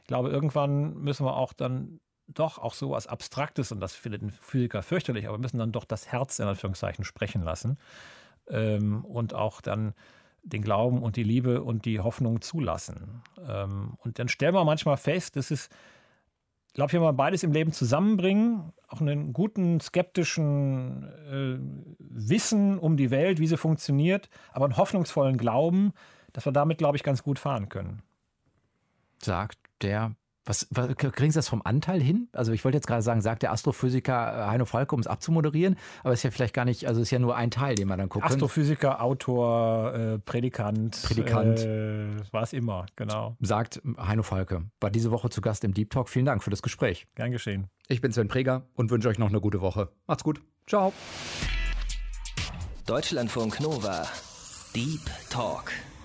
Ich 0.02 0.08
glaube, 0.08 0.30
irgendwann 0.30 0.95
müssen 0.95 1.26
wir 1.26 1.36
auch 1.36 1.54
dann 1.54 1.99
doch 2.28 2.58
auch 2.58 2.73
so 2.73 2.91
was 2.91 3.08
Abstraktes, 3.08 3.71
und 3.71 3.80
das 3.80 3.95
findet 3.95 4.21
ein 4.21 4.32
Physiker 4.32 4.82
fürchterlich, 4.82 5.28
aber 5.28 5.38
wir 5.38 5.41
müssen 5.41 5.60
dann 5.60 5.71
doch 5.71 5.86
das 5.86 6.12
Herz 6.12 6.39
in 6.39 6.47
Anführungszeichen 6.47 7.04
sprechen 7.04 7.43
lassen. 7.43 7.78
Ähm, 8.49 9.06
und 9.06 9.34
auch 9.34 9.62
dann 9.62 9.93
den 10.44 10.62
Glauben 10.62 11.02
und 11.02 11.16
die 11.16 11.24
Liebe 11.24 11.64
und 11.64 11.86
die 11.86 12.00
Hoffnung 12.00 12.42
zulassen. 12.42 13.24
Ähm, 13.48 13.94
und 13.98 14.20
dann 14.20 14.28
stellen 14.28 14.54
wir 14.54 14.64
manchmal 14.66 14.98
fest, 14.98 15.36
dass 15.36 15.52
es, 15.52 15.70
glaube 16.74 16.90
ich, 16.90 16.94
wenn 16.94 17.02
wir 17.02 17.14
beides 17.14 17.44
im 17.44 17.54
Leben 17.54 17.72
zusammenbringen, 17.72 18.74
auch 18.88 19.02
einen 19.02 19.34
guten 19.34 19.80
skeptischen 19.80 21.04
äh, 21.30 21.58
Wissen 22.00 22.78
um 22.78 22.98
die 22.98 23.10
Welt, 23.10 23.40
wie 23.40 23.48
sie 23.48 23.58
funktioniert, 23.58 24.30
aber 24.52 24.66
einen 24.66 24.78
hoffnungsvollen 24.78 25.38
Glauben, 25.38 25.94
dass 26.34 26.46
wir 26.46 26.52
damit, 26.52 26.78
glaube 26.78 26.98
ich, 26.98 27.04
ganz 27.04 27.24
gut 27.24 27.40
fahren 27.40 27.70
können. 27.70 28.04
Sagt 29.22 29.58
der 29.82 30.16
was, 30.46 30.68
was, 30.72 30.96
kriegen 30.96 31.32
Sie 31.32 31.38
das 31.38 31.48
vom 31.48 31.62
Anteil 31.64 32.02
hin? 32.02 32.28
Also 32.34 32.52
ich 32.52 32.64
wollte 32.64 32.78
jetzt 32.78 32.88
gerade 32.88 33.02
sagen, 33.02 33.22
sagt 33.22 33.44
der 33.44 33.52
Astrophysiker 33.52 34.14
äh, 34.14 34.48
Heino 34.50 34.66
Falke, 34.66 34.94
um 34.96 35.00
es 35.00 35.08
abzumoderieren, 35.08 35.78
aber 36.04 36.14
es 36.14 36.20
ist 36.20 36.24
ja 36.24 36.32
vielleicht 36.32 36.54
gar 36.54 36.66
nicht, 36.66 36.88
also 36.88 37.02
es 37.02 37.08
ist 37.08 37.12
ja 37.12 37.20
nur 37.20 37.36
ein 37.36 37.52
Teil, 37.52 37.76
den 37.76 37.88
man 37.88 37.98
dann 37.98 38.10
guckt. 38.10 38.26
Astrophysiker, 38.26 39.02
Autor, 39.02 39.94
äh, 39.94 40.20
Predikant. 40.20 41.02
Predikant. 41.04 41.60
Äh, 41.60 42.10
war 42.32 42.44
es 42.44 42.54
immer, 42.54 42.86
genau. 42.96 43.38
Sagt 43.40 43.82
Heino 43.98 44.24
Falke. 44.24 44.64
War 44.80 44.92
diese 44.92 45.12
Woche 45.12 45.30
zu 45.30 45.42
Gast 45.42 45.64
im 45.64 45.74
Deep 45.74 45.90
Talk. 45.90 46.10
Vielen 46.10 46.26
Dank 46.26 46.44
für 46.44 46.50
das 46.50 46.62
Gespräch. 46.62 47.08
Gern 47.16 47.32
geschehen. 47.32 47.68
Ich 47.88 48.02
bin 48.02 48.12
Sven 48.12 48.28
Preger 48.28 48.68
und 48.76 48.92
wünsche 48.92 49.08
euch 49.10 49.20
noch 49.20 49.30
eine 49.30 49.42
gute 49.42 49.62
Woche. 49.62 49.90
Macht's 50.08 50.24
gut. 50.24 50.42
Ciao. 50.68 50.94
Deutschlandfunk 52.86 53.62
Nova. 53.62 54.06
Deep 54.76 55.02
Talk. 55.30 55.72